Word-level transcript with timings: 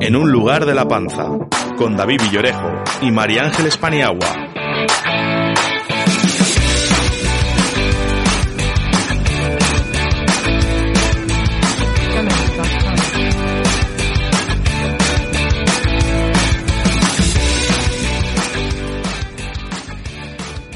En 0.00 0.14
un 0.14 0.30
lugar 0.30 0.64
de 0.64 0.74
la 0.74 0.86
panza, 0.86 1.26
con 1.76 1.96
David 1.96 2.20
Villorejo 2.22 2.70
y 3.02 3.10
María 3.10 3.42
Ángeles 3.42 3.76
Paniagua. 3.76 4.48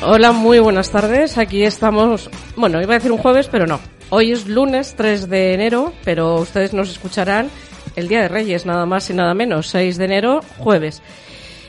Hola, 0.04 0.32
muy 0.32 0.58
buenas 0.58 0.90
tardes. 0.90 1.38
Aquí 1.38 1.62
estamos, 1.62 2.28
bueno, 2.56 2.82
iba 2.82 2.94
a 2.94 2.98
decir 2.98 3.12
un 3.12 3.18
jueves, 3.18 3.48
pero 3.48 3.68
no. 3.68 3.78
Hoy 4.10 4.32
es 4.32 4.48
lunes 4.48 4.94
3 4.96 5.28
de 5.30 5.54
enero, 5.54 5.92
pero 6.04 6.34
ustedes 6.34 6.74
nos 6.74 6.90
escucharán 6.90 7.48
el 7.96 8.08
Día 8.08 8.22
de 8.22 8.28
Reyes, 8.28 8.66
nada 8.66 8.86
más 8.86 9.08
y 9.10 9.14
nada 9.14 9.34
menos, 9.34 9.68
6 9.68 9.96
de 9.98 10.04
enero, 10.04 10.40
jueves. 10.58 11.02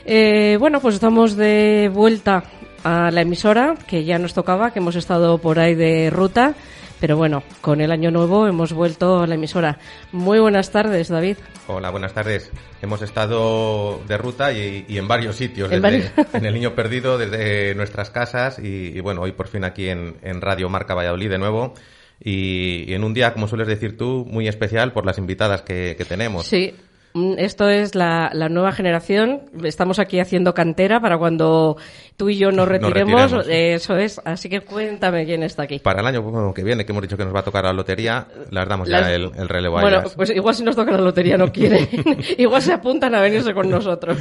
Eh, 0.04 0.56
bueno, 0.60 0.80
pues 0.80 0.94
estamos 0.96 1.36
de 1.36 1.90
vuelta 1.92 2.44
a 2.82 3.10
la 3.10 3.22
emisora, 3.22 3.74
que 3.86 4.04
ya 4.04 4.18
nos 4.18 4.34
tocaba, 4.34 4.72
que 4.72 4.78
hemos 4.78 4.96
estado 4.96 5.38
por 5.38 5.58
ahí 5.58 5.74
de 5.74 6.10
ruta. 6.10 6.54
Pero 7.00 7.16
bueno, 7.16 7.42
con 7.60 7.80
el 7.80 7.90
año 7.90 8.10
nuevo 8.10 8.46
hemos 8.46 8.72
vuelto 8.72 9.20
a 9.20 9.26
la 9.26 9.34
emisora. 9.34 9.78
Muy 10.12 10.38
buenas 10.38 10.70
tardes, 10.70 11.08
David. 11.08 11.36
Hola, 11.66 11.90
buenas 11.90 12.14
tardes. 12.14 12.50
Hemos 12.80 13.02
estado 13.02 14.00
de 14.06 14.16
ruta 14.16 14.52
y, 14.52 14.86
en 14.88 15.08
varios 15.08 15.36
sitios, 15.36 15.70
¿En, 15.72 15.84
en, 15.84 16.46
El 16.46 16.54
Niño 16.54 16.74
Perdido, 16.74 17.18
desde 17.18 17.74
nuestras 17.74 18.10
casas 18.10 18.58
y, 18.58 18.98
bueno, 19.00 19.22
hoy 19.22 19.32
por 19.32 19.48
fin 19.48 19.64
aquí 19.64 19.88
en, 19.88 20.16
en 20.22 20.40
Radio 20.40 20.68
Marca 20.68 20.94
Valladolid 20.94 21.30
de 21.30 21.38
nuevo. 21.38 21.74
Y, 22.20 22.92
en 22.92 23.04
un 23.04 23.14
día, 23.14 23.32
como 23.32 23.48
sueles 23.48 23.66
decir 23.66 23.96
tú, 23.96 24.26
muy 24.28 24.48
especial 24.48 24.92
por 24.92 25.04
las 25.04 25.18
invitadas 25.18 25.62
que, 25.62 25.94
que 25.96 26.04
tenemos. 26.04 26.46
Sí, 26.46 26.74
Mm, 27.16 27.34
esto 27.38 27.68
es 27.68 27.94
la, 27.94 28.30
nueva 28.50 28.72
generación. 28.72 29.42
Estamos 29.62 30.00
aquí 30.00 30.18
haciendo 30.18 30.52
cantera 30.52 31.00
para 31.00 31.16
cuando 31.16 31.76
tú 32.16 32.28
y 32.28 32.36
yo 32.36 32.50
nos 32.50 32.66
retiremos. 32.66 33.46
Eso 33.48 33.96
es. 33.96 34.20
Así 34.24 34.48
que 34.48 34.62
cuéntame 34.62 35.24
quién 35.24 35.44
está 35.44 35.62
aquí. 35.62 35.78
Para 35.78 36.00
el 36.00 36.08
año 36.08 36.52
que 36.52 36.64
viene, 36.64 36.84
que 36.84 36.90
hemos 36.90 37.02
dicho 37.02 37.16
que 37.16 37.24
nos 37.24 37.32
va 37.32 37.40
a 37.40 37.44
tocar 37.44 37.64
la 37.64 37.72
lotería, 37.72 38.26
les 38.50 38.68
damos 38.68 38.88
ya 38.88 39.12
el, 39.14 39.30
relevo 39.48 39.80
Bueno, 39.80 40.02
pues 40.16 40.30
igual 40.30 40.56
si 40.56 40.64
nos 40.64 40.74
toca 40.74 40.90
la 40.90 40.98
lotería 40.98 41.36
no 41.36 41.52
quieren. 41.52 41.88
igual 42.38 42.60
se 42.60 42.72
apuntan 42.72 43.14
a 43.14 43.20
venirse 43.20 43.54
con 43.54 43.70
nosotros. 43.70 44.18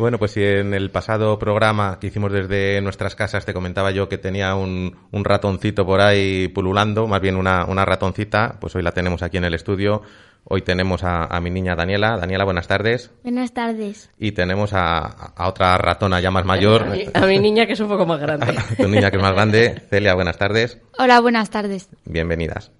Bueno, 0.00 0.18
pues 0.18 0.32
si 0.32 0.42
en 0.42 0.74
el 0.74 0.90
pasado 0.90 1.38
programa 1.38 1.98
que 2.00 2.08
hicimos 2.08 2.32
desde 2.32 2.80
nuestras 2.80 3.14
casas 3.14 3.46
te 3.46 3.54
comentaba 3.54 3.90
yo 3.90 4.08
que 4.08 4.18
tenía 4.18 4.54
un, 4.54 4.96
un 5.10 5.24
ratoncito 5.24 5.86
por 5.86 6.00
ahí 6.00 6.48
pululando, 6.48 7.06
más 7.06 7.20
bien 7.20 7.36
una, 7.36 7.64
una 7.66 7.84
ratoncita, 7.84 8.56
pues 8.60 8.74
hoy 8.74 8.82
la 8.82 8.92
tenemos 8.92 9.22
aquí 9.22 9.36
en 9.36 9.44
el 9.44 9.54
estudio 9.54 10.02
Hoy 10.44 10.62
tenemos 10.62 11.02
a, 11.04 11.38
mi 11.40 11.50
niña 11.50 11.76
Daniela. 11.76 12.16
Daniela, 12.16 12.44
buenas 12.44 12.66
tardes. 12.66 13.10
Buenas 13.22 13.52
tardes. 13.52 14.10
Y 14.18 14.32
tenemos 14.32 14.72
a, 14.72 15.34
otra 15.38 15.76
ratona 15.78 16.20
ya 16.20 16.30
más 16.30 16.44
mayor. 16.44 16.86
A 17.14 17.26
mi, 17.26 17.38
niña 17.38 17.66
que 17.66 17.74
es 17.74 17.80
un 17.80 17.88
poco 17.88 18.06
más 18.06 18.20
grande. 18.20 18.54
tu 18.76 18.88
niña 18.88 19.10
que 19.10 19.16
es 19.18 19.22
más 19.22 19.32
grande. 19.32 19.82
Celia, 19.90 20.14
buenas 20.14 20.38
tardes. 20.38 20.78
Hola, 20.98 21.20
buenas 21.20 21.50
tardes. 21.50 21.88
Bienvenidas. 22.04 22.72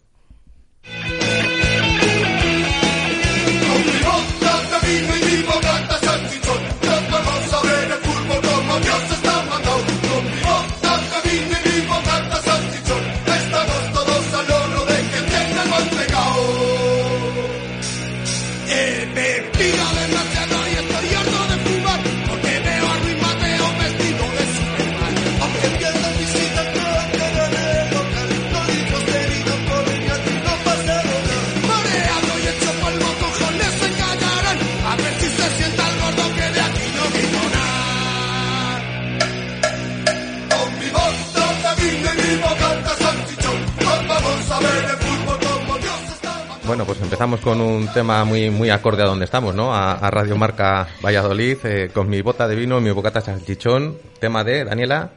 Bueno, 46.81 46.95
pues 46.95 47.03
empezamos 47.03 47.41
con 47.41 47.61
un 47.61 47.93
tema 47.93 48.25
muy 48.25 48.49
muy 48.49 48.71
acorde 48.71 49.03
a 49.03 49.07
donde 49.07 49.27
estamos, 49.27 49.55
¿no? 49.55 49.75
A, 49.75 50.11
Radio 50.11 50.35
Marca 50.39 50.89
Valladolid, 51.05 51.59
eh, 51.65 51.91
con 51.93 52.09
mi 52.09 52.23
bota 52.23 52.49
de 52.49 52.57
vino 52.57 52.79
y 52.79 52.81
mi 52.81 52.91
bocata 52.91 53.21
salchichón. 53.21 53.99
Tema 54.19 54.45
de 54.45 54.65
Daniela. 54.65 55.11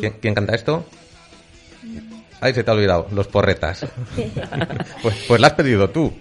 ¿Quién, 0.00 0.34
canta 0.34 0.54
esto? 0.54 0.86
Ahí 2.40 2.54
se 2.54 2.64
te 2.64 2.70
ha 2.70 2.72
olvidado, 2.72 3.08
los 3.12 3.28
porretas. 3.28 3.84
pues, 5.02 5.16
pues 5.28 5.38
la 5.38 5.48
has 5.48 5.52
pedido 5.52 5.90
tú. 5.90 6.14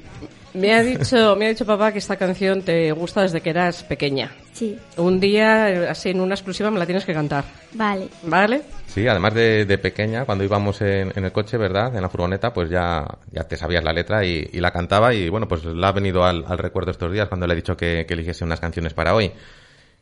Me 0.53 0.73
ha 0.73 0.83
dicho, 0.83 1.37
me 1.37 1.45
ha 1.45 1.49
dicho 1.49 1.65
papá 1.65 1.93
que 1.93 1.99
esta 1.99 2.17
canción 2.17 2.61
te 2.61 2.91
gusta 2.91 3.21
desde 3.21 3.39
que 3.39 3.51
eras 3.51 3.81
pequeña. 3.81 4.33
Sí. 4.55 4.79
Un 4.95 5.19
día, 5.19 5.91
así 5.91 6.11
en 6.11 6.21
una 6.21 6.33
exclusiva, 6.33 6.71
me 6.71 6.79
la 6.79 6.85
tienes 6.85 7.03
que 7.03 7.13
cantar. 7.13 7.43
Vale. 7.73 8.07
¿Vale? 8.23 8.61
Sí, 8.87 9.05
además 9.05 9.33
de, 9.33 9.77
pequeña, 9.77 10.23
cuando 10.23 10.45
íbamos 10.45 10.81
en, 10.81 11.11
el 11.13 11.31
coche, 11.33 11.57
¿verdad? 11.57 11.93
En 11.93 12.01
la 12.01 12.07
furgoneta, 12.07 12.53
pues 12.53 12.69
ya, 12.69 13.05
ya 13.33 13.43
te 13.43 13.57
sabías 13.57 13.83
la 13.83 13.91
letra 13.91 14.23
y, 14.23 14.45
la 14.53 14.71
cantaba 14.71 15.13
y 15.13 15.27
bueno, 15.27 15.45
pues 15.49 15.65
la 15.65 15.89
ha 15.89 15.91
venido 15.91 16.23
al, 16.23 16.45
recuerdo 16.57 16.91
estos 16.91 17.11
días 17.11 17.27
cuando 17.27 17.45
le 17.47 17.53
he 17.53 17.57
dicho 17.57 17.75
que, 17.75 18.05
que 18.07 18.13
eligiese 18.13 18.45
unas 18.45 18.61
canciones 18.61 18.93
para 18.93 19.13
hoy. 19.13 19.29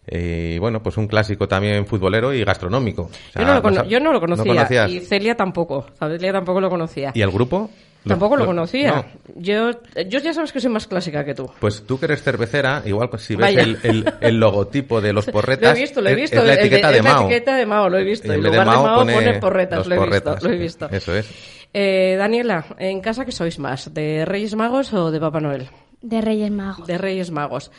Y 0.06 0.60
bueno, 0.60 0.84
pues 0.84 0.98
un 0.98 1.08
clásico 1.08 1.48
también 1.48 1.88
futbolero 1.88 2.34
y 2.34 2.44
gastronómico. 2.44 3.10
yo, 3.36 3.46
no 3.46 3.60
lo 3.60 3.86
yo, 3.86 4.00
no 4.00 4.12
lo, 4.12 4.20
conocía. 4.20 4.88
y 4.88 5.00
Celia 5.00 5.36
tampoco. 5.36 5.88
Celia 5.98 6.34
tampoco 6.34 6.60
lo 6.62 6.70
conocía. 6.70 7.12
¿Y 7.16 7.22
el 7.22 7.32
grupo? 7.32 7.70
Tampoco 8.08 8.36
lo, 8.36 8.46
conocía. 8.46 9.06
Yo, 9.36 9.72
yo 10.08 10.20
ya 10.20 10.34
sabes 10.34 10.52
que 10.52 10.60
soy 10.60 10.72
más 10.72 10.88
clásica 10.88 11.24
que 11.24 11.34
tú. 11.34 11.50
Pues 11.60 11.86
tú 11.86 12.00
que 12.00 12.06
eres 12.06 12.22
cervecera, 12.22 12.82
igual 12.86 13.10
si 13.18 13.36
ves 13.36 13.56
el, 13.56 14.14
el, 14.20 14.40
logotipo 14.40 15.00
de 15.00 15.14
los 15.14 15.26
porretas. 15.26 15.72
lo 15.74 15.78
he 15.78 15.82
visto, 15.82 16.02
lo 16.02 16.10
he 16.10 16.16
visto. 16.16 16.40
Es, 16.40 16.48
la 16.48 16.54
etiqueta 16.56 16.92
de, 16.92 17.02
Mao. 17.02 17.14
la 17.14 17.26
etiqueta 17.26 17.56
de 17.56 17.66
Mao, 17.66 17.90
lo 17.90 17.98
he 17.98 18.04
visto. 18.04 18.34
En, 18.34 18.44
lugar 18.44 18.60
de 18.60 18.66
Mao, 18.66 19.06
pone, 19.06 19.40
porretas, 19.40 19.88
lo 19.88 19.96
he 19.96 20.10
visto. 20.10 20.38
Lo 20.42 20.50
he 20.50 20.58
visto. 20.58 20.90
Eso 20.92 21.16
es. 21.16 21.30
Eh, 21.74 22.16
Daniela, 22.18 22.66
¿en 22.78 23.02
casa 23.02 23.26
qué 23.26 23.32
sois 23.32 23.58
más? 23.58 23.94
¿De 23.94 24.26
Reyes 24.26 24.56
Magos 24.56 24.94
o 24.94 25.10
de 25.10 25.20
Papá 25.20 25.40
Noel? 25.40 25.70
De 26.02 26.22
Reyes 26.22 26.52
Magos. 26.52 26.86
De 26.86 26.98
Reyes 26.98 27.32
Magos. 27.32 27.72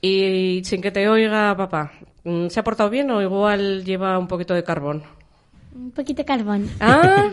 Y 0.00 0.62
sin 0.64 0.80
que 0.80 0.90
te 0.90 1.08
oiga 1.08 1.56
papá, 1.56 1.92
¿se 2.48 2.60
ha 2.60 2.64
portado 2.64 2.88
bien 2.88 3.10
o 3.10 3.20
igual 3.20 3.84
lleva 3.84 4.18
un 4.18 4.28
poquito 4.28 4.54
de 4.54 4.64
carbón? 4.64 5.02
Un 5.74 5.90
poquito 5.90 6.18
de 6.18 6.24
carbón. 6.24 6.68
Ah, 6.80 7.30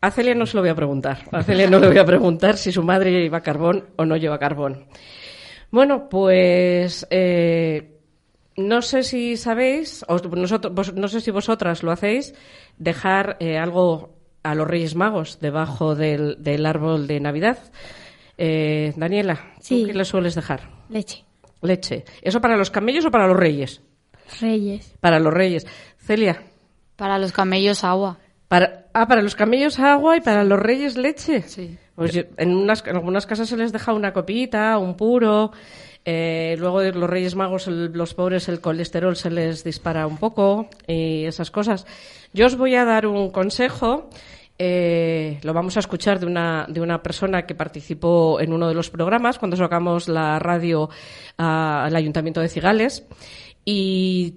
a 0.00 0.10
Celia 0.10 0.34
no 0.34 0.46
se 0.46 0.56
lo 0.56 0.62
voy 0.62 0.70
a 0.70 0.74
preguntar. 0.74 1.28
A 1.30 1.42
Celia 1.42 1.68
no 1.68 1.78
le 1.78 1.88
voy 1.88 1.98
a 1.98 2.04
preguntar 2.04 2.56
si 2.56 2.72
su 2.72 2.82
madre 2.82 3.10
lleva 3.10 3.42
carbón 3.42 3.84
o 3.96 4.04
no 4.04 4.16
lleva 4.16 4.38
carbón. 4.38 4.86
Bueno, 5.70 6.08
pues 6.08 7.06
eh, 7.10 8.00
no 8.56 8.82
sé 8.82 9.02
si 9.02 9.36
sabéis, 9.36 10.04
o 10.08 10.18
nosotros, 10.18 10.94
no 10.94 11.08
sé 11.08 11.20
si 11.20 11.30
vosotras 11.30 11.82
lo 11.82 11.92
hacéis, 11.92 12.34
dejar 12.78 13.36
eh, 13.40 13.58
algo 13.58 14.16
a 14.42 14.54
los 14.54 14.66
Reyes 14.66 14.94
Magos 14.94 15.38
debajo 15.40 15.94
del, 15.94 16.66
árbol 16.66 17.06
de 17.06 17.20
Navidad. 17.20 17.58
Eh, 18.38 18.94
Daniela, 18.96 19.52
¿tú 19.56 19.86
qué 19.86 19.94
le 19.94 20.04
sueles 20.04 20.34
dejar? 20.34 20.70
Leche. 20.88 21.24
Leche. 21.62 22.04
¿Eso 22.22 22.40
para 22.40 22.56
los 22.56 22.70
camellos 22.70 23.04
o 23.04 23.10
para 23.10 23.26
los 23.26 23.36
reyes? 23.36 23.82
Reyes. 24.40 24.94
Para 25.00 25.18
los 25.18 25.32
reyes. 25.32 25.66
Celia. 25.98 26.42
Para 27.00 27.18
los 27.18 27.32
camellos 27.32 27.82
agua. 27.82 28.18
Para, 28.46 28.84
ah, 28.92 29.08
para 29.08 29.22
los 29.22 29.34
camellos 29.34 29.78
agua 29.78 30.18
y 30.18 30.20
para 30.20 30.44
los 30.44 30.58
reyes 30.58 30.98
leche. 30.98 31.40
Sí. 31.42 31.78
Pues 31.94 32.26
en, 32.36 32.54
unas, 32.54 32.86
en 32.86 32.94
algunas 32.94 33.26
casas 33.26 33.48
se 33.48 33.56
les 33.56 33.72
deja 33.72 33.94
una 33.94 34.12
copita, 34.12 34.76
un 34.76 34.96
puro. 34.98 35.50
Eh, 36.04 36.56
luego 36.58 36.80
de 36.80 36.92
los 36.92 37.08
Reyes 37.08 37.34
Magos, 37.34 37.68
los 37.68 38.12
pobres, 38.12 38.48
el 38.50 38.60
colesterol 38.60 39.16
se 39.16 39.30
les 39.30 39.64
dispara 39.64 40.06
un 40.06 40.18
poco 40.18 40.68
y 40.86 41.24
esas 41.24 41.50
cosas. 41.50 41.86
Yo 42.34 42.44
os 42.46 42.56
voy 42.56 42.74
a 42.74 42.84
dar 42.84 43.06
un 43.06 43.30
consejo. 43.30 44.10
eh, 44.58 45.38
lo 45.42 45.54
vamos 45.54 45.78
a 45.78 45.80
escuchar 45.80 46.20
de 46.20 46.26
una, 46.26 46.66
de 46.68 46.82
una 46.82 47.02
persona 47.02 47.46
que 47.46 47.54
participó 47.54 48.40
en 48.40 48.52
uno 48.52 48.68
de 48.68 48.74
los 48.74 48.90
programas 48.90 49.38
cuando 49.38 49.56
sacamos 49.56 50.06
la 50.06 50.38
radio 50.38 50.90
ah, 51.38 51.84
al 51.86 51.96
Ayuntamiento 51.96 52.42
de 52.42 52.48
Cigales 52.48 53.06
y 53.64 54.34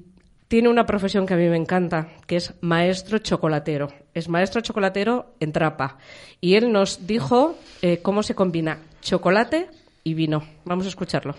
tiene 0.53 0.69
una 0.69 0.85
profesión 0.85 1.25
que 1.25 1.33
a 1.33 1.37
mí 1.37 1.49
me 1.49 1.57
encanta, 1.57 2.09
que 2.27 2.35
es 2.35 2.53
maestro 2.61 3.17
chocolatero. 3.17 3.87
Es 4.13 4.29
maestro 4.29 4.61
chocolatero 4.61 5.33
en 5.39 5.51
trapa. 5.51 5.97
Y 6.41 6.53
él 6.53 6.71
nos 6.71 7.07
dijo 7.07 7.55
eh, 7.81 8.01
cómo 8.03 8.21
se 8.21 8.35
combina 8.35 8.77
chocolate 9.01 9.71
y 10.03 10.13
vino. 10.13 10.43
Vamos 10.63 10.85
a 10.85 10.89
escucharlo. 10.89 11.33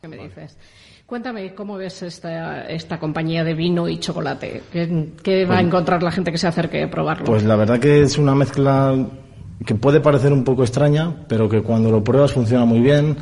¿Qué 0.00 0.06
me 0.06 0.16
dices? 0.16 0.56
Cuéntame, 1.06 1.56
¿cómo 1.56 1.76
ves 1.76 2.04
esta, 2.04 2.68
esta 2.68 3.00
compañía 3.00 3.42
de 3.42 3.54
vino 3.54 3.88
y 3.88 3.98
chocolate? 3.98 4.62
¿Qué, 4.70 5.08
qué 5.24 5.44
va 5.44 5.58
a 5.58 5.60
encontrar 5.60 6.04
la 6.04 6.12
gente 6.12 6.30
que 6.30 6.38
se 6.38 6.46
acerque 6.46 6.84
a 6.84 6.88
probarlo? 6.88 7.24
Pues 7.24 7.42
la 7.42 7.56
verdad 7.56 7.80
que 7.80 8.02
es 8.02 8.16
una 8.16 8.36
mezcla 8.36 8.94
que 9.64 9.74
puede 9.74 9.98
parecer 9.98 10.32
un 10.32 10.44
poco 10.44 10.62
extraña, 10.62 11.26
pero 11.26 11.48
que 11.48 11.62
cuando 11.62 11.90
lo 11.90 12.04
pruebas 12.04 12.32
funciona 12.32 12.64
muy 12.64 12.78
bien. 12.78 13.16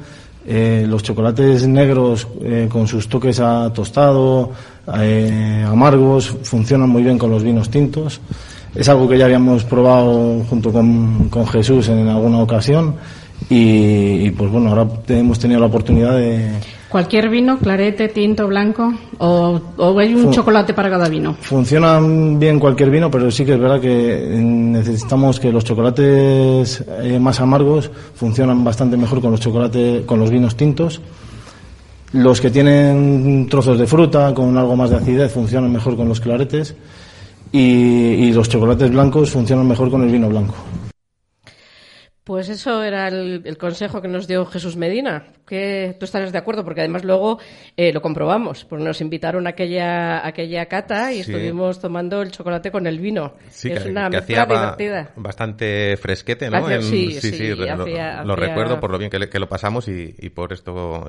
Eh, 0.47 0.85
los 0.87 1.03
chocolates 1.03 1.67
negros 1.67 2.29
eh, 2.43 2.69
con 2.71 2.87
sus 2.87 3.09
toques 3.09 3.41
a 3.41 3.73
tostado, 3.73 4.51
eh, 4.99 5.65
amargos, 5.67 6.37
funcionan 6.43 6.91
muy 6.91 7.03
bien 7.03 7.19
con 7.19 7.31
los 7.31 7.43
vinos 7.43 7.71
tintos. 7.71 8.21
Es 8.75 8.89
algo 8.89 9.09
que 9.09 9.17
ya 9.17 9.25
habíamos 9.25 9.65
probado 9.65 10.45
junto 10.51 10.73
con, 10.73 11.29
con 11.31 11.47
Jesús 11.47 11.89
en 11.89 12.09
alguna 12.09 12.41
ocasión 12.41 12.95
y, 13.51 14.27
y, 14.27 14.31
pues 14.31 14.51
bueno, 14.51 14.71
ahora 14.71 14.87
hemos 15.09 15.39
tenido 15.39 15.61
la 15.61 15.67
oportunidad 15.67 16.17
de, 16.17 16.51
¿Cualquier 16.89 17.29
vino, 17.29 17.59
clarete, 17.59 18.07
tinto, 18.09 18.47
blanco? 18.47 18.95
¿O, 19.19 19.61
o 19.79 19.99
hay 19.99 20.15
un 20.15 20.23
Fun- 20.25 20.33
chocolate 20.33 20.75
para 20.75 20.89
cada 20.89 21.09
vino? 21.09 21.35
Funciona 21.41 21.99
bien 22.01 22.61
cualquier 22.61 22.89
vino, 22.91 23.11
pero 23.11 23.31
sí 23.33 23.45
que 23.45 23.55
es 23.55 23.59
verdad 23.59 23.81
que 23.81 24.39
necesitamos 24.41 25.41
que 25.41 25.51
los 25.51 25.65
chocolates 25.65 26.85
eh, 27.03 27.19
más 27.19 27.41
amargos 27.41 27.91
funcionan 28.15 28.63
bastante 28.63 28.97
mejor 28.97 29.21
con 29.21 29.33
los 29.33 29.41
chocolates, 29.41 30.05
con 30.07 30.21
los 30.21 30.31
vinos 30.31 30.57
tintos. 30.57 31.01
Los 32.13 32.41
que 32.41 32.51
tienen 32.51 33.49
trozos 33.51 33.77
de 33.77 33.89
fruta 33.89 34.33
con 34.33 34.57
algo 34.57 34.77
más 34.77 34.91
de 34.91 34.97
acidez 34.97 35.33
funcionan 35.33 35.73
mejor 35.73 35.97
con 35.97 36.09
los 36.09 36.21
claretes 36.21 36.77
y, 37.51 37.59
y 37.59 38.33
los 38.33 38.49
chocolates 38.49 38.89
blancos 38.93 39.31
funcionan 39.31 39.67
mejor 39.67 39.91
con 39.91 40.03
el 40.05 40.13
vino 40.13 40.29
blanco. 40.29 40.55
Pues 42.25 42.49
eso 42.49 42.83
era 42.83 43.09
el, 43.09 43.43
el 43.45 43.59
consejo 43.59 44.01
que 44.01 44.09
nos 44.09 44.27
dio 44.27 44.47
Jesús 44.47 44.77
Medina. 44.77 45.25
Que 45.47 45.95
tú 46.01 46.07
estarás 46.07 46.33
de 46.33 46.39
acuerdo, 46.39 46.65
porque 46.65 46.81
además 46.81 47.05
luego 47.05 47.39
eh, 47.77 47.93
lo 47.93 48.01
comprobamos. 48.01 48.65
Porque 48.65 48.83
nos 48.83 49.03
invitaron 49.03 49.47
a 49.47 49.51
aquella, 49.51 50.21
a 50.21 50.29
aquella 50.29 50.65
cata 50.65 51.13
y 51.13 51.17
Sí. 51.23 51.31
estuvimos 51.33 51.81
tomando 51.81 52.23
el 52.23 52.31
chocolate 52.31 52.71
con 52.71 52.87
el 52.87 52.99
vino. 52.99 53.35
Sí, 53.51 53.71
es 53.71 53.83
que, 53.83 53.91
una 53.91 54.09
que 54.09 54.17
mezcla 54.17 54.43
hacía 54.45 54.57
divertida. 54.59 55.11
bastante 55.17 55.99
fresquete, 56.01 56.49
¿no? 56.49 56.71
En- 56.71 56.83
sí, 56.83 57.13
sí, 57.21 57.53
re- 57.53 58.25
lo, 58.25 58.35
recuerdo 58.37 58.81
por 58.81 58.91
lo 58.91 58.97
bien 58.97 59.11
que, 59.11 59.19
le- 59.19 59.29
que 59.29 59.39
lo 59.39 59.49
pasamos 59.51 59.87
y, 59.89 60.15
y 60.19 60.31
por 60.31 60.55
esto 60.55 61.07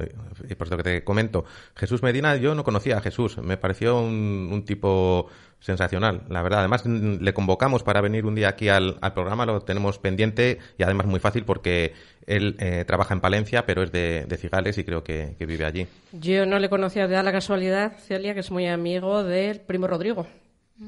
y 0.49 0.55
por 0.55 0.67
esto 0.67 0.75
que 0.75 0.83
te 0.83 1.03
comento. 1.05 1.45
Jesús 1.77 2.03
Medina, 2.03 2.35
yo 2.35 2.55
no 2.55 2.65
conocía 2.65 2.97
a 2.97 3.01
Jesús, 3.01 3.37
me 3.37 3.55
pareció 3.55 4.01
un, 4.01 4.49
un 4.51 4.65
tipo 4.65 5.29
sensacional, 5.59 6.23
la 6.29 6.41
verdad. 6.41 6.59
Además, 6.59 6.85
le 6.85 7.33
convocamos 7.33 7.83
para 7.83 8.01
venir 8.01 8.25
un 8.25 8.35
día 8.35 8.49
aquí 8.49 8.69
al, 8.69 8.97
al 9.01 9.13
programa, 9.13 9.45
lo 9.45 9.61
tenemos 9.61 9.99
pendiente 9.99 10.59
y 10.77 10.83
además 10.83 11.07
muy 11.07 11.19
fácil 11.19 11.43
porque 11.43 11.93
él 12.27 12.55
eh, 12.59 12.85
trabaja 12.85 13.13
en 13.13 13.21
Palencia, 13.21 13.65
pero 13.65 13.83
es 13.83 13.91
de, 13.91 14.25
de 14.25 14.37
Cigales 14.37 14.77
y 14.77 14.83
creo 14.83 15.03
que, 15.03 15.35
que 15.37 15.45
vive 15.45 15.65
allí. 15.65 15.87
Yo 16.11 16.45
no 16.45 16.59
le 16.59 16.69
conocía 16.69 17.07
de 17.07 17.21
la 17.21 17.31
casualidad, 17.31 17.97
Celia, 17.97 18.33
que 18.33 18.41
es 18.41 18.51
muy 18.51 18.67
amigo 18.67 19.23
del 19.23 19.59
primo 19.59 19.87
Rodrigo. 19.87 20.27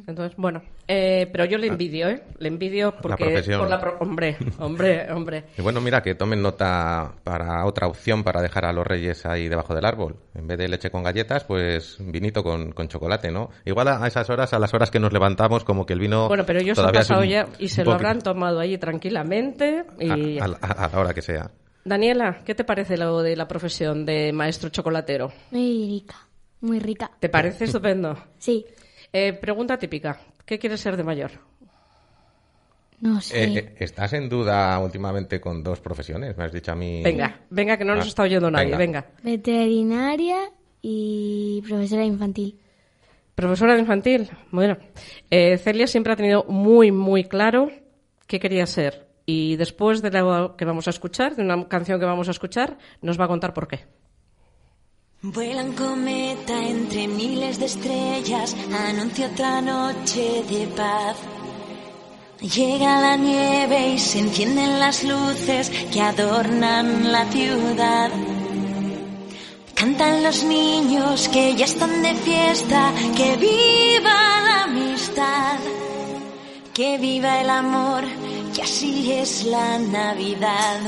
Entonces, 0.06 0.36
bueno, 0.38 0.62
eh, 0.88 1.30
pero 1.31 1.45
yo 1.45 1.57
le 1.57 1.68
envidio, 1.68 2.10
¿eh? 2.10 2.22
Le 2.39 2.50
envidio 2.50 2.94
porque... 3.01 3.24
profesión. 3.24 3.62
por 3.62 3.69
la 3.69 3.80
pro- 3.80 3.95
hombre, 4.01 4.36
hombre, 4.60 5.10
hombre. 5.12 5.45
Y 5.57 5.62
bueno, 5.62 5.80
mira, 5.80 6.01
que 6.01 6.13
tomen 6.13 6.42
nota 6.42 7.13
para 7.24 7.66
otra 7.66 7.88
opción 7.88 8.22
para 8.22 8.42
dejar 8.42 8.66
a 8.66 8.74
los 8.74 8.86
reyes 8.86 9.25
ahí 9.25 9.48
debajo 9.48 9.74
del 9.74 9.86
árbol. 9.86 10.18
En 10.36 10.45
vez 10.45 10.57
de 10.57 10.68
leche 10.68 10.92
con 10.92 11.04
galletas, 11.04 11.45
pues 11.45 11.95
vinito 12.00 12.44
con, 12.44 12.74
con 12.74 12.89
chocolate, 12.89 13.31
¿no? 13.31 13.50
Igual 13.63 13.88
a, 13.88 14.06
esas 14.07 14.30
horas, 14.30 14.54
a 14.54 14.60
las 14.60 14.74
horas 14.74 14.92
que 14.92 15.00
nos 15.00 15.13
levantamos, 15.13 15.63
como 15.63 15.86
que 15.86 15.94
el 15.94 16.00
vino... 16.00 16.28
Bueno, 16.28 16.45
pero 16.45 16.60
ellos 16.60 16.78
han 16.80 16.92
pasado 16.92 17.22
un- 17.22 17.28
ya 17.30 17.48
y 17.57 17.69
se 17.69 17.86
lo 17.86 17.94
habrán 17.94 18.19
tomado 18.22 18.60
allí 18.60 18.78
tranquilamente 18.78 19.86
y... 20.01 20.38
A, 20.39 20.44
a 20.44 20.48
la- 20.50 20.57
a 20.57 20.89
la 20.92 21.00
hora 21.00 21.13
que 21.13 21.22
sea. 21.22 21.50
Daniela, 21.86 22.42
¿qué 22.44 22.54
te 22.56 22.66
parece 22.66 22.98
lo 22.98 23.22
de 23.22 23.38
la 23.38 23.48
profesión 23.48 24.06
de 24.06 24.34
maestro 24.34 24.68
chocolatero? 24.69 25.31
Muy 25.51 25.88
rica, 26.01 26.16
muy 26.60 26.80
rica. 26.80 27.10
¿Te 27.22 27.30
parece 27.30 27.63
estupendo? 27.63 28.18
Sí, 28.38 28.66
Eh, 29.13 29.33
pregunta 29.33 29.77
típica. 29.77 30.19
¿Qué 30.45 30.57
quieres 30.59 30.80
ser 30.81 30.98
de 30.98 31.04
mayor? 31.04 31.31
no 33.00 33.21
sé. 33.21 33.44
Eh, 33.44 33.57
eh, 33.57 33.75
¿Estás 33.80 34.13
en 34.13 34.27
duda 34.27 34.77
últimamente 34.80 35.39
con 35.39 35.62
dos 35.63 35.80
profesiones? 35.80 36.36
Me 36.36 36.45
has 36.45 36.51
dicho 36.51 36.71
a 36.71 36.75
mí... 36.75 37.01
Venga, 37.04 37.42
venga, 37.50 37.77
que 37.77 37.86
no 37.86 37.94
nos 37.95 38.06
Ah, 38.06 38.07
está 38.07 38.24
oyendo 38.24 38.50
nadie. 38.50 38.75
venga. 38.75 39.01
Venga. 39.01 39.06
Veterinaria 39.24 40.38
y 40.81 41.62
profesora 41.68 42.04
infantil. 42.06 42.59
Profesora 43.36 43.75
de 43.75 43.81
infantil. 43.81 44.30
Bueno, 44.51 44.77
eh, 45.30 45.57
Celia 45.60 45.86
siempre 45.86 46.13
ha 46.13 46.15
tenido 46.15 46.45
muy, 46.45 46.92
muy 46.92 47.25
claro 47.25 47.69
qué 48.25 48.39
quería 48.39 48.65
ser. 48.65 49.06
Y 49.27 49.57
después 49.57 50.01
de 50.01 50.10
lo 50.10 50.56
que 50.57 50.65
vamos 50.65 50.88
a 50.88 50.89
escuchar, 50.89 51.36
de 51.36 51.44
una 51.44 51.68
canción 51.68 52.00
que 52.00 52.06
vamos 52.06 52.30
a 52.30 52.31
escuchar, 52.31 52.77
nos 53.01 53.19
va 53.19 53.25
a 53.25 53.27
contar 53.27 53.53
por 53.53 53.68
qué. 53.68 53.81
Vuelan 55.24 55.74
cometa 55.74 56.64
entre 56.64 57.08
miles 57.08 57.58
de 57.58 57.66
estrellas, 57.66 58.56
anuncia 58.88 59.25
otra 59.25 59.62
noche 59.62 60.44
de 60.48 60.68
paz. 60.68 61.18
Llega 62.40 63.02
la 63.02 63.18
nieve 63.18 63.94
y 63.96 63.98
se 63.98 64.19
encienden 64.19 64.78
las 64.78 65.04
luces 65.04 65.72
que 65.92 66.02
adornan 66.02 67.12
la 67.12 67.25
ciudad. 67.31 68.12
Cantan 69.74 70.22
los 70.22 70.44
niños 70.44 71.28
que 71.30 71.56
ya 71.56 71.66
están 71.66 72.04
de 72.04 72.13
fiesta, 72.13 72.94
que 73.16 73.38
viva 73.38 74.42
la 74.46 74.63
amistad, 74.66 75.58
que 76.75 77.00
viva 77.00 77.42
el 77.42 77.50
amor, 77.50 78.04
y 78.56 78.62
así 78.62 79.12
es 79.13 79.46
la 79.46 79.80
Navidad. 79.80 80.80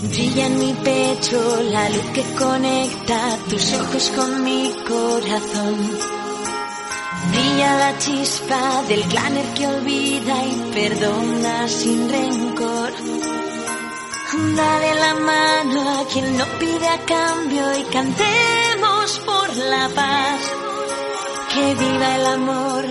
Brilla 0.00 0.46
en 0.46 0.58
mi 0.60 0.72
pecho 0.74 1.60
la 1.72 1.88
luz 1.88 2.04
que 2.14 2.22
conecta 2.38 3.36
tus 3.50 3.72
ojos 3.72 4.12
con 4.14 4.44
mi 4.44 4.72
corazón. 4.86 5.76
Brilla 7.30 7.78
la 7.78 7.98
chispa 7.98 8.82
del 8.86 9.02
claner 9.06 9.44
que 9.54 9.66
olvida 9.66 10.44
y 10.44 10.70
perdona 10.72 11.66
sin 11.66 12.08
rencor. 12.08 12.92
Dale 14.54 14.94
la 14.94 15.14
mano 15.14 15.98
a 15.98 16.06
quien 16.06 16.38
no 16.38 16.44
pide 16.60 16.86
a 16.86 16.98
cambio 17.04 17.78
y 17.80 17.82
cantemos 17.92 19.18
por 19.26 19.56
la 19.56 19.88
paz. 19.96 20.40
Que 21.52 21.74
viva 21.74 22.16
el 22.16 22.26
amor, 22.26 22.84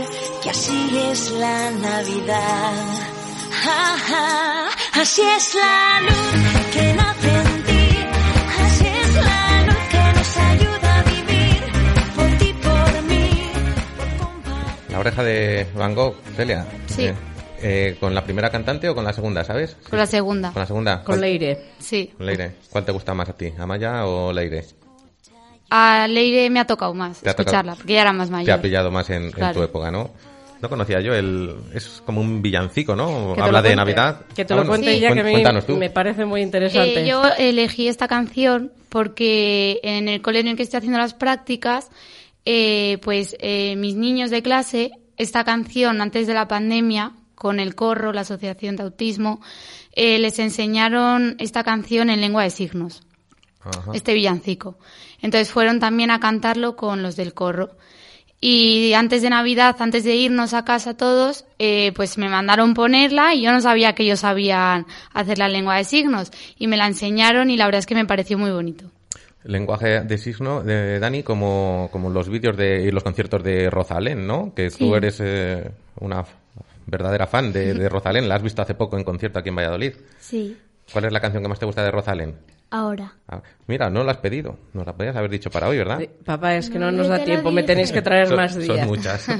que 0.44 0.50
así 0.50 1.00
es 1.10 1.32
la 1.32 1.72
Navidad. 1.72 3.08
Ja, 3.64 3.98
ja, 4.10 5.02
así 5.02 5.22
es 5.22 5.56
la 5.56 6.02
luz 6.02 6.58
La 14.98 15.02
oreja 15.02 15.24
de 15.24 15.68
Van 15.76 15.94
Gogh, 15.94 16.16
Celia. 16.36 16.66
Sí. 16.88 17.04
Eh, 17.06 17.14
eh, 17.62 17.98
¿Con 18.00 18.16
la 18.16 18.24
primera 18.24 18.50
cantante 18.50 18.90
o 18.90 18.96
con 18.96 19.04
la 19.04 19.14
segunda, 19.14 19.44
sabes? 19.44 19.78
Con 19.88 20.00
la 20.00 20.08
segunda. 20.08 20.52
Con 20.52 20.60
la 20.60 20.66
segunda. 20.66 20.96
Con 20.98 21.06
¿Cuál- 21.06 21.22
Leire. 21.22 21.66
Sí. 21.78 22.12
Leire. 22.18 22.54
¿Cuál 22.72 22.84
te 22.84 22.92
gusta 22.92 23.14
más 23.14 23.30
a 23.30 23.34
ti? 23.34 23.54
¿Amaya 23.60 24.08
o 24.08 24.34
Leire? 24.34 24.66
A 25.70 26.08
Leire 26.08 26.50
me 26.50 26.60
ha 26.60 26.66
tocado 26.66 26.96
más 26.96 27.22
Te 27.22 27.30
ha 27.30 27.34
tocado- 27.34 27.44
escucharla, 27.50 27.76
porque 27.76 27.94
ella 27.94 28.02
era 28.02 28.14
más 28.14 28.30
Te 28.30 28.34
ha 28.34 28.38
mayor. 28.38 28.62
pillado 28.62 28.90
más 28.90 29.08
en, 29.12 29.26
en 29.26 29.32
Claro. 29.32 29.54
tu 29.54 29.62
época, 29.64 29.92
¿no? 29.92 30.10
No 30.64 30.68
conocía 30.70 31.00
yo 31.00 31.14
el... 31.14 31.56
Es 31.76 32.02
como 32.04 32.20
un 32.20 32.42
villancico, 32.42 32.96
¿no? 32.96 33.36
Habla 33.40 33.62
de 33.62 33.76
Navidad. 33.76 34.22
Que 34.36 34.46
te 34.46 34.54
Ah, 34.54 34.56
lo 34.56 34.64
bueno. 34.64 34.72
cuente 34.72 34.94
ella, 34.94 35.14
que 35.14 35.20
a 35.20 35.24
mí 35.24 35.76
me 35.78 35.90
parece 35.92 36.26
muy 36.26 36.42
interesante. 36.42 37.04
Eh, 37.04 37.08
yo 37.08 37.22
elegí 37.38 37.88
esta 37.88 38.08
canción 38.08 38.72
porque 38.90 39.80
en 39.84 40.08
el 40.08 40.24
colegio 40.24 40.48
en 40.48 40.52
el 40.54 40.58
que 40.58 40.64
estoy 40.64 40.80
haciendo 40.80 40.98
las 40.98 41.14
prácticas, 41.14 41.92
eh, 42.50 42.98
pues 43.02 43.36
eh, 43.40 43.76
mis 43.76 43.96
niños 43.96 44.30
de 44.30 44.42
clase, 44.42 44.92
esta 45.18 45.44
canción 45.44 46.00
antes 46.00 46.28
de 46.28 46.34
la 46.34 46.48
pandemia, 46.48 47.12
con 47.36 47.60
el 47.60 47.76
Corro, 47.76 48.14
la 48.14 48.22
Asociación 48.22 48.78
de 48.78 48.84
Autismo, 48.84 49.42
eh, 49.92 50.18
les 50.18 50.40
enseñaron 50.40 51.36
esta 51.40 51.66
canción 51.66 52.10
en 52.10 52.22
lengua 52.22 52.44
de 52.44 52.50
signos, 52.50 53.04
Ajá. 53.60 53.92
este 53.94 54.14
villancico. 54.14 54.78
Entonces 55.22 55.52
fueron 55.52 55.82
también 55.82 56.10
a 56.10 56.22
cantarlo 56.22 56.78
con 56.78 57.04
los 57.04 57.18
del 57.18 57.34
Corro. 57.34 57.76
Y 58.40 58.94
antes 58.94 59.22
de 59.24 59.30
Navidad, 59.30 59.76
antes 59.80 60.06
de 60.06 60.16
irnos 60.16 60.54
a 60.54 60.64
casa 60.64 60.96
todos, 60.96 61.44
eh, 61.60 61.92
pues 61.98 62.18
me 62.18 62.30
mandaron 62.30 62.76
ponerla 62.76 63.34
y 63.34 63.42
yo 63.42 63.52
no 63.52 63.60
sabía 63.60 63.94
que 63.94 64.04
ellos 64.04 64.22
sabían 64.22 64.86
hacer 65.12 65.38
la 65.38 65.50
lengua 65.50 65.76
de 65.76 65.84
signos. 65.84 66.32
Y 66.58 66.68
me 66.68 66.78
la 66.78 66.88
enseñaron 66.88 67.50
y 67.50 67.58
la 67.58 67.66
verdad 67.66 67.80
es 67.80 67.88
que 67.88 67.96
me 67.96 68.06
pareció 68.06 68.38
muy 68.38 68.52
bonito. 68.52 68.90
Lenguaje 69.48 70.02
de 70.02 70.18
signo 70.18 70.62
de 70.64 71.00
Dani 71.00 71.24
como, 71.24 71.90
como 71.92 72.10
los 72.10 72.30
vídeos 72.30 72.56
de 72.56 72.82
y 72.84 72.92
los 72.92 73.04
conciertos 73.04 73.44
de 73.44 73.70
Rosalén, 73.70 74.28
¿no? 74.28 74.54
Que 74.54 74.70
Sí. 74.70 74.80
tú 74.80 74.96
eres 74.96 75.20
eh, 75.24 75.70
una 76.00 76.24
verdadera 76.86 77.28
fan 77.28 77.52
de, 77.52 77.74
de 77.74 77.90
Rosalén. 77.90 78.30
La 78.30 78.36
has 78.36 78.44
visto 78.44 78.62
hace 78.62 78.76
poco 78.76 78.98
en 78.98 79.04
concierto 79.04 79.40
aquí 79.40 79.50
en 79.50 79.56
Valladolid. 79.56 79.94
Sí, 80.20 80.58
¿Cuál 80.94 81.06
es 81.06 81.12
la 81.12 81.20
canción 81.20 81.44
que 81.44 81.50
más 81.50 81.60
te 81.60 81.66
gusta 81.66 81.84
de 81.84 81.92
Rosalén? 81.92 82.36
ahora. 82.70 83.14
Ah, 83.30 83.42
mira, 83.68 83.90
no 83.90 84.04
la 84.04 84.12
has 84.12 84.18
pedido. 84.18 84.58
Nos 84.74 84.86
la 84.86 84.92
podías 84.94 85.16
haber 85.16 85.32
dicho 85.32 85.50
para 85.50 85.70
hoy, 85.70 85.78
¿verdad? 85.78 86.00
Sí, 86.00 86.10
Papá, 86.26 86.56
es 86.56 86.70
que 86.70 86.78
no, 86.78 86.92
No, 86.92 86.98
nos 86.98 87.08
da 87.08 87.24
tiempo, 87.24 87.50
me 87.50 87.64
tenéis 87.64 87.94
que 87.94 88.02
traer 88.02 88.28
Son- 88.28 88.36
más 88.36 88.54
son 88.54 88.62
días. 88.64 88.86
muchas. 88.88 89.28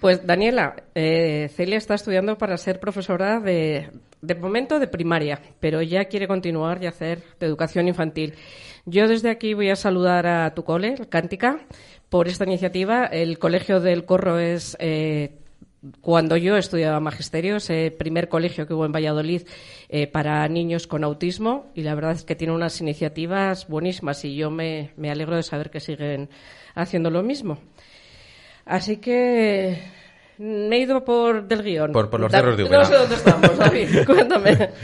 Pues 0.00 0.24
Daniela, 0.24 0.76
eh, 0.94 1.50
Celia 1.56 1.76
está 1.76 1.94
estudiando 1.96 2.38
para 2.38 2.56
ser 2.56 2.78
profesora 2.78 3.40
de, 3.40 3.90
de 4.22 4.34
momento 4.36 4.78
de 4.78 4.86
primaria, 4.86 5.40
pero 5.58 5.82
ya 5.82 6.04
quiere 6.04 6.28
continuar 6.28 6.80
y 6.80 6.86
hacer 6.86 7.20
de 7.40 7.46
educación 7.46 7.88
infantil. 7.88 8.34
Yo 8.90 9.06
desde 9.08 9.28
aquí 9.30 9.54
voy 9.54 9.68
a 9.70 9.76
saludar 9.76 10.26
a 10.26 10.54
tu 10.54 10.64
cole, 10.64 10.94
el 10.98 11.08
Cántica, 11.08 11.58
por 12.08 12.26
esta 12.28 12.44
iniciativa. 12.44 13.04
El 13.04 13.38
Colegio 13.38 13.80
del 13.80 14.04
Corro 14.06 14.38
es 14.38 14.76
eh, 14.80 15.32
cuando 16.00 16.36
yo 16.36 16.56
estudiaba 16.56 16.98
magisterio, 17.00 17.56
ese 17.56 17.90
primer 17.96 18.28
colegio 18.28 18.66
que 18.66 18.72
hubo 18.74 18.86
en 18.86 18.92
Valladolid 18.92 19.42
eh, 19.90 20.06
para 20.06 20.48
niños 20.48 20.86
con 20.86 21.04
autismo, 21.04 21.70
y 21.74 21.82
la 21.82 21.94
verdad 21.94 22.12
es 22.12 22.24
que 22.24 22.34
tiene 22.34 22.54
unas 22.54 22.80
iniciativas 22.80 23.68
buenísimas 23.68 24.24
y 24.24 24.36
yo 24.36 24.50
me, 24.50 24.92
me 24.96 25.10
alegro 25.10 25.36
de 25.36 25.42
saber 25.42 25.70
que 25.70 25.80
siguen 25.80 26.30
haciendo 26.74 27.10
lo 27.10 27.22
mismo. 27.22 27.58
Así 28.64 28.96
que 28.98 29.82
me 30.38 30.76
he 30.76 30.80
ido 30.80 31.04
por 31.04 31.46
del 31.46 31.62
guion. 31.62 31.92
Por- 31.92 32.08
por 32.10 32.20
los 32.20 32.30
cerros 32.32 32.56
de 32.56 32.62
No 32.64 32.68
Úbeda. 32.70 32.84
sé 32.84 32.94
dónde 32.94 33.14
estamos, 33.16 33.58
David, 33.58 33.88
cuéntame. 34.06 34.70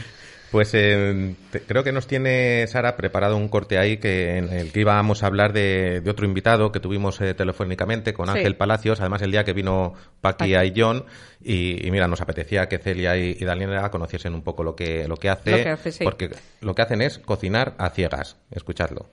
Pues 0.55 0.71
eh, 0.73 1.35
te- 1.51 1.59
creo 1.59 1.83
que 1.83 1.91
nos 1.91 2.07
tiene 2.07 2.65
Sara 2.67 2.95
preparado 2.95 3.35
un 3.35 3.49
corte 3.49 3.77
ahí 3.77 3.97
que 3.97 4.37
en 4.37 4.53
el 4.53 4.71
que 4.71 4.79
íbamos 4.79 5.21
a 5.21 5.27
hablar 5.27 5.51
de, 5.51 5.99
de 5.99 6.09
otro 6.09 6.25
invitado 6.25 6.71
que 6.71 6.79
tuvimos 6.79 7.19
eh, 7.19 7.33
telefónicamente 7.33 8.13
con 8.13 8.27
Sí. 8.27 8.37
Ángel 8.37 8.55
Palacios, 8.55 9.01
además 9.01 9.21
el 9.21 9.31
día 9.31 9.43
que 9.43 9.51
vino 9.51 9.95
Paqui 10.21 10.55
y 10.55 10.73
John 10.73 11.03
y, 11.43 11.85
y 11.85 11.91
mira, 11.91 12.07
nos 12.07 12.21
apetecía 12.21 12.69
que 12.69 12.77
Celia 12.77 13.17
y, 13.17 13.35
y 13.37 13.43
Daniela 13.43 13.91
conociesen 13.91 14.33
un 14.33 14.43
poco 14.43 14.63
lo 14.63 14.77
que 14.77 15.09
lo 15.09 15.17
que 15.17 15.27
hace, 15.29 15.51
Lo 15.51 15.57
que 15.57 15.69
hace, 15.69 15.91
sí. 15.91 16.03
porque 16.05 16.29
lo 16.61 16.73
que 16.73 16.81
hacen 16.83 17.01
es 17.01 17.19
cocinar 17.19 17.73
a 17.77 17.89
ciegas. 17.89 18.37
Escuchadlo. 18.49 19.07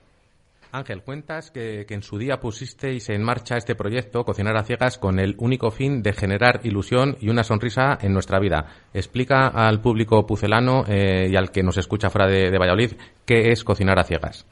Ángel, 0.74 1.02
cuentas 1.02 1.50
que, 1.50 1.84
en 1.86 2.02
su 2.02 2.16
día 2.16 2.40
pusisteis 2.40 3.10
en 3.10 3.22
marcha 3.22 3.58
este 3.58 3.74
proyecto, 3.74 4.24
Cocinar 4.24 4.56
a 4.56 4.62
Ciegas, 4.62 4.96
con 4.96 5.18
el 5.18 5.34
único 5.38 5.70
fin 5.70 6.02
de 6.02 6.14
generar 6.14 6.60
ilusión 6.62 7.16
y 7.20 7.28
una 7.28 7.44
sonrisa 7.44 7.98
en 8.00 8.14
nuestra 8.14 8.38
vida. 8.38 8.64
Explica 8.94 9.48
al 9.48 9.82
público 9.82 10.26
pucelano 10.26 10.84
eh, 10.88 11.28
y 11.30 11.36
al 11.36 11.50
que 11.50 11.62
nos 11.62 11.76
escucha 11.76 12.08
fuera 12.08 12.26
de, 12.26 12.50
de 12.50 12.58
Valladolid 12.58 12.92
qué 13.26 13.50
es 13.50 13.64
Cocinar 13.64 13.98
a 13.98 14.04
Ciegas. 14.04 14.46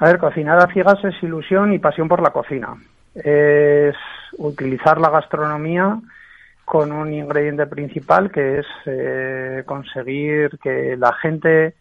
A 0.00 0.06
ver, 0.06 0.18
cocinar 0.18 0.58
a 0.58 0.72
ciegas 0.72 1.04
es 1.04 1.22
ilusión 1.22 1.72
y 1.72 1.78
pasión 1.78 2.08
por 2.08 2.20
la 2.20 2.30
cocina. 2.30 2.74
Es 3.14 3.94
utilizar 4.36 5.00
la 5.00 5.10
gastronomía 5.10 6.00
con 6.64 6.90
un 6.90 7.12
ingrediente 7.14 7.66
principal 7.66 8.32
que 8.32 8.58
es 8.58 8.66
eh, 8.86 9.62
conseguir 9.64 10.58
que 10.60 10.96
la 10.96 11.12
gente 11.14 11.74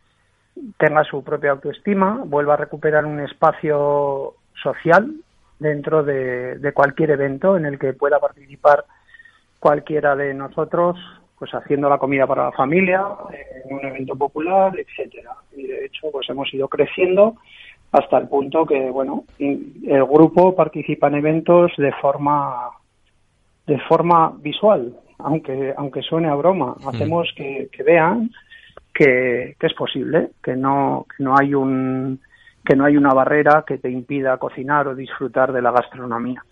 tenga 0.77 1.03
su 1.03 1.23
propia 1.23 1.51
autoestima, 1.51 2.23
vuelva 2.25 2.53
a 2.53 2.57
recuperar 2.57 3.05
un 3.05 3.19
espacio 3.19 4.35
social 4.61 5.11
dentro 5.59 6.03
de, 6.03 6.59
de 6.59 6.73
cualquier 6.73 7.11
evento 7.11 7.57
en 7.57 7.65
el 7.65 7.79
que 7.79 7.93
pueda 7.93 8.19
participar 8.19 8.85
cualquiera 9.59 10.15
de 10.15 10.33
nosotros, 10.33 10.97
pues 11.37 11.51
haciendo 11.51 11.89
la 11.89 11.97
comida 11.97 12.25
para 12.27 12.45
la 12.45 12.51
familia, 12.51 13.05
en 13.65 13.75
un 13.75 13.85
evento 13.85 14.15
popular, 14.15 14.73
etcétera. 14.77 15.31
Y 15.55 15.67
de 15.67 15.85
hecho, 15.85 16.07
pues 16.11 16.29
hemos 16.29 16.51
ido 16.53 16.67
creciendo 16.67 17.35
hasta 17.91 18.17
el 18.17 18.27
punto 18.27 18.65
que, 18.65 18.89
bueno, 18.89 19.23
el 19.39 20.05
grupo 20.05 20.55
participa 20.55 21.07
en 21.07 21.15
eventos 21.15 21.71
de 21.77 21.91
forma 21.93 22.69
de 23.65 23.79
forma 23.81 24.33
visual, 24.39 24.95
aunque 25.19 25.73
aunque 25.75 26.01
suene 26.01 26.29
a 26.29 26.35
broma. 26.35 26.75
Hacemos 26.87 27.31
que, 27.35 27.69
que 27.71 27.83
vean 27.83 28.31
que, 28.97 29.55
que 29.59 29.67
es 29.67 29.73
posible, 29.73 30.29
que 30.43 30.55
no 30.55 31.05
que 31.15 31.23
no 31.23 31.35
hay 31.39 31.53
un 31.53 32.19
que 32.65 32.75
no 32.75 32.85
hay 32.85 32.97
una 32.97 33.13
barrera 33.13 33.63
que 33.65 33.77
te 33.77 33.89
impida 33.89 34.37
cocinar 34.37 34.87
o 34.87 34.95
disfrutar 34.95 35.53
de 35.53 35.61
la 35.61 35.71
gastronomía. 35.71 36.43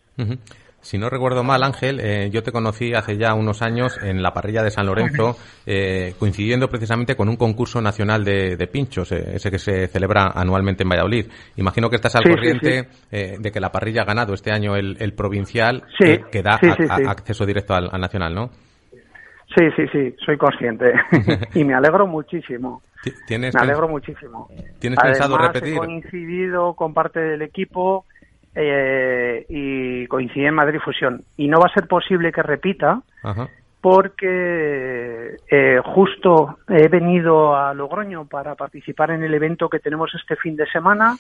Si 0.80 1.00
no 1.00 1.10
recuerdo 1.10 1.44
mal, 1.44 1.64
Ángel, 1.64 2.00
eh, 2.00 2.30
yo 2.32 2.44
te 2.44 2.52
conocí 2.52 2.94
hace 2.94 3.18
ya 3.18 3.34
unos 3.34 3.64
años 3.64 3.98
en 4.04 4.22
la 4.22 4.32
parrilla 4.34 4.62
de 4.62 4.70
San 4.70 4.86
Lorenzo, 4.86 5.36
eh, 5.66 6.14
coincidiendo 6.20 6.68
precisamente 6.70 7.16
con 7.16 7.28
un 7.28 7.36
concurso 7.38 7.82
nacional 7.82 8.24
de, 8.24 8.56
de 8.56 8.68
pinchos, 8.68 9.12
eh, 9.12 9.34
ese 9.36 9.50
que 9.50 9.58
se 9.58 9.88
celebra 9.88 10.28
anualmente 10.36 10.84
en 10.84 10.90
Valladolid. 10.90 11.26
Imagino 11.58 11.90
que 11.90 11.96
estás 11.96 12.16
al 12.16 12.22
Sí, 12.24 12.30
sí, 12.30 12.36
corriente 12.36 12.88
eh, 13.12 13.36
de 13.40 13.52
que 13.52 13.60
la 13.60 13.72
parrilla 13.72 14.04
ha 14.04 14.06
ganado 14.06 14.36
este 14.36 14.52
año 14.52 14.76
el, 14.76 14.96
el 15.00 15.14
provincial, 15.14 15.84
que 16.32 16.44
da 16.44 16.60
a- 16.62 16.94
a- 17.08 17.12
acceso 17.12 17.46
directo 17.48 17.74
al, 17.74 17.90
al 17.92 18.00
nacional, 18.00 18.36
¿no? 18.36 18.52
Sí, 19.56 19.64
sí, 19.76 19.88
sí, 19.92 20.16
soy 20.26 20.38
consciente 20.38 20.94
y 21.54 21.64
me 21.64 21.74
alegro 21.74 22.08
muchísimo. 22.08 22.82
Ti- 23.04 23.14
¿Tienes, 23.28 23.54
Me 23.56 23.62
alegro 23.62 23.88
muchísimo. 23.88 24.50
¿Tienes 24.80 25.00
pensado 25.00 25.38
repetir? 25.38 25.74
He 25.76 25.78
coincidido 25.78 26.74
con 26.74 26.94
parte 26.94 27.20
del 27.20 27.42
equipo 27.42 28.06
eh, 28.54 29.46
y 29.48 30.08
coincidí 30.08 30.46
en 30.46 30.56
Madrid 30.56 30.80
Fusión. 30.84 31.24
Y 31.38 31.48
no 31.48 31.60
va 31.60 31.68
a 31.70 31.74
ser 31.74 31.88
posible 31.88 32.32
que 32.32 32.42
repita 32.42 33.02
Ajá. 33.24 33.48
porque 33.82 35.36
eh, 35.50 35.80
justo 35.84 36.58
he 36.68 36.88
venido 36.88 37.56
a 37.56 37.74
Logroño 37.74 38.26
para 38.26 38.56
participar 38.56 39.12
en 39.12 39.24
el 39.24 39.34
evento 39.34 39.70
que 39.70 39.80
tenemos 39.80 40.12
este 40.20 40.36
fin 40.36 40.56
de 40.56 40.66
semana 40.68 41.16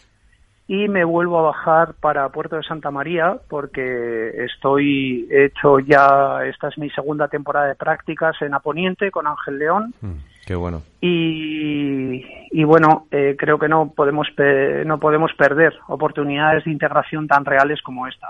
y 0.68 0.88
me 0.88 1.04
vuelvo 1.04 1.38
a 1.40 1.44
bajar 1.44 1.94
para 2.00 2.28
Puerto 2.30 2.56
de 2.56 2.64
Santa 2.64 2.90
María 2.90 3.38
porque 3.50 4.30
estoy 4.46 5.28
he 5.30 5.46
hecho 5.46 5.78
ya 5.80 6.44
esta 6.46 6.70
es 6.70 6.78
mi 6.80 6.90
segunda 6.90 7.28
temporada 7.28 7.68
de 7.68 7.76
prácticas 7.76 8.36
en 8.42 8.54
Aponiente 8.56 9.12
con 9.12 9.28
Ángel 9.28 9.60
León 9.60 9.94
Mm, 10.02 10.14
qué 10.48 10.56
bueno. 10.56 10.82
y, 11.02 12.26
y 12.52 12.64
bueno 12.64 13.06
eh, 13.12 13.36
creo 13.38 13.60
que 13.60 13.68
no 13.70 13.92
podemos 13.96 14.28
pe- 14.36 14.84
no 14.86 15.00
podemos 15.00 15.32
perder 15.38 15.74
oportunidades 15.88 16.66
de 16.66 16.72
integración 16.72 17.28
tan 17.28 17.46
reales 17.46 17.82
como 17.82 18.08
esta 18.08 18.30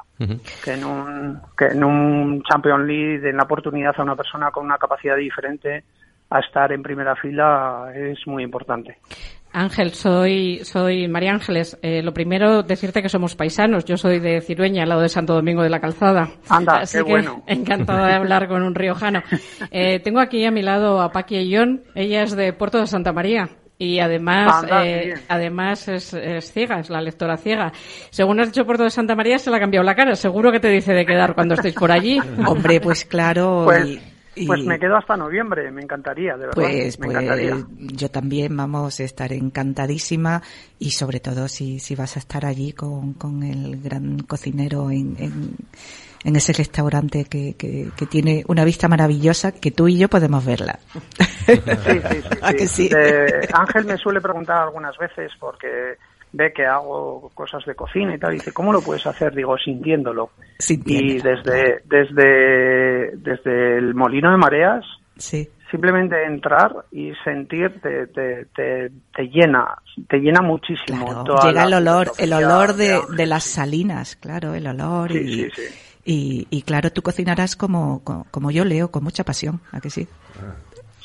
que 0.63 0.74
en 0.74 0.84
un 0.84 1.39
que 1.58 1.65
en 1.68 1.84
un 1.84 2.44
Champions 2.44 2.86
League 2.86 3.20
den 3.20 3.38
la 3.38 3.44
oportunidad 3.44 3.94
a 3.98 4.04
una 4.04 4.15
persona 4.15 4.51
con 4.51 4.65
una 4.65 4.77
capacidad 4.77 5.15
diferente 5.15 5.84
a 6.30 6.39
estar 6.39 6.72
en 6.72 6.82
primera 6.84 7.15
fila 7.15 7.92
es 7.96 8.25
muy 8.27 8.44
importante. 8.44 8.98
Ángel, 9.55 9.93
soy, 9.93 10.59
soy 10.65 11.07
María 11.07 11.31
Ángeles. 11.31 11.77
Eh, 11.81 12.01
lo 12.03 12.13
primero, 12.13 12.62
decirte 12.62 13.01
que 13.01 13.09
somos 13.09 13.35
paisanos. 13.35 13.85
Yo 13.85 13.95
soy 13.97 14.19
de 14.19 14.41
Cirueña, 14.41 14.83
al 14.83 14.89
lado 14.89 15.01
de 15.01 15.09
Santo 15.09 15.33
Domingo 15.33 15.63
de 15.63 15.69
la 15.69 15.79
Calzada. 15.79 16.29
Anda, 16.50 16.79
Así 16.81 16.97
qué 16.97 17.03
que 17.05 17.12
bueno. 17.12 17.43
encantada 17.47 18.07
de 18.07 18.13
hablar 18.15 18.47
con 18.50 18.63
un 18.63 18.75
riojano. 18.75 19.24
Eh, 19.71 20.00
tengo 20.01 20.19
aquí 20.19 20.43
a 20.45 20.51
mi 20.51 20.62
lado 20.62 21.01
a 21.01 21.12
Paqui 21.12 21.38
Ayllón. 21.38 21.83
Ella 21.95 22.24
es 22.24 22.35
de 22.35 22.51
Puerto 22.53 22.79
de 22.79 22.88
Santa 22.88 23.13
María. 23.13 23.50
Y 23.77 24.00
además, 24.00 24.63
Anda, 24.63 24.85
eh, 24.85 25.13
además 25.27 25.88
es, 25.89 26.13
es 26.13 26.51
ciega, 26.51 26.79
es 26.79 26.89
la 26.89 27.01
lectora 27.01 27.35
ciega. 27.38 27.71
Según 28.09 28.39
has 28.39 28.47
dicho 28.47 28.65
Puerto 28.65 28.83
de 28.83 28.89
Santa 28.89 29.15
María, 29.15 29.38
se 29.38 29.50
le 29.50 29.57
ha 29.57 29.59
cambiado 29.59 29.83
la 29.85 29.95
cara. 29.95 30.15
Seguro 30.15 30.51
que 30.51 30.59
te 30.59 30.69
dice 30.69 30.93
de 30.93 31.05
quedar 31.05 31.33
cuando 31.35 31.55
estéis 31.55 31.75
por 31.75 31.91
allí. 31.91 32.19
Hombre, 32.45 32.79
pues 32.81 33.03
claro. 33.05 33.63
Pues, 33.65 33.85
y- 33.88 34.01
y- 34.36 34.48
pues 34.48 34.65
me 34.65 34.80
quedo 34.80 34.98
hasta 34.98 35.15
noviembre, 35.15 35.72
me 35.72 35.82
encantaría, 35.82 36.34
de 36.38 36.48
verdad. 36.48 36.54
Pues, 36.56 37.00
me 37.00 37.06
pues 37.08 37.18
encantaría. 37.18 37.68
yo 37.80 38.10
también 38.12 38.56
vamos 38.56 39.00
a 39.00 39.04
estar 39.04 39.32
encantadísima 39.34 40.42
y 40.80 40.92
sobre 40.92 41.20
todo 41.20 41.48
si, 41.48 41.80
si 41.80 41.96
vas 41.96 42.15
a 42.18 42.20
estar 42.20 42.46
allí 42.46 42.74
con, 42.74 43.13
con 43.13 43.44
el 43.44 43.82
gran 43.82 44.20
cocinero 44.20 44.92
en, 44.92 45.15
en, 45.20 45.56
en 46.24 46.36
ese 46.36 46.54
restaurante 46.54 47.25
que, 47.25 47.56
que, 47.56 47.89
que 47.96 48.06
tiene 48.08 48.44
una 48.48 48.65
vista 48.65 48.88
maravillosa 48.88 49.51
que 49.54 49.72
tú 49.72 49.88
y 49.88 49.98
yo 49.98 50.10
podemos 50.10 50.46
verla. 50.46 50.80
Sí, 51.48 52.01
sí, 52.10 52.22
sí, 52.22 52.38
¿A 52.42 52.51
sí. 52.51 52.58
que 52.58 52.68
sí? 52.68 52.89
Eh, 52.96 53.48
Ángel 53.54 53.86
me 53.86 53.98
suele 53.98 54.20
preguntar 54.20 54.58
algunas 54.63 54.98
veces 54.98 55.32
porque 55.39 55.98
ve 56.36 56.51
que 56.54 56.65
hago 56.65 57.32
cosas 57.34 57.63
de 57.65 57.75
cocina 57.75 58.13
y 58.15 58.20
tal. 58.20 58.34
Y 58.34 58.36
dice, 58.38 58.51
¿cómo 58.51 58.74
lo 58.74 58.82
puedes 58.82 59.06
hacer? 59.08 59.34
Digo, 59.34 59.58
sintiéndolo. 59.58 60.30
Y 60.86 61.20
desde, 61.22 61.82
desde, 61.86 63.15
desde 63.18 63.77
el 63.77 63.94
molino 63.96 64.32
de 64.32 64.38
mareas, 64.38 64.86
Sí. 65.18 65.48
simplemente 65.72 66.15
entrar 66.25 66.72
y 66.92 67.13
sentir 67.24 67.80
te, 67.82 68.08
te, 68.08 68.46
te, 68.54 68.92
te 69.15 69.24
llena, 69.30 69.75
te 70.10 70.18
llena 70.18 70.42
muchísimo. 70.42 71.24
toda 71.24 71.48
Llega 71.48 71.63
el 71.63 71.74
olor, 71.74 72.12
el 72.18 72.34
olor 72.34 72.74
de, 72.74 73.00
de 73.15 73.25
las 73.25 73.46
salinas, 73.46 74.18
claro, 74.18 74.54
el 74.54 74.68
olor 74.68 75.12
Sí, 75.13 75.20
y, 75.20 75.34
sí, 75.34 75.50
sí. 75.56 75.62
y, 76.04 76.48
y 76.50 76.62
claro, 76.63 76.92
tú 76.92 77.01
cocinarás 77.01 77.56
como, 77.56 78.04
como, 78.04 78.25
como 78.30 78.51
yo 78.51 78.65
leo, 78.65 78.92
con 78.92 79.04
mucha 79.06 79.24
pasión, 79.24 79.62
¿a 79.72 79.80
que 79.80 79.89
sí? 79.89 80.06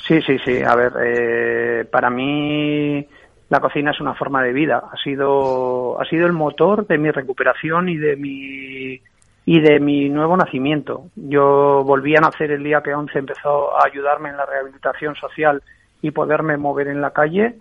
Sí, 0.09 0.21
sí, 0.23 0.39
sí. 0.45 0.61
A 0.65 0.75
ver, 0.75 0.93
eh, 1.05 1.85
para 1.85 2.11
mí 2.11 3.07
la 3.51 3.61
cocina 3.61 3.91
es 3.91 4.01
una 4.01 4.15
forma 4.15 4.43
de 4.43 4.53
vida. 4.53 4.83
Ha 4.91 4.97
sido, 4.97 6.01
ha 6.01 6.05
sido 6.07 6.27
el 6.27 6.33
motor 6.33 6.87
de 6.87 6.97
mi 6.97 7.11
recuperación 7.11 7.89
y 7.89 7.97
de 7.97 8.17
mi 8.17 9.01
y 9.47 9.61
de 9.61 9.81
mi 9.81 10.09
nuevo 10.09 10.37
nacimiento. 10.37 11.07
Yo 11.17 11.83
volví 11.85 12.17
a 12.17 12.21
nacer 12.21 12.53
el 12.53 12.63
día 12.63 12.83
que 12.83 12.95
ONCE 12.95 13.19
empezó 13.19 13.77
a 13.77 13.87
ayudarme 13.87 14.29
en 14.29 14.37
la 14.37 14.47
rehabilitación 14.47 15.15
social 15.17 15.63
y 16.03 16.13
poderme 16.13 16.57
mover 16.57 16.89
en 16.89 17.01
la 17.01 17.11
calle 17.11 17.57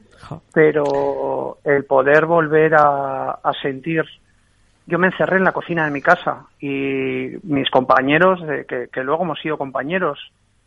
pero 0.53 1.57
el 1.63 1.85
poder 1.85 2.25
volver 2.25 2.75
a, 2.75 3.31
a 3.31 3.53
sentir 3.61 4.05
yo 4.89 4.97
me 4.97 5.07
encerré 5.07 5.37
en 5.37 5.43
la 5.43 5.51
cocina 5.51 5.85
de 5.85 5.91
mi 5.91 6.01
casa 6.01 6.47
y 6.59 7.27
mis 7.43 7.69
compañeros, 7.69 8.41
de, 8.45 8.65
que, 8.65 8.87
que 8.91 9.03
luego 9.03 9.23
hemos 9.23 9.39
sido 9.39 9.55
compañeros, 9.55 10.17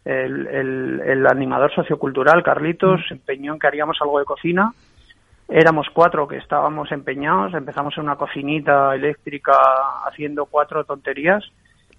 el, 0.05 0.47
el, 0.47 1.01
el 1.05 1.27
animador 1.27 1.75
sociocultural 1.75 2.43
Carlitos 2.45 3.01
se 3.09 3.15
empeñó 3.15 3.53
en 3.53 3.59
que 3.59 3.67
haríamos 3.67 3.99
algo 4.01 4.21
de 4.21 4.25
cocina. 4.25 4.73
Éramos 5.49 5.87
cuatro 5.93 6.27
que 6.27 6.39
estábamos 6.39 6.91
empeñados, 6.93 7.55
empezamos 7.55 7.95
en 7.97 8.05
una 8.05 8.17
cocinita 8.17 8.95
eléctrica 8.95 9.53
haciendo 10.07 10.47
cuatro 10.47 10.85
tonterías 10.85 11.45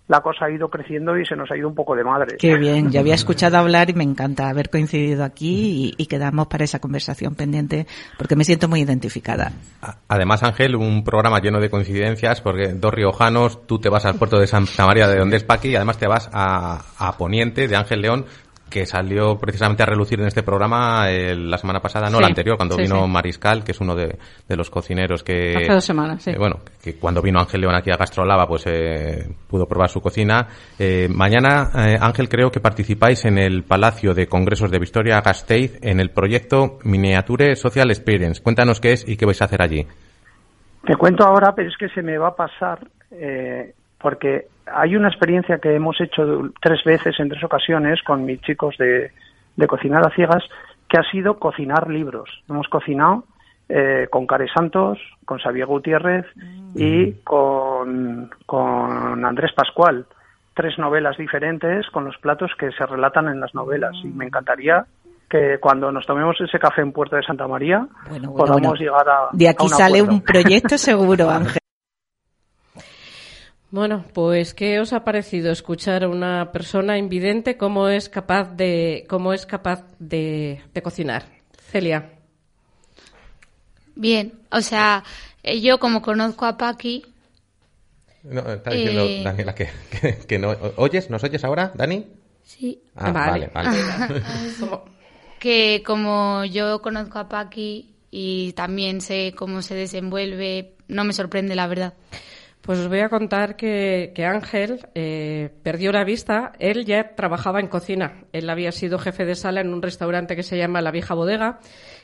la 0.07 0.19
cosa 0.21 0.45
ha 0.45 0.51
ido 0.51 0.69
creciendo 0.69 1.17
y 1.17 1.25
se 1.25 1.35
nos 1.35 1.49
ha 1.49 1.57
ido 1.57 1.67
un 1.67 1.75
poco 1.75 1.95
de 1.95 2.03
madre. 2.03 2.35
Qué 2.37 2.57
bien, 2.57 2.91
yo 2.91 2.99
había 2.99 3.15
escuchado 3.15 3.57
hablar 3.57 3.89
y 3.89 3.93
me 3.93 4.03
encanta 4.03 4.49
haber 4.49 4.69
coincidido 4.69 5.23
aquí 5.23 5.93
y, 5.97 6.03
y, 6.03 6.07
quedamos 6.07 6.47
para 6.47 6.65
esa 6.65 6.79
conversación 6.79 7.35
pendiente 7.35 7.87
porque 8.17 8.35
me 8.35 8.43
siento 8.43 8.67
muy 8.67 8.81
identificada. 8.81 9.53
Además, 10.09 10.43
Ángel, 10.43 10.75
un 10.75 11.03
programa 11.05 11.39
lleno 11.39 11.61
de 11.61 11.69
coincidencias 11.69 12.41
porque 12.41 12.73
dos 12.73 12.93
riojanos, 12.93 13.65
tú 13.65 13.79
te 13.79 13.89
vas 13.89 14.05
al 14.05 14.15
puerto 14.15 14.39
de 14.39 14.47
Santa 14.47 14.85
María 14.85 15.07
de 15.07 15.17
donde 15.17 15.37
es 15.37 15.43
Paqui 15.43 15.69
y 15.69 15.75
además 15.75 15.97
te 15.97 16.07
vas 16.07 16.29
a, 16.33 16.81
a 16.97 17.17
Poniente 17.17 17.67
de 17.69 17.75
Ángel 17.75 18.01
León 18.01 18.25
que 18.73 18.87
salió 18.87 19.37
precisamente 19.37 19.83
a 19.83 19.85
relucir 19.85 20.19
en 20.19 20.25
este 20.25 20.41
programa 20.41 21.07
eh, 21.07 21.35
la 21.35 21.59
semana 21.59 21.79
pasada, 21.79 22.09
no 22.09 22.17
Sí, 22.17 22.21
la 22.21 22.27
anterior, 22.27 22.57
cuando 22.57 22.75
sí, 22.75 22.81
vino 22.81 23.03
sí. 23.03 23.07
Mariscal, 23.11 23.63
que 23.63 23.71
es 23.71 23.79
uno 23.79 23.93
de, 23.93 24.17
de 24.47 24.55
los 24.55 24.71
cocineros 24.71 25.23
que... 25.23 25.55
Hace 25.55 25.73
dos 25.73 25.85
semanas, 25.85 26.23
sí. 26.23 26.31
eh, 26.31 26.37
bueno, 26.39 26.55
que 26.83 26.95
cuando 26.95 27.21
vino 27.21 27.39
Ángel 27.39 27.61
León 27.61 27.75
aquí 27.75 27.91
a 27.91 27.97
Gastrolaba, 27.97 28.47
pues 28.47 28.63
eh, 28.65 29.27
pudo 29.47 29.67
probar 29.67 29.89
su 29.89 30.01
cocina. 30.01 30.47
Eh, 30.79 31.07
mañana, 31.07 31.69
eh, 31.85 31.97
Ángel, 32.01 32.27
creo 32.27 32.49
que 32.49 32.61
participáis 32.61 33.25
en 33.25 33.37
el 33.37 33.61
Palacio 33.63 34.15
de 34.15 34.25
Congresos 34.25 34.71
de 34.71 34.79
Victoria 34.79 35.21
Gasteiz 35.21 35.77
en 35.83 35.99
el 35.99 36.09
proyecto 36.09 36.79
Miniature 36.83 37.55
Social 37.55 37.91
Experience. 37.91 38.41
Cuéntanos 38.41 38.81
qué 38.81 38.93
es 38.93 39.07
y 39.07 39.17
qué 39.17 39.27
vais 39.27 39.39
a 39.43 39.45
hacer 39.45 39.61
allí. 39.61 39.85
Te 40.83 40.95
cuento 40.95 41.23
ahora, 41.23 41.53
pero 41.55 41.69
es 41.69 41.77
que 41.77 41.89
se 41.89 42.01
me 42.01 42.17
va 42.17 42.29
a 42.29 42.35
pasar 42.35 42.79
eh, 43.11 43.71
porque 44.01 44.47
hay 44.65 44.95
una 44.95 45.09
experiencia 45.09 45.57
que 45.59 45.75
hemos 45.75 45.99
hecho 46.01 46.49
tres 46.61 46.83
veces 46.83 47.19
en 47.19 47.29
tres 47.29 47.43
ocasiones 47.43 48.01
con 48.03 48.25
mis 48.25 48.41
chicos 48.41 48.75
de, 48.77 49.11
de 49.55 49.67
cocinar 49.67 50.05
a 50.05 50.15
ciegas, 50.15 50.43
que 50.89 50.97
ha 50.97 51.03
sido 51.11 51.39
cocinar 51.39 51.89
libros. 51.89 52.29
Hemos 52.49 52.67
cocinado 52.67 53.23
eh, 53.69 54.07
con 54.11 54.27
Care 54.27 54.47
Santos, 54.53 54.99
con 55.25 55.39
Xavier 55.39 55.65
Gutiérrez 55.65 56.25
y 56.75 57.13
con, 57.23 58.29
con 58.45 59.25
Andrés 59.25 59.51
Pascual. 59.53 60.05
Tres 60.53 60.77
novelas 60.77 61.17
diferentes 61.17 61.87
con 61.89 62.05
los 62.05 62.17
platos 62.17 62.51
que 62.59 62.71
se 62.71 62.85
relatan 62.85 63.27
en 63.27 63.39
las 63.39 63.55
novelas. 63.55 63.93
Y 64.03 64.07
me 64.07 64.25
encantaría 64.25 64.85
que 65.27 65.57
cuando 65.59 65.91
nos 65.91 66.05
tomemos 66.05 66.39
ese 66.41 66.59
café 66.59 66.81
en 66.81 66.91
Puerto 66.91 67.15
de 67.15 67.23
Santa 67.23 67.47
María 67.47 67.87
Bueno, 68.07 68.33
podamos 68.35 68.61
bueno. 68.61 68.75
llegar 68.75 69.09
a. 69.09 69.29
De 69.31 69.47
a 69.47 69.51
aquí 69.51 69.63
un 69.63 69.69
sale 69.69 69.97
acuerdo. 69.99 70.13
un 70.13 70.21
proyecto 70.21 70.77
seguro, 70.77 71.29
Ángel. 71.31 71.62
Bueno, 73.73 74.05
pues 74.13 74.53
¿qué 74.53 74.79
os 74.79 74.93
ha 74.93 75.03
parecido 75.03 75.51
escuchar 75.51 76.03
a 76.03 76.07
una 76.07 76.51
persona 76.51 76.99
invidente 76.99 77.57
cómo 77.57 77.89
es 77.89 78.07
capaz 78.07 78.55
de 78.55 79.03
cómo 79.09 79.33
es 79.33 79.47
capaz 79.47 79.83
de, 79.97 80.61
de 80.71 80.81
cocinar? 80.83 81.23
Celia. 81.71 82.11
Bien, 83.95 84.31
o 84.51 84.61
sea, 84.61 85.03
eh, 85.41 85.59
yo 85.59 85.79
como 85.79 86.03
conozco 86.03 86.45
a 86.45 86.55
Paqui, 86.55 87.03
No, 88.21 88.41
está 88.41 88.69
diciendo 88.69 89.05
Eh. 89.05 89.21
Daniela 89.23 89.55
que, 89.55 89.69
que, 89.89 90.17
que 90.19 90.37
no. 90.37 90.55
¿Oyes? 90.75 91.09
¿Nos 91.09 91.23
oyes 91.23 91.43
ahora, 91.43 91.71
Dani? 91.73 92.05
sí, 92.43 92.79
Ah, 92.95 93.11
vale, 93.11 93.49
vale. 93.51 93.69
que 95.39 95.81
como 95.83 96.45
yo 96.45 96.79
conozco 96.83 97.17
a 97.17 97.27
Paqui 97.27 97.95
y 98.11 98.53
también 98.53 99.01
sé 99.01 99.33
cómo 99.35 99.63
se 99.63 99.73
desenvuelve, 99.73 100.75
no 100.87 101.03
me 101.05 101.13
sorprende 101.13 101.55
la 101.55 101.65
verdad. 101.65 101.95
Pues 102.63 102.79
os 102.79 102.87
voy 102.87 103.01
a 103.01 103.09
contar 103.09 103.57
que, 103.57 104.13
que 104.15 104.23
Ángel 104.23 104.87
eh, 104.95 105.49
perdió 105.63 105.91
la 105.91 106.05
vista. 106.05 106.53
Él 106.59 106.85
ya 106.85 107.13
trabajaba 107.13 107.59
en 107.59 107.67
cocina. 107.67 108.23
Él 108.31 108.49
había 108.49 108.71
sido 108.71 108.97
jefe 108.99 109.25
de 109.25 109.35
sala 109.35 109.59
en 109.59 109.73
un 109.73 109.81
restaurante 109.81 110.37
que 110.37 110.43
se 110.43 110.57
llama 110.57 110.81
La 110.81 110.91
Vieja 110.91 111.13
Bodega, 111.13 111.59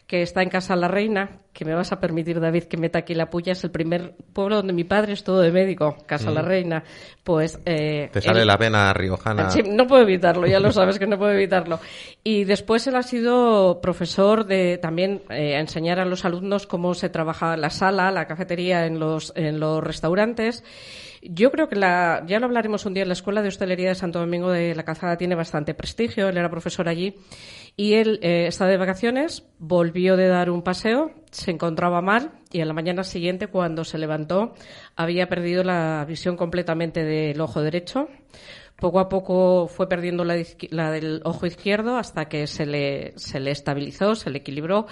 que 0.10 0.24
está 0.24 0.42
en 0.42 0.50
Casa 0.50 0.76
La 0.76 0.88
Reina, 0.88 1.38
que 1.54 1.66
me 1.66 1.76
vas 1.76 1.92
a 1.92 2.00
permitir, 2.00 2.40
David, 2.40 2.64
que 2.64 2.78
meta 2.78 2.98
aquí 2.98 3.14
la 3.14 3.30
puya. 3.30 3.52
Es 3.52 3.64
el 3.64 3.70
primer 3.70 4.16
pueblo 4.34 4.56
donde 4.56 4.74
mi 4.74 4.84
padre 4.84 5.14
estuvo 5.14 5.38
de 5.38 5.52
médico, 5.52 5.98
Casa 6.08 6.32
La 6.32 6.42
Mm. 6.42 6.46
Reina. 6.46 6.84
Pues 7.24 7.60
eh, 7.68 8.10
Te 8.12 8.20
sale 8.20 8.42
él- 8.42 8.48
la 8.48 8.58
vena 8.58 8.92
riojana. 8.92 9.52
Sí, 9.52 9.62
no 9.62 9.86
puedo 9.86 10.02
evitarlo, 10.02 10.48
ya 10.48 10.60
lo 10.60 10.72
sabes 10.72 10.98
que 10.98 11.06
no 11.06 11.20
puedo 11.20 11.32
evitarlo. 11.32 11.80
Y 12.24 12.44
después 12.46 12.88
él 12.88 12.96
ha 12.96 13.04
sido 13.04 13.82
profesor 13.82 14.48
de 14.48 14.80
también 14.80 15.22
eh, 15.30 15.56
a 15.56 15.60
enseñar 15.60 16.00
a 16.00 16.06
los 16.06 16.26
alumnos 16.26 16.66
cómo 16.66 16.96
se 16.96 17.10
trabaja 17.10 17.56
la 17.56 17.70
sala, 17.70 18.10
la 18.10 18.26
cafetería 18.26 18.88
en 18.88 18.98
los, 19.00 19.32
en 19.36 19.60
los 19.60 19.84
restaurantes. 19.84 20.64
Yo 21.22 21.52
creo 21.52 21.68
que 21.68 21.76
la, 21.76 22.24
ya 22.26 22.40
lo 22.40 22.46
hablaremos 22.46 22.86
un 22.86 22.94
día 22.94 23.04
en 23.04 23.10
la 23.10 23.14
Escuela 23.14 23.42
de 23.42 23.50
Hostelería 23.50 23.90
de 23.90 23.96
Santo 23.96 24.20
Domingo 24.20 24.50
de 24.52 24.74
la 24.74 24.84
Calzada 24.84 25.18
tiene 25.18 25.36
bastante 25.36 25.74
prestigio, 25.74 26.30
él 26.30 26.38
era 26.38 26.50
profesor 26.50 26.88
allí 26.88 27.14
y 27.80 27.94
él 27.94 28.20
eh, 28.24 28.46
está 28.48 28.68
de 28.68 28.76
vacaciones, 28.76 29.46
volvió 29.58 30.18
de 30.18 30.28
dar 30.28 30.50
un 30.50 30.64
paseo, 30.64 31.14
se 31.32 31.52
encontraba 31.52 32.02
mal 32.02 32.34
y 32.52 32.60
a 32.60 32.66
la 32.66 32.74
mañana 32.74 33.06
siguiente 33.06 33.48
cuando 33.48 33.86
se 33.86 33.98
levantó 33.98 34.54
había 34.98 35.30
perdido 35.30 35.64
la 35.64 36.04
visión 36.06 36.36
completamente 36.36 37.06
del 37.06 37.40
ojo 37.40 37.62
derecho. 37.62 38.10
Poco 38.76 39.00
a 39.00 39.08
poco 39.08 39.68
fue 39.70 39.88
perdiendo 39.88 40.26
la, 40.26 40.36
la 40.72 40.92
del 40.92 41.22
ojo 41.24 41.46
izquierdo 41.46 41.96
hasta 41.96 42.28
que 42.28 42.48
se 42.48 42.66
le, 42.66 43.14
se 43.16 43.40
le 43.40 43.52
estabilizó, 43.52 44.14
se 44.16 44.30
le 44.30 44.40
equilibró 44.40 44.86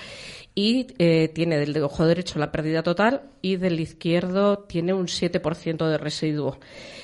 y 0.55 0.87
eh, 0.97 1.29
tiene 1.35 1.57
del 1.57 1.83
ojo 1.83 2.05
derecho 2.05 2.39
la 2.39 2.53
pérdida 2.53 2.83
total 2.83 3.23
y 3.41 3.57
del 3.57 3.81
izquierdo 3.81 4.59
tiene 4.59 4.93
un 4.93 5.07
7% 5.07 5.89
de 5.89 5.97
residuo. 5.97 6.57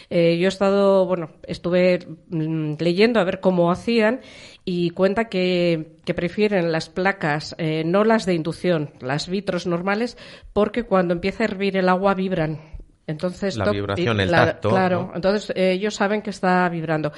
Eh, 0.10 0.38
yo 0.38 0.46
he 0.46 0.48
estado, 0.48 1.06
bueno, 1.06 1.32
estuve 1.44 2.00
mm, 2.30 2.76
leyendo 2.80 3.20
a 3.20 3.24
ver 3.24 3.40
cómo 3.40 3.72
hacían 3.72 4.22
y 4.66 4.92
cuenta 4.92 5.26
que, 5.26 5.98
que 6.06 6.14
prefieren 6.14 6.72
las 6.72 6.90
placas, 6.90 7.56
eh, 7.58 7.84
no 7.86 8.04
las 8.04 8.26
de 8.26 8.34
inducción, 8.34 8.92
las 9.02 9.28
vitros 9.28 9.68
normales, 9.68 10.18
porque 10.54 10.84
cuando 10.84 11.14
empieza 11.14 11.44
a 11.44 11.48
hervir 11.48 11.76
el 11.78 11.90
agua 11.90 12.14
vibran. 12.14 12.60
Entonces, 13.06 13.58
La 13.58 13.70
vibración, 13.70 14.18
y 14.20 14.24
el 14.24 14.32
la- 14.32 14.46
tacto, 14.46 14.70
Claro, 14.70 15.08
¿no? 15.10 15.16
entonces 15.16 15.52
eh, 15.58 15.72
ellos 15.74 15.96
saben 15.96 16.22
que 16.22 16.30
está 16.30 16.70
vibrando. 16.70 17.12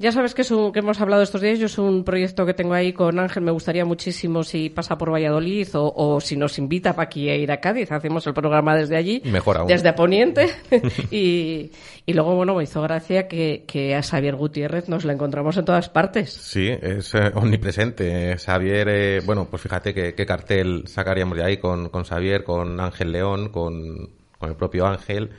Ya 0.00 0.12
sabes 0.12 0.32
que, 0.32 0.42
es 0.42 0.50
un- 0.52 0.70
que 0.70 0.78
hemos 0.78 1.00
hablado 1.00 1.22
estos 1.24 1.40
días, 1.40 1.58
yo 1.58 1.66
es 1.66 1.76
un 1.76 2.04
proyecto 2.04 2.46
que 2.46 2.54
tengo 2.54 2.72
ahí 2.72 2.92
con 2.92 3.18
Ángel, 3.18 3.42
me 3.42 3.50
gustaría 3.50 3.84
muchísimo 3.84 4.44
si 4.44 4.70
pasa 4.70 4.96
por 4.96 5.12
Valladolid 5.12 5.66
o, 5.74 5.92
o 5.96 6.20
si 6.20 6.36
nos 6.36 6.56
invita 6.60 6.92
para 6.92 7.06
aquí 7.06 7.28
a 7.28 7.34
ir 7.34 7.50
a 7.50 7.58
Cádiz, 7.60 7.90
hacemos 7.90 8.24
el 8.28 8.32
programa 8.32 8.76
desde 8.76 8.94
allí, 8.94 9.20
Mejor 9.24 9.56
aún. 9.56 9.66
desde 9.66 9.92
Poniente, 9.94 10.46
y, 11.10 11.72
y 12.06 12.12
luego, 12.12 12.36
bueno, 12.36 12.54
me 12.54 12.62
hizo 12.62 12.80
gracia 12.80 13.26
que, 13.26 13.64
que 13.66 13.96
a 13.96 14.02
Xavier 14.02 14.36
Gutiérrez 14.36 14.88
nos 14.88 15.04
la 15.04 15.14
encontramos 15.14 15.56
en 15.56 15.64
todas 15.64 15.88
partes. 15.88 16.32
Sí, 16.32 16.68
es 16.80 17.12
eh, 17.16 17.32
omnipresente. 17.34 18.36
Xavier, 18.38 18.88
eh, 18.88 19.20
bueno, 19.26 19.48
pues 19.50 19.62
fíjate 19.62 19.92
qué, 19.92 20.14
cartel 20.26 20.84
sacaríamos 20.86 21.36
de 21.36 21.44
ahí 21.44 21.56
con, 21.56 21.88
con 21.88 22.04
Xavier, 22.04 22.44
con 22.44 22.78
Ángel 22.78 23.10
León, 23.10 23.48
con, 23.48 24.10
con 24.38 24.48
el 24.50 24.54
propio 24.54 24.86
Ángel, 24.86 25.30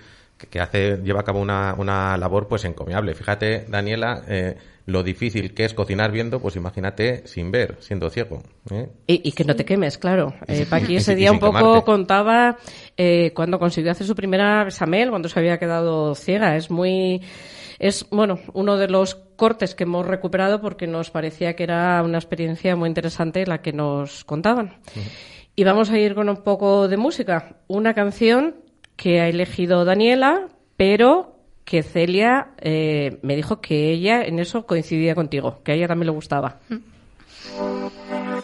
que, 0.50 0.60
hace, 0.60 0.98
lleva 1.04 1.22
a 1.22 1.24
cabo 1.24 1.40
una, 1.40 1.76
una 1.78 2.18
labor 2.18 2.48
pues 2.48 2.66
encomiable. 2.66 3.14
Fíjate, 3.14 3.66
Daniela, 3.68 4.24
eh, 4.28 4.58
lo 4.86 5.04
difícil 5.04 5.54
que 5.54 5.66
es 5.66 5.74
cocinar 5.74 6.12
viendo, 6.12 6.40
pues 6.40 6.56
imagínate 6.56 7.28
sin 7.28 7.52
ver, 7.52 7.78
siendo 7.80 8.10
ciego. 8.10 8.42
¿eh? 8.72 8.90
Y, 9.08 9.30
y 9.30 9.32
que 9.34 9.44
no 9.44 9.56
te 9.56 9.66
quemes, 9.66 9.98
claro. 9.98 10.34
Eh, 10.48 10.66
Paqui 10.70 10.96
ese 10.96 11.16
día 11.16 11.32
un 11.32 11.40
poco 11.40 11.58
quemarte. 11.58 11.86
contaba 11.86 12.58
eh, 12.98 13.32
cuando 13.36 13.60
consiguió 13.60 13.92
hacer 13.92 14.08
su 14.08 14.16
primera 14.16 14.64
besamel, 14.64 15.10
cuando 15.10 15.30
se 15.30 15.40
había 15.40 15.60
quedado 15.60 16.16
ciega. 16.16 16.56
Es 16.56 16.72
muy, 16.72 17.22
es 17.78 18.08
bueno, 18.10 18.40
uno 18.54 18.78
de 18.78 18.88
los 18.88 19.16
cortes 19.36 19.76
que 19.76 19.84
hemos 19.84 20.06
recuperado 20.06 20.62
porque 20.62 20.88
nos 20.88 21.12
parecía 21.12 21.56
que 21.56 21.64
era 21.64 22.02
una 22.04 22.18
experiencia 22.18 22.76
muy 22.76 22.90
interesante 22.90 23.46
la 23.46 23.62
que 23.62 23.74
nos 23.74 24.24
contaban. 24.26 24.78
Y 25.56 25.64
vamos 25.64 25.90
a 25.92 26.00
ir 26.00 26.16
con 26.16 26.30
un 26.30 26.38
poco 26.38 26.88
de 26.88 26.98
música. 26.98 27.58
Una 27.68 27.94
canción 27.94 28.69
que 29.00 29.22
ha 29.22 29.30
elegido 29.30 29.86
Daniela, 29.86 30.50
pero 30.76 31.38
que 31.64 31.84
Celia 31.84 32.50
eh, 32.60 33.18
me 33.22 33.38
dijo 33.38 33.62
que 33.62 33.92
ella 33.92 34.24
en 34.24 34.40
eso 34.40 34.66
coincidía 34.66 35.16
contigo, 35.16 35.62
que 35.64 35.72
a 35.72 35.76
ella 35.76 35.88
también 35.88 36.08
le 36.08 36.12
gustaba. 36.12 36.60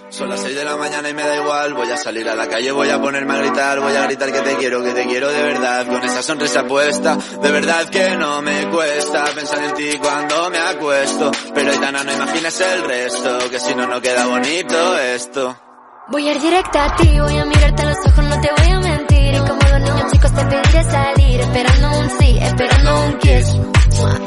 Son 0.10 0.30
las 0.30 0.39
6 0.39 0.56
de 0.56 0.63
la 0.63 0.78
mañana 0.78 1.10
y 1.10 1.13
me 1.13 1.24
da 1.24 1.36
igual, 1.36 1.74
voy 1.74 1.91
a 1.91 1.98
salir 1.98 2.30
a 2.30 2.36
la 2.36 2.48
calle, 2.48 2.72
voy 2.72 2.89
a 2.89 3.02
ponerme 3.02 3.34
a 3.34 3.38
gritar, 3.39 3.82
voy 3.82 3.94
a 3.96 4.04
gritar 4.06 4.32
que 4.32 4.39
te 4.39 4.56
quiero, 4.56 4.82
que 4.82 4.91
te 4.91 5.06
quiero 5.06 5.30
de 5.30 5.44
verdad, 5.44 5.88
con 5.88 6.02
esa 6.02 6.24
sonrisa 6.24 6.63
puesta, 6.65 7.18
de 7.41 7.52
verdad 7.52 7.89
que 7.89 8.15
no 8.15 8.41
me 8.41 8.70
cuesta 8.70 9.26
pensar 9.36 9.62
en 9.62 9.74
ti 9.74 9.98
cuando 10.00 10.50
me 10.52 10.60
acuesto, 10.60 11.32
pero 11.54 11.72
Aitana 11.72 12.02
no 12.02 12.13
imagines 12.13 12.62
el 12.62 12.84
resto, 12.84 13.50
que 13.52 13.60
si 13.60 13.76
no 13.76 13.88
no 13.88 14.00
queda 14.00 14.26
bonito 14.26 14.98
esto. 15.00 15.58
Voy 16.08 16.30
a 16.30 16.32
ir 16.32 16.39
directa 16.39 16.86
a 16.86 16.96
ti, 16.96 17.20
voy 17.20 17.38
a 17.38 17.46
mirarte 17.46 17.82
a 17.82 17.86
los 17.88 17.98
ojos, 18.08 18.24
no 18.24 18.39
te 18.39 18.50
voy 18.58 18.72
a 18.72 18.80
mentir 18.80 18.94
niños 19.86 20.12
chicos 20.12 20.32
te 20.34 20.45
pediré 20.45 20.84
salir, 20.84 21.39
esperando 21.41 22.00
un 22.00 22.10
sí, 22.19 22.38
esperando 22.41 23.06
un 23.06 23.17
kiss. 23.19 23.48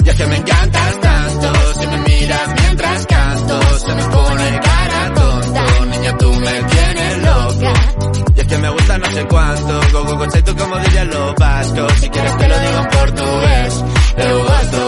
Ya 0.05 0.15
que 0.15 0.27
me 0.27 0.37
encantas 0.37 1.01
tanto, 1.01 1.53
si 1.79 1.87
me 1.87 1.99
miras 1.99 2.49
mientras 2.61 3.07
canto, 3.07 3.79
se 3.79 3.95
me 3.95 4.03
pone 4.05 4.61
cara 4.61 5.15
tonta. 5.15 5.65
Niña, 5.91 6.17
tú 6.19 6.33
me 6.33 6.63
tienes 6.63 7.19
loca. 7.19 7.73
Y 8.37 8.41
es 8.41 8.47
que 8.47 8.59
me 8.59 8.71
gusta 8.71 8.99
no 8.99 9.07
sé 9.07 9.27
cuánto, 9.27 9.81
go, 9.93 10.05
go, 10.05 10.17
go, 10.17 10.27
tú 10.29 10.57
como 10.57 10.79
dirían 10.79 11.09
los 11.11 11.35
vascos. 11.35 11.93
Si 12.01 12.09
quieres 12.09 12.39
te 12.39 12.49
lo 12.49 12.59
digo 12.59 12.79
en 12.79 12.89
portugués, 12.89 13.85
eu 14.17 14.45
gosto 14.45 14.88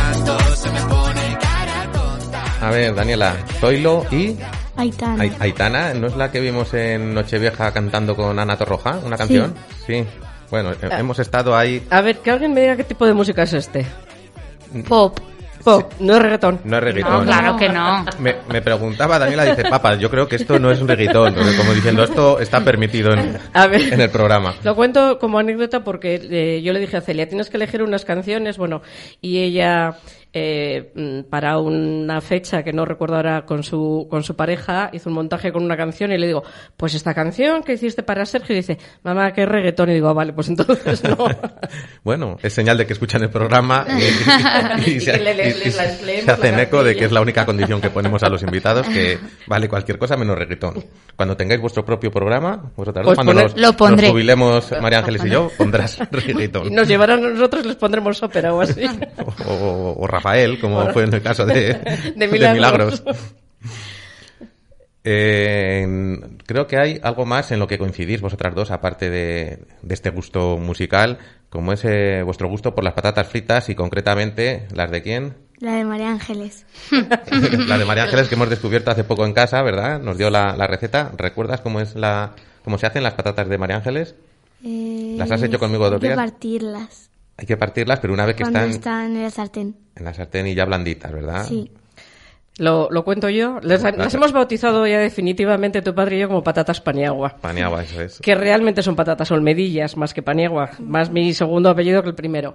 A 2.61 2.69
ver, 2.69 2.93
Daniela, 2.93 3.35
Zoilo 3.59 4.05
y 4.11 4.35
Aitana. 4.75 5.23
Ai- 5.23 5.31
Aitana, 5.39 5.93
¿no 5.95 6.07
es 6.07 6.15
la 6.15 6.31
que 6.31 6.39
vimos 6.39 6.73
en 6.73 7.13
Nochevieja 7.13 7.71
cantando 7.73 8.15
con 8.15 8.37
Ana 8.37 8.55
Torroja, 8.57 8.99
una 9.03 9.17
canción? 9.17 9.55
Sí. 9.85 10.05
Bueno, 10.51 10.71
eh, 10.73 10.75
Ah. 10.91 10.99
hemos 10.99 11.17
estado 11.19 11.55
ahí. 11.57 11.81
A 11.89 12.01
ver, 12.01 12.17
que 12.19 12.29
alguien 12.29 12.53
me 12.53 12.61
diga 12.61 12.75
qué 12.75 12.83
tipo 12.83 13.05
de 13.05 13.13
música 13.13 13.43
es 13.43 13.53
este. 13.53 13.85
Pop. 14.87 15.19
Pop, 15.63 15.93
no 15.99 16.15
es 16.15 16.21
reggaetón. 16.21 16.59
No 16.63 16.77
es 16.77 16.83
reggaetón. 16.83 17.19
No, 17.19 17.23
claro 17.23 17.55
que 17.57 17.69
no. 17.69 18.03
Me, 18.19 18.35
me 18.49 18.61
preguntaba 18.63 19.19
Daniela, 19.19 19.45
dice, 19.45 19.63
papá, 19.69 19.93
yo 19.95 20.09
creo 20.09 20.27
que 20.27 20.35
esto 20.37 20.57
no 20.59 20.71
es 20.71 20.81
un 20.81 20.87
reggaetón. 20.87 21.35
Como 21.35 21.73
diciendo, 21.73 22.03
esto 22.03 22.39
está 22.39 22.61
permitido 22.63 23.13
en, 23.13 23.37
A 23.53 23.67
ver. 23.67 23.93
en 23.93 24.01
el 24.01 24.09
programa. 24.09 24.55
Lo 24.63 24.75
cuento 24.75 25.19
como 25.19 25.37
anécdota 25.37 25.83
porque 25.83 26.15
eh, 26.31 26.61
yo 26.63 26.73
le 26.73 26.79
dije 26.79 26.97
a 26.97 27.01
Celia, 27.01 27.27
tienes 27.29 27.49
que 27.49 27.57
elegir 27.57 27.83
unas 27.83 28.05
canciones, 28.05 28.57
bueno, 28.57 28.81
y 29.21 29.39
ella 29.43 29.97
eh, 30.33 30.91
mm, 30.95 31.29
para 31.29 31.57
una 31.59 32.21
fecha 32.21 32.63
que 32.63 32.71
no 32.71 32.85
recuerdo 32.85 33.17
ahora 33.17 33.45
con 33.45 33.63
su, 33.63 34.07
con 34.09 34.23
su 34.23 34.35
pareja 34.35 34.89
hizo 34.93 35.09
un 35.09 35.15
montaje 35.15 35.51
con 35.51 35.63
una 35.63 35.75
canción 35.75 36.11
y 36.11 36.17
le 36.17 36.27
digo, 36.27 36.43
pues 36.77 36.93
esta 36.93 37.13
canción 37.13 37.63
que 37.63 37.73
hiciste 37.73 38.01
para 38.03 38.25
Sergio 38.25 38.53
y 38.53 38.59
dice, 38.59 38.77
mamá, 39.03 39.33
que 39.33 39.43
es 39.43 39.49
reggaetón 39.49 39.89
y 39.89 39.93
digo, 39.95 40.07
"Ah, 40.09 40.13
vale, 40.13 40.31
pues 40.33 40.47
entonces 40.49 41.03
no. 41.03 41.17
Bueno, 42.03 42.37
es 42.41 42.53
señal 42.53 42.77
de 42.77 42.85
que 42.87 42.93
escuchan 42.93 43.21
el 43.23 43.29
programa 43.29 43.85
y, 43.89 43.91
y 44.89 44.93
Y 44.93 44.95
y- 44.95 44.99
se- 45.01 45.71
se 45.71 46.31
hacen 46.31 46.59
eco 46.59 46.83
de 46.83 46.95
que 46.95 47.05
es 47.05 47.11
la 47.11 47.21
única 47.21 47.45
condición 47.45 47.81
que 47.81 47.89
ponemos 47.89 48.23
a 48.23 48.29
los 48.29 48.41
invitados, 48.43 48.87
que 48.87 49.17
vale 49.47 49.67
cualquier 49.69 49.97
cosa 49.97 50.15
menos 50.17 50.37
reggaetón. 50.37 50.83
Cuando 51.15 51.35
tengáis 51.37 51.61
vuestro 51.61 51.83
propio 51.85 52.11
programa, 52.11 52.71
vosotras 52.75 53.05
dos, 53.05 53.15
Pues 53.15 53.15
cuando 53.17 53.33
poner- 53.33 53.51
nos, 53.51 53.59
lo 53.61 53.73
pondré. 53.77 54.07
nos 54.07 54.11
jubilemos 54.11 54.73
María 54.81 54.99
Ángeles 54.99 55.25
y 55.25 55.29
yo, 55.29 55.51
pondrás 55.57 55.99
reggaetón. 56.11 56.67
Y 56.67 56.69
nos 56.71 56.87
llevarán 56.87 57.23
a 57.23 57.29
nosotros, 57.29 57.65
les 57.65 57.75
pondremos 57.75 58.21
ópera 58.23 58.53
o 58.53 58.61
así. 58.61 58.85
O, 59.45 59.51
o- 59.53 59.95
o 60.03 60.07
Rafael, 60.21 60.59
como 60.59 60.91
fue 60.91 61.03
en 61.03 61.13
el 61.13 61.21
caso 61.21 61.45
de, 61.45 61.73
De 62.15 62.27
Milagros. 62.27 63.03
Eh, 65.03 66.19
creo 66.45 66.67
que 66.67 66.77
hay 66.77 66.99
algo 67.01 67.25
más 67.25 67.51
en 67.51 67.59
lo 67.59 67.67
que 67.67 67.79
coincidís 67.79 68.21
vosotras 68.21 68.53
dos, 68.53 68.69
aparte 68.69 69.09
de, 69.09 69.59
de 69.81 69.93
este 69.93 70.11
gusto 70.11 70.57
musical, 70.57 71.17
como 71.49 71.73
es 71.73 71.83
eh, 71.85 72.21
vuestro 72.23 72.47
gusto 72.49 72.75
por 72.75 72.83
las 72.83 72.93
patatas 72.93 73.27
fritas 73.27 73.69
y 73.69 73.75
concretamente 73.75 74.67
las 74.73 74.91
de 74.91 75.01
quién? 75.01 75.33
La 75.59 75.73
de 75.73 75.85
María 75.85 76.09
Ángeles. 76.11 76.65
la 76.91 77.77
de 77.77 77.85
María 77.85 78.03
Ángeles 78.03 78.27
que 78.27 78.35
hemos 78.35 78.49
descubierto 78.49 78.91
hace 78.91 79.03
poco 79.03 79.25
en 79.25 79.33
casa, 79.33 79.61
¿verdad? 79.61 79.99
Nos 79.99 80.17
dio 80.17 80.29
la, 80.29 80.55
la 80.55 80.67
receta. 80.67 81.11
¿Recuerdas 81.17 81.61
cómo 81.61 81.79
es 81.79 81.95
la 81.95 82.31
cómo 82.63 82.77
se 82.77 82.87
hacen 82.87 83.03
las 83.03 83.13
patatas 83.13 83.47
de 83.47 83.57
María 83.57 83.77
Ángeles? 83.77 84.15
Eh, 84.63 85.15
¿Las 85.17 85.31
has 85.31 85.41
hecho 85.43 85.59
conmigo 85.59 85.85
dos 85.85 85.95
hay 85.95 85.99
que 85.99 86.07
días? 86.07 86.15
partirlas 86.17 87.10
Hay 87.41 87.47
que 87.47 87.57
partirlas, 87.57 87.99
pero 87.99 88.13
una 88.13 88.25
vez 88.25 88.35
que 88.35 88.43
cuando 88.43 88.59
están 88.59 88.71
están 88.75 89.15
en 89.17 89.23
el 89.25 89.31
sartén. 89.31 89.75
en 89.95 90.05
la 90.05 90.13
sartén 90.13 90.45
y 90.47 90.53
ya 90.53 90.63
blanditas, 90.63 91.11
¿verdad? 91.11 91.43
Sí. 91.47 91.71
Lo, 92.59 92.87
lo 92.91 93.03
cuento 93.03 93.29
yo. 93.29 93.59
Les, 93.63 93.81
las 93.81 94.13
hemos 94.13 94.31
bautizado 94.31 94.85
ya 94.85 94.99
definitivamente 94.99 95.81
tu 95.81 95.95
padre 95.95 96.17
y 96.17 96.19
yo 96.19 96.27
como 96.27 96.43
patatas 96.43 96.79
paniagua. 96.81 97.37
Paniagua, 97.41 97.81
eso 97.83 97.99
es. 98.01 98.19
que 98.19 98.35
realmente 98.35 98.83
son 98.83 98.95
patatas 98.95 99.31
olmedillas 99.31 99.97
más 99.97 100.13
que 100.13 100.21
paniagua, 100.21 100.69
más 100.79 101.09
mi 101.09 101.33
segundo 101.33 101.69
apellido 101.69 102.03
que 102.03 102.09
el 102.09 102.15
primero. 102.15 102.53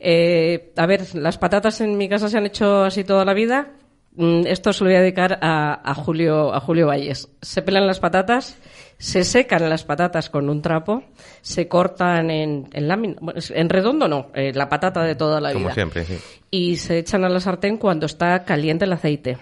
Eh, 0.00 0.72
a 0.76 0.86
ver, 0.86 1.14
las 1.14 1.36
patatas 1.36 1.80
en 1.82 1.98
mi 1.98 2.08
casa 2.08 2.28
se 2.28 2.38
han 2.38 2.46
hecho 2.46 2.84
así 2.84 3.04
toda 3.04 3.24
la 3.26 3.34
vida. 3.34 3.72
Mm, 4.16 4.46
Esto 4.46 4.72
se 4.72 4.84
lo 4.84 4.88
voy 4.90 4.96
a 4.96 5.00
dedicar 5.02 5.38
a, 5.42 5.80
a 5.90 5.94
Julio, 5.94 6.54
a 6.54 6.60
Julio 6.60 6.86
Valles. 6.86 7.28
Se 7.42 7.60
pelan 7.60 7.86
las 7.86 8.00
patatas, 8.00 8.56
se 8.98 9.24
secan 9.24 9.68
las 9.68 9.84
patatas 9.84 10.30
con 10.30 10.48
un 10.48 10.62
trapo, 10.62 11.04
se 11.42 11.68
cortan 11.68 12.30
en, 12.30 12.68
en 12.72 12.88
lámina, 12.88 13.16
en 13.50 13.68
redondo 13.68 14.08
no, 14.08 14.30
eh, 14.34 14.52
la 14.54 14.68
patata 14.68 15.02
de 15.02 15.14
toda 15.14 15.40
la 15.40 15.52
Como 15.52 15.66
vida 15.66 15.74
siempre, 15.74 16.04
sí. 16.04 16.18
y 16.50 16.76
se 16.76 16.98
echan 16.98 17.24
a 17.24 17.28
la 17.28 17.40
sartén 17.40 17.76
cuando 17.76 18.06
está 18.06 18.44
caliente 18.44 18.84
el 18.84 18.92
aceite. 18.92 19.38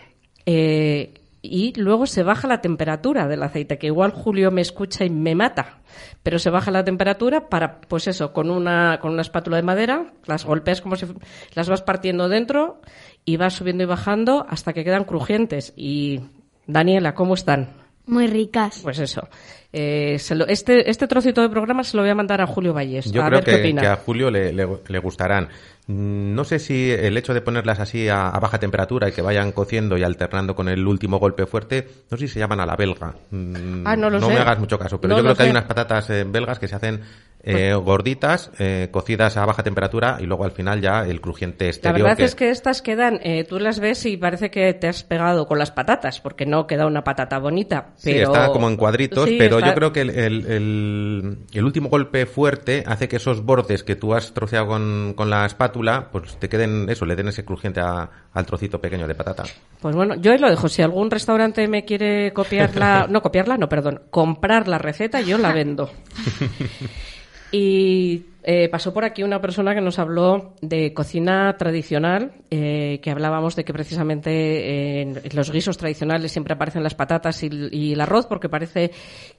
Eh, 0.46 1.14
y 1.44 1.72
luego 1.78 2.06
se 2.06 2.22
baja 2.22 2.46
la 2.46 2.60
temperatura 2.60 3.26
del 3.26 3.42
aceite, 3.42 3.76
que 3.76 3.88
igual 3.88 4.12
Julio 4.12 4.52
me 4.52 4.60
escucha 4.60 5.04
y 5.04 5.10
me 5.10 5.34
mata, 5.34 5.80
pero 6.22 6.38
se 6.38 6.50
baja 6.50 6.70
la 6.70 6.84
temperatura 6.84 7.48
para, 7.48 7.80
pues 7.80 8.06
eso, 8.06 8.32
con 8.32 8.48
una, 8.48 9.00
con 9.00 9.12
una 9.12 9.22
espátula 9.22 9.56
de 9.56 9.64
madera, 9.64 10.12
las 10.26 10.44
golpeas 10.44 10.80
como 10.80 10.94
si 10.94 11.06
las 11.54 11.68
vas 11.68 11.82
partiendo 11.82 12.28
dentro 12.28 12.80
y 13.24 13.38
vas 13.38 13.54
subiendo 13.54 13.82
y 13.82 13.86
bajando 13.86 14.46
hasta 14.48 14.72
que 14.72 14.84
quedan 14.84 15.02
crujientes. 15.04 15.72
Y 15.74 16.20
Daniela, 16.68 17.14
¿cómo 17.14 17.34
están? 17.34 17.81
Muy 18.06 18.26
ricas. 18.26 18.80
Pues 18.82 18.98
eso. 18.98 19.28
Eh, 19.72 20.18
se 20.18 20.34
lo- 20.34 20.46
este, 20.46 20.90
este 20.90 21.06
trocito 21.06 21.40
de 21.40 21.48
programa 21.48 21.82
se 21.84 21.96
lo 21.96 22.02
voy 22.02 22.10
a 22.10 22.14
mandar 22.14 22.40
a 22.40 22.46
Julio 22.46 22.74
Valles. 22.74 23.10
Yo 23.10 23.22
a 23.22 23.26
creo 23.28 23.38
ver 23.38 23.44
qué 23.44 23.50
que, 23.52 23.60
opina. 23.60 23.80
que 23.80 23.88
a 23.88 23.96
Julio 23.96 24.30
le, 24.30 24.52
le- 24.52 24.68
le 24.86 24.98
gustarán. 24.98 25.48
Mm, 25.86 26.34
No 26.34 26.44
sé 26.44 26.58
si 26.58 26.90
el 26.90 27.16
hecho 27.16 27.32
de 27.32 27.40
ponerlas 27.40 27.80
así 27.80 28.08
a, 28.08 28.28
a 28.28 28.38
baja 28.38 28.58
temperatura 28.58 29.08
y 29.08 29.12
que 29.12 29.22
vayan 29.22 29.50
cociendo 29.52 29.96
y 29.96 30.02
alternando 30.02 30.54
con 30.54 30.68
el 30.68 30.86
último 30.86 31.18
golpe 31.18 31.46
fuerte, 31.46 31.88
no 32.10 32.16
sé 32.18 32.26
si 32.28 32.34
se 32.34 32.40
llaman 32.40 32.60
a 32.60 32.66
la 32.66 32.76
belga. 32.76 33.14
Mm, 33.30 33.86
Ah, 33.86 33.96
no 33.96 34.10
lo 34.10 34.20
sé. 34.20 34.26
me 34.26 34.36
hagas 34.40 34.58
mucho 34.58 34.78
caso, 34.78 35.00
pero 35.00 35.12
No 35.14 35.18
yo 35.18 35.24
creo 35.24 35.36
que 35.36 35.42
hay 35.44 35.50
unas 35.50 35.64
patatas 35.64 36.10
eh, 36.10 36.24
belgas 36.28 36.58
que 36.58 36.68
se 36.68 36.74
hacen 36.76 37.00
eh, 37.44 37.74
gorditas, 37.74 38.50
eh, 38.58 38.88
cocidas 38.92 39.36
a 39.36 39.44
baja 39.46 39.62
temperatura 39.62 40.18
y 40.20 40.26
luego 40.26 40.44
al 40.44 40.52
final 40.52 40.80
ya 40.80 41.04
el 41.04 41.20
crujiente 41.20 41.64
La 41.64 41.70
exterior. 41.70 42.02
verdad 42.02 42.16
que- 42.16 42.24
es 42.24 42.34
que 42.36 42.50
estas 42.50 42.82
quedan, 42.82 43.18
eh, 43.22 43.44
tú 43.44 43.58
las 43.58 43.80
ves 43.80 44.06
y 44.06 44.16
parece 44.16 44.50
que 44.50 44.72
te 44.74 44.86
has 44.88 45.02
pegado 45.02 45.46
con 45.46 45.58
las 45.58 45.70
patatas, 45.72 46.20
porque 46.20 46.46
no 46.46 46.66
queda 46.66 46.86
una 46.86 47.02
patata 47.04 47.38
bonita. 47.38 47.90
Sí, 47.96 48.12
está 48.12 48.48
como 48.48 48.68
en 48.68 48.76
cuadritos, 48.76 49.28
Sí, 49.28 49.36
pero 49.38 49.56
está- 49.58 49.68
yo 49.70 49.74
creo 49.74 49.92
que 49.92 50.02
el, 50.02 50.10
el- 50.10 50.46
el- 50.46 51.38
el 51.52 51.64
último 51.64 51.88
golpe 51.88 52.26
fuerte 52.26 52.84
hace 52.86 53.08
que 53.08 53.16
esos 53.16 53.44
bordes 53.44 53.82
que 53.82 53.96
tú 53.96 54.14
has 54.14 54.32
troceado 54.32 54.68
con, 54.68 55.14
con 55.16 55.28
la 55.28 55.44
espátula, 55.44 56.08
pues 56.12 56.36
te 56.36 56.48
queden 56.48 56.88
eso, 56.90 57.04
le 57.06 57.16
den 57.16 57.28
ese 57.28 57.44
crujiente 57.44 57.80
a- 57.80 58.08
al 58.32 58.46
trocito 58.46 58.80
pequeño 58.80 59.08
de 59.08 59.14
patata. 59.14 59.42
Pues 59.80 59.94
bueno, 59.96 60.14
yo 60.14 60.30
ahí 60.32 60.38
lo 60.38 60.48
dejo. 60.48 60.68
Si 60.68 60.80
algún 60.80 61.10
restaurante 61.10 61.66
me 61.68 61.84
quiere 61.84 62.32
copiarla, 62.32 63.06
no 63.10 63.20
copiarla, 63.20 63.56
no, 63.58 63.68
perdón, 63.68 64.02
comprar 64.10 64.68
la 64.68 64.78
receta, 64.78 65.20
yo 65.20 65.38
la 65.38 65.52
vendo. 65.52 65.90
Y 67.52 68.24
eh, 68.42 68.68
pasó 68.70 68.92
por 68.94 69.04
aquí 69.04 69.22
una 69.22 69.40
persona 69.40 69.74
que 69.74 69.82
nos 69.82 69.98
habló 69.98 70.54
de 70.62 70.94
cocina 70.94 71.54
tradicional, 71.58 72.32
eh, 72.50 72.98
que 73.02 73.10
hablábamos 73.10 73.54
de 73.54 73.64
que 73.64 73.74
precisamente 73.74 74.30
eh, 74.30 75.02
en 75.02 75.36
los 75.36 75.52
guisos 75.52 75.76
tradicionales 75.76 76.32
siempre 76.32 76.54
aparecen 76.54 76.82
las 76.82 76.94
patatas 76.94 77.42
y, 77.42 77.50
y 77.70 77.92
el 77.92 78.00
arroz, 78.00 78.26
porque 78.26 78.48
parece 78.48 78.90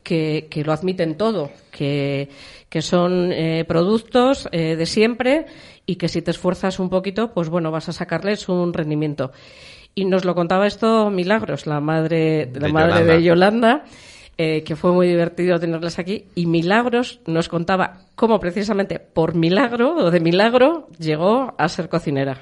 que, 0.04 0.48
que 0.50 0.64
lo 0.64 0.72
admiten 0.72 1.18
todo, 1.18 1.50
que, 1.72 2.30
que 2.70 2.82
son 2.82 3.32
eh, 3.32 3.66
productos 3.68 4.48
eh, 4.52 4.76
de 4.76 4.86
siempre 4.86 5.46
y 5.86 5.96
que 5.98 6.08
si 6.08 6.22
te 6.22 6.32
esfuerzas 6.32 6.80
un 6.80 6.90
poquito, 6.90 7.34
pues 7.34 7.50
bueno, 7.50 7.72
vas 7.72 7.90
a 7.90 7.94
sacarles 7.94 8.48
un 8.48 8.74
rendimiento. 8.74 9.32
Y 9.96 10.06
nos 10.06 10.26
lo 10.26 10.34
contaba 10.34 10.66
esto 10.66 11.10
Milagros, 11.12 11.68
la 11.68 11.80
madre, 11.80 12.50
la 12.54 12.68
De 12.68 12.74
madre 12.74 12.94
Yolanda. 12.94 13.14
de 13.14 13.24
Yolanda, 13.24 13.84
eh, 14.38 14.64
que 14.64 14.76
fue 14.76 14.92
muy 14.92 15.08
divertido 15.08 15.60
tenerlas 15.60 16.00
aquí. 16.00 16.26
Y 16.36 16.46
Milagros 16.46 17.20
nos 17.26 17.50
contaba 17.50 18.00
cómo 18.16 18.40
precisamente 18.40 19.00
por 19.00 19.36
milagro 19.36 19.96
o 19.96 20.12
de 20.12 20.20
milagro 20.20 20.88
llegó 20.98 21.54
a 21.58 21.68
ser 21.70 21.90
cocinera. 21.90 22.38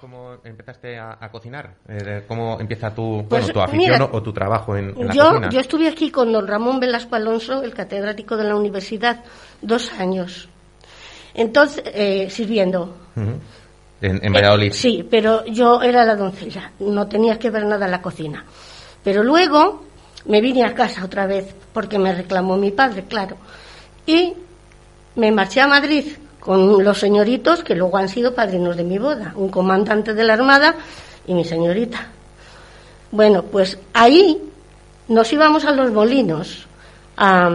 ¿Cómo 0.00 0.36
empezaste 0.44 0.96
a, 0.96 1.18
a 1.20 1.28
cocinar? 1.30 1.74
Eh, 1.88 2.22
¿Cómo 2.28 2.60
empieza 2.60 2.94
tu, 2.94 3.24
Pues, 3.28 3.42
bueno, 3.46 3.52
tu 3.52 3.60
afición 3.60 3.92
mira, 3.98 4.04
o, 4.12 4.22
tu 4.22 4.32
trabajo 4.32 4.76
en, 4.76 4.90
en 4.96 5.08
la 5.08 5.12
Yo, 5.12 5.28
cocina? 5.30 5.48
yo 5.50 5.58
estuve 5.60 5.88
aquí 5.88 6.10
con 6.12 6.32
don 6.32 6.46
Ramón 6.46 6.78
Velasco 6.78 7.16
Alonso, 7.16 7.64
el 7.64 7.74
catedrático 7.74 8.36
de 8.36 8.44
la 8.44 8.54
universidad, 8.54 9.24
dos 9.60 9.92
años. 9.94 10.48
Entonces, 11.34 11.82
eh, 11.86 12.30
sirviendo. 12.30 12.96
En, 14.00 14.24
en 14.24 14.32
Valladolid. 14.32 14.68
Eh, 14.68 14.74
sí, 14.74 15.06
pero 15.10 15.44
yo 15.46 15.82
era 15.82 16.04
la 16.04 16.14
doncella, 16.14 16.70
no 16.78 17.08
tenía 17.08 17.36
que 17.36 17.50
ver 17.50 17.66
nada 17.66 17.86
en 17.86 17.90
la 17.90 18.00
cocina. 18.00 18.44
Pero 19.02 19.24
luego 19.24 19.84
me 20.26 20.40
vine 20.40 20.64
a 20.64 20.74
casa 20.74 21.04
otra 21.04 21.26
vez, 21.26 21.54
porque 21.72 21.98
me 21.98 22.14
reclamó 22.14 22.56
mi 22.56 22.70
padre, 22.70 23.04
claro. 23.04 23.36
Y 24.06 24.34
me 25.16 25.30
marché 25.32 25.60
a 25.60 25.66
Madrid 25.68 26.04
con 26.40 26.82
los 26.84 26.98
señoritos 26.98 27.62
que 27.62 27.74
luego 27.74 27.96
han 27.98 28.08
sido 28.08 28.34
padrinos 28.34 28.76
de 28.76 28.84
mi 28.84 28.98
boda, 28.98 29.32
un 29.36 29.48
comandante 29.50 30.14
de 30.14 30.24
la 30.24 30.34
Armada 30.34 30.74
y 31.26 31.34
mi 31.34 31.44
señorita. 31.44 32.06
Bueno, 33.10 33.42
pues 33.42 33.78
ahí 33.94 34.38
nos 35.08 35.32
íbamos 35.32 35.64
a 35.64 35.72
los 35.72 35.90
molinos 35.92 36.66
a, 37.16 37.50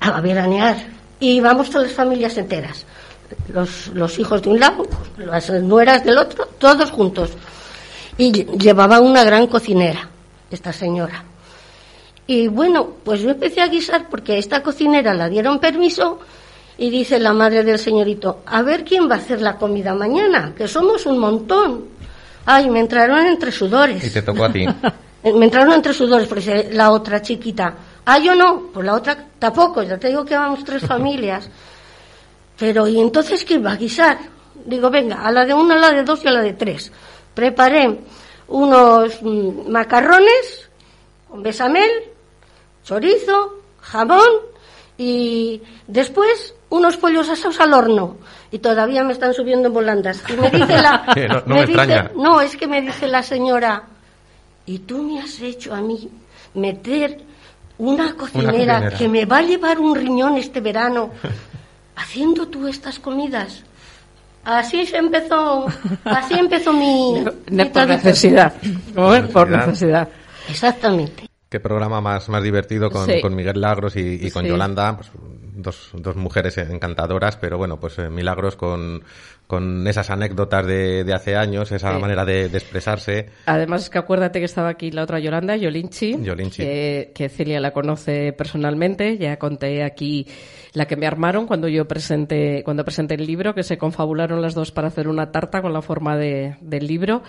a 0.00 0.20
veranear 0.20 0.76
y 1.20 1.32
íbamos 1.36 1.70
todas 1.70 1.88
las 1.88 1.96
familias 1.96 2.36
enteras. 2.36 2.84
Los, 3.48 3.88
los 3.88 4.18
hijos 4.18 4.42
de 4.42 4.50
un 4.50 4.60
lado, 4.60 4.86
las 5.16 5.48
nueras 5.50 6.04
del 6.04 6.18
otro, 6.18 6.46
todos 6.58 6.90
juntos. 6.90 7.30
Y 8.18 8.30
lle- 8.30 8.58
llevaba 8.58 9.00
una 9.00 9.24
gran 9.24 9.46
cocinera, 9.46 10.06
esta 10.54 10.72
señora. 10.72 11.24
Y 12.26 12.48
bueno, 12.48 12.86
pues 13.04 13.20
yo 13.20 13.30
empecé 13.30 13.60
a 13.60 13.68
guisar 13.68 14.08
porque 14.08 14.34
a 14.34 14.36
esta 14.36 14.62
cocinera 14.62 15.12
la 15.14 15.28
dieron 15.28 15.58
permiso 15.58 16.20
y 16.78 16.90
dice 16.90 17.18
la 17.18 17.32
madre 17.32 17.64
del 17.64 17.78
señorito, 17.78 18.40
a 18.46 18.62
ver 18.62 18.84
quién 18.84 19.08
va 19.10 19.16
a 19.16 19.18
hacer 19.18 19.42
la 19.42 19.56
comida 19.56 19.94
mañana, 19.94 20.54
que 20.56 20.68
somos 20.68 21.04
un 21.06 21.18
montón. 21.18 21.84
Ay, 22.46 22.70
me 22.70 22.80
entraron 22.80 23.26
entre 23.26 23.52
sudores. 23.52 24.04
Y 24.04 24.10
te 24.10 24.22
tocó 24.22 24.44
a 24.44 24.52
ti. 24.52 24.66
Me 25.24 25.44
entraron 25.44 25.72
entre 25.74 25.94
sudores, 25.94 26.26
pues 26.26 26.48
eh, 26.48 26.70
la 26.72 26.90
otra 26.90 27.22
chiquita. 27.22 27.74
Ah, 28.04 28.18
yo 28.18 28.34
no, 28.34 28.70
pues 28.74 28.84
la 28.84 28.94
otra 28.94 29.16
tampoco, 29.38 29.80
ya 29.84 29.96
te 29.96 30.08
digo 30.08 30.24
que 30.24 30.34
vamos 30.34 30.64
tres 30.64 30.84
familias. 30.84 31.48
Pero, 32.58 32.88
¿y 32.88 32.98
entonces 32.98 33.44
qué 33.44 33.54
iba 33.54 33.70
a 33.70 33.76
guisar? 33.76 34.18
Digo, 34.64 34.90
venga, 34.90 35.24
a 35.24 35.30
la 35.30 35.44
de 35.44 35.54
uno, 35.54 35.74
a 35.74 35.76
la 35.76 35.92
de 35.92 36.02
dos 36.02 36.24
y 36.24 36.28
a 36.28 36.32
la 36.32 36.42
de 36.42 36.54
tres. 36.54 36.90
Preparé 37.34 38.00
unos 38.52 39.20
mm, 39.22 39.70
macarrones 39.70 40.68
con 41.28 41.42
besamel, 41.42 41.90
chorizo, 42.84 43.60
jamón 43.80 44.28
y 44.98 45.62
después 45.86 46.54
unos 46.68 46.96
pollos 46.96 47.28
asados 47.28 47.58
al 47.60 47.72
horno. 47.74 48.16
Y 48.50 48.58
todavía 48.58 49.02
me 49.04 49.14
están 49.14 49.32
subiendo 49.32 49.68
en 49.68 49.74
volandas. 49.74 50.22
Y 50.28 50.34
me 50.34 50.50
dice 50.50 50.76
la... 50.82 51.04
No- 51.28 51.42
no 51.46 51.54
me 51.56 51.66
dice- 51.66 51.72
extraña. 51.72 52.10
no, 52.14 52.40
es 52.40 52.56
que 52.56 52.66
me 52.66 52.82
dice 52.82 53.08
la 53.08 53.22
señora, 53.22 53.84
y 54.66 54.80
tú 54.80 55.02
me 55.02 55.20
has 55.20 55.40
hecho 55.40 55.74
a 55.74 55.80
mí 55.80 56.10
meter 56.54 57.20
una 57.78 58.14
cocinera, 58.14 58.74
cocinera. 58.74 58.98
que 58.98 59.08
me 59.08 59.24
va 59.24 59.38
a 59.38 59.42
llevar 59.42 59.78
un 59.80 59.94
riñón 59.96 60.36
este 60.36 60.60
verano 60.60 61.10
haciendo 61.96 62.46
tú 62.48 62.68
estas 62.68 62.98
comidas. 62.98 63.64
Así 64.44 64.86
se 64.86 64.96
empezó, 64.96 65.66
así 66.04 66.34
empezó 66.34 66.72
mi, 66.72 67.24
mi 67.50 67.64
Por 67.66 67.86
necesidad. 67.88 68.52
Por 68.94 69.20
Necesidad. 69.20 69.66
necesidad. 69.66 70.08
Exactamente. 70.48 71.28
Qué 71.48 71.60
programa 71.60 72.00
más, 72.00 72.28
más 72.28 72.42
divertido 72.42 72.90
con, 72.90 73.06
Sí. 73.06 73.20
con 73.20 73.34
Miguel 73.36 73.60
Lagros 73.60 73.94
y, 73.96 74.26
y 74.26 74.30
con 74.30 74.42
Sí. 74.42 74.48
Yolanda, 74.48 74.96
pues, 74.96 75.10
dos, 75.54 75.90
dos 75.94 76.16
mujeres 76.16 76.56
encantadoras, 76.58 77.36
pero 77.36 77.58
bueno, 77.58 77.78
pues 77.78 77.98
eh, 77.98 78.08
Milagros 78.08 78.56
con, 78.56 79.02
con 79.46 79.86
esas 79.86 80.10
anécdotas 80.10 80.66
de, 80.66 81.04
de 81.04 81.12
hace 81.14 81.36
años, 81.36 81.70
esa 81.72 81.94
Sí. 81.94 82.00
manera 82.00 82.24
de, 82.24 82.48
de 82.48 82.58
expresarse. 82.58 83.26
Además, 83.46 83.82
es 83.82 83.90
que 83.90 83.98
acuérdate 83.98 84.38
que 84.38 84.44
estaba 84.46 84.68
aquí 84.70 84.90
la 84.90 85.02
otra 85.02 85.18
Yolanda, 85.20 85.56
Yolinchi, 85.56 86.16
Yolinchi. 86.22 86.62
Que, 86.62 87.12
que 87.14 87.28
Celia 87.28 87.60
la 87.60 87.72
conoce 87.72 88.32
personalmente. 88.32 89.18
Ya 89.18 89.38
conté 89.38 89.82
aquí 89.84 90.26
la 90.72 90.86
que 90.86 90.96
me 90.96 91.06
armaron 91.06 91.46
cuando 91.46 91.68
yo 91.68 91.86
presenté, 91.86 92.62
cuando 92.64 92.84
presenté 92.84 93.14
el 93.14 93.26
libro, 93.26 93.54
que 93.54 93.62
se 93.62 93.76
confabularon 93.78 94.40
las 94.40 94.54
dos 94.54 94.72
para 94.72 94.88
hacer 94.88 95.06
una 95.08 95.30
tarta 95.32 95.60
con 95.60 95.72
la 95.72 95.82
forma 95.82 96.16
de- 96.16 96.56
del 96.60 96.86
libro. 96.86 97.22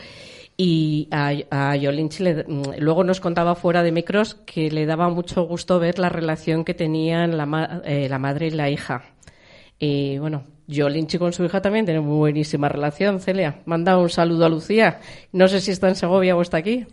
Y 0.56 1.08
a, 1.12 1.34
a 1.50 1.76
le- 1.76 2.46
luego 2.78 3.04
nos 3.04 3.20
contaba 3.20 3.56
fuera 3.56 3.82
de 3.82 3.92
micros 3.92 4.36
que 4.46 4.70
le 4.70 4.86
daba 4.86 5.10
mucho 5.10 5.44
gusto 5.44 5.80
ver 5.80 5.98
la 5.98 6.10
relación 6.10 6.64
que 6.64 6.74
tenían 6.76 7.36
la, 7.38 7.82
eh, 7.86 8.08
la 8.08 8.20
madre 8.20 8.48
y 8.48 8.52
la 8.52 8.70
hija. 8.70 9.04
Y 9.80 10.20
bueno, 10.20 10.44
Yolinchi 10.68 11.18
con 11.18 11.34
su 11.34 11.44
hija 11.44 11.62
también 11.62 11.86
tiene 11.86 12.00
muy 12.02 12.18
buenísima 12.18 12.70
relación, 12.70 13.20
Celia. 13.20 13.62
Manda 13.66 13.98
un 13.98 14.10
saludo 14.10 14.46
a 14.46 14.50
Lucía. 14.50 15.00
No 15.32 15.48
sé 15.48 15.60
si 15.60 15.72
está 15.72 15.90
en 15.90 15.96
Segovia 15.96 16.36
o 16.38 16.42
está 16.42 16.58
aquí. 16.58 16.86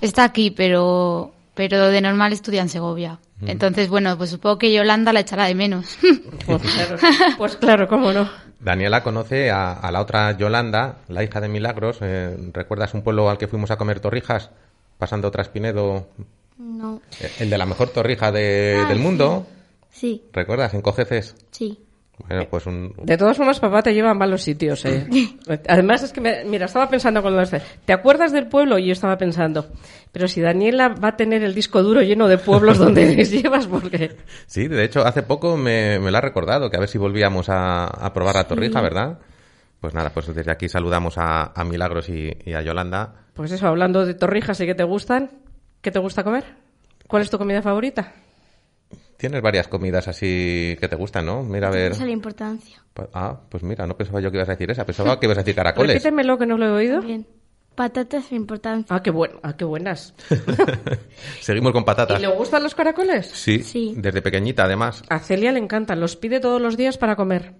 Está 0.00 0.24
aquí, 0.24 0.50
pero, 0.50 1.32
pero 1.56 1.88
de 1.88 2.00
normal 2.00 2.32
estudia 2.32 2.62
en 2.62 2.68
Segovia. 2.68 3.18
Mm. 3.40 3.48
Entonces, 3.48 3.88
bueno, 3.88 4.16
pues 4.16 4.30
supongo 4.30 4.58
que 4.58 4.72
Yolanda 4.72 5.12
la 5.12 5.20
echará 5.20 5.46
de 5.46 5.56
menos. 5.56 5.98
Pues 6.46 6.62
claro, 6.62 6.96
pues 7.38 7.56
claro, 7.56 7.88
cómo 7.88 8.12
no. 8.12 8.30
Daniela 8.60 9.02
conoce 9.02 9.50
a, 9.50 9.72
a 9.72 9.90
la 9.90 10.00
otra 10.00 10.36
Yolanda, 10.36 10.98
la 11.08 11.24
hija 11.24 11.40
de 11.40 11.48
Milagros. 11.48 11.98
eh, 12.02 12.36
¿Recuerdas 12.52 12.94
un 12.94 13.02
pueblo 13.02 13.28
al 13.28 13.36
que 13.38 13.48
fuimos 13.48 13.70
a 13.72 13.76
comer 13.76 13.98
torrijas? 13.98 14.50
Pasando 14.98 15.30
Traspinedo, 15.32 16.06
No. 16.58 17.00
eh, 17.20 17.32
el 17.40 17.50
de 17.50 17.58
la 17.58 17.66
mejor 17.66 17.88
torrija 17.90 18.30
de- 18.30 18.80
Ah, 18.84 18.88
del 18.88 18.98
sí. 18.98 19.02
mundo. 19.02 19.46
Sí, 19.90 20.22
¿Recuerdas? 20.32 20.72
En 20.74 20.82
Cojeces. 20.82 21.34
sí. 21.50 21.80
Bueno, 22.28 22.46
pues 22.50 22.66
un, 22.66 22.94
De 23.02 23.16
todas 23.18 23.36
formas, 23.36 23.60
papá 23.60 23.82
te 23.82 23.92
lleva 23.92 24.10
a 24.10 24.14
malos 24.14 24.42
sitios, 24.42 24.84
¿eh? 24.86 25.06
Además, 25.68 26.02
es 26.02 26.12
que, 26.12 26.20
me- 26.22 26.44
mira, 26.44 26.64
estaba 26.66 26.88
pensando 26.88 27.20
los... 27.30 27.50
¿Te 27.84 27.92
acuerdas 27.92 28.32
del 28.32 28.46
pueblo? 28.46 28.78
Y 28.78 28.86
yo 28.86 28.92
estaba 28.92 29.18
pensando, 29.18 29.66
pero 30.12 30.26
si 30.26 30.40
Daniela 30.40 30.88
va 30.88 31.08
a 31.08 31.16
tener 31.16 31.42
el 31.42 31.54
disco 31.54 31.82
duro 31.82 32.00
lleno 32.00 32.26
de 32.26 32.38
pueblos 32.38 32.78
donde 32.78 33.06
les 33.16 33.30
llevas, 33.30 33.66
porque... 33.66 34.16
Sí, 34.46 34.66
de 34.66 34.84
hecho, 34.84 35.06
hace 35.06 35.22
poco 35.22 35.56
me, 35.58 35.98
me 35.98 36.10
lo 36.10 36.16
ha 36.16 36.22
recordado, 36.22 36.70
que 36.70 36.76
a 36.78 36.80
ver 36.80 36.88
si 36.88 36.96
volvíamos 36.98 37.48
a, 37.50 37.84
a 37.84 38.12
probar 38.14 38.34
la 38.36 38.44
torrija, 38.48 38.78
Sí. 38.80 38.82
¿verdad? 38.84 39.18
Pues 39.80 39.92
nada, 39.92 40.08
pues 40.10 40.34
desde 40.34 40.50
aquí 40.50 40.70
saludamos 40.70 41.18
a, 41.18 41.52
a 41.54 41.64
Milagros 41.64 42.08
y, 42.08 42.32
y 42.46 42.54
a 42.54 42.62
Yolanda. 42.62 43.12
Pues 43.34 43.52
eso, 43.52 43.66
hablando 43.68 44.06
de 44.06 44.14
torrijas 44.14 44.58
y 44.62 44.66
que 44.66 44.74
te 44.74 44.84
gustan, 44.84 45.30
¿qué 45.82 45.90
te 45.90 45.98
gusta 45.98 46.24
comer? 46.24 46.44
¿Cuál 47.06 47.22
es 47.22 47.30
tu 47.30 47.36
comida 47.36 47.60
favorita? 47.60 48.14
Tienes 49.16 49.40
varias 49.42 49.68
comidas 49.68 50.08
así 50.08 50.76
que 50.78 50.88
te 50.88 50.96
gustan, 50.96 51.24
¿no? 51.26 51.42
Mira, 51.42 51.68
a 51.68 51.70
ver. 51.70 51.92
Esa 51.92 52.02
es 52.02 52.06
la 52.08 52.12
importancia. 52.12 52.82
Pa- 52.92 53.08
Ah, 53.14 53.40
pues 53.48 53.62
mira, 53.62 53.86
no 53.86 53.96
pensaba 53.96 54.20
yo 54.20 54.30
que 54.30 54.36
ibas 54.36 54.48
a 54.48 54.52
decir 54.52 54.70
esa, 54.70 54.84
pensaba 54.84 55.18
que 55.18 55.26
ibas 55.26 55.38
a 55.38 55.40
decir 55.42 55.54
caracoles. 55.54 55.94
Repítemelo 55.94 56.36
que 56.38 56.46
no 56.46 56.58
lo 56.58 56.66
he 56.66 56.70
oído. 56.70 57.00
Bien. 57.00 57.26
Patatas 57.74 58.30
de 58.30 58.36
importancia. 58.36 58.94
Ah, 58.96 59.02
qué, 59.02 59.10
buen, 59.10 59.32
ah, 59.42 59.54
qué 59.54 59.64
buenas. 59.66 60.14
Seguimos 61.40 61.72
con 61.72 61.84
patatas. 61.84 62.18
¿Y 62.18 62.22
le 62.22 62.28
gustan 62.28 62.62
los 62.62 62.74
caracoles? 62.74 63.26
Sí, 63.26 63.94
desde 63.96 64.22
pequeñita 64.22 64.64
además. 64.64 65.02
A 65.08 65.18
Celia 65.18 65.52
le 65.52 65.58
encantan, 65.58 66.00
los 66.00 66.16
pide 66.16 66.40
todos 66.40 66.60
los 66.60 66.76
días 66.76 66.96
para 66.98 67.16
comer. 67.16 67.52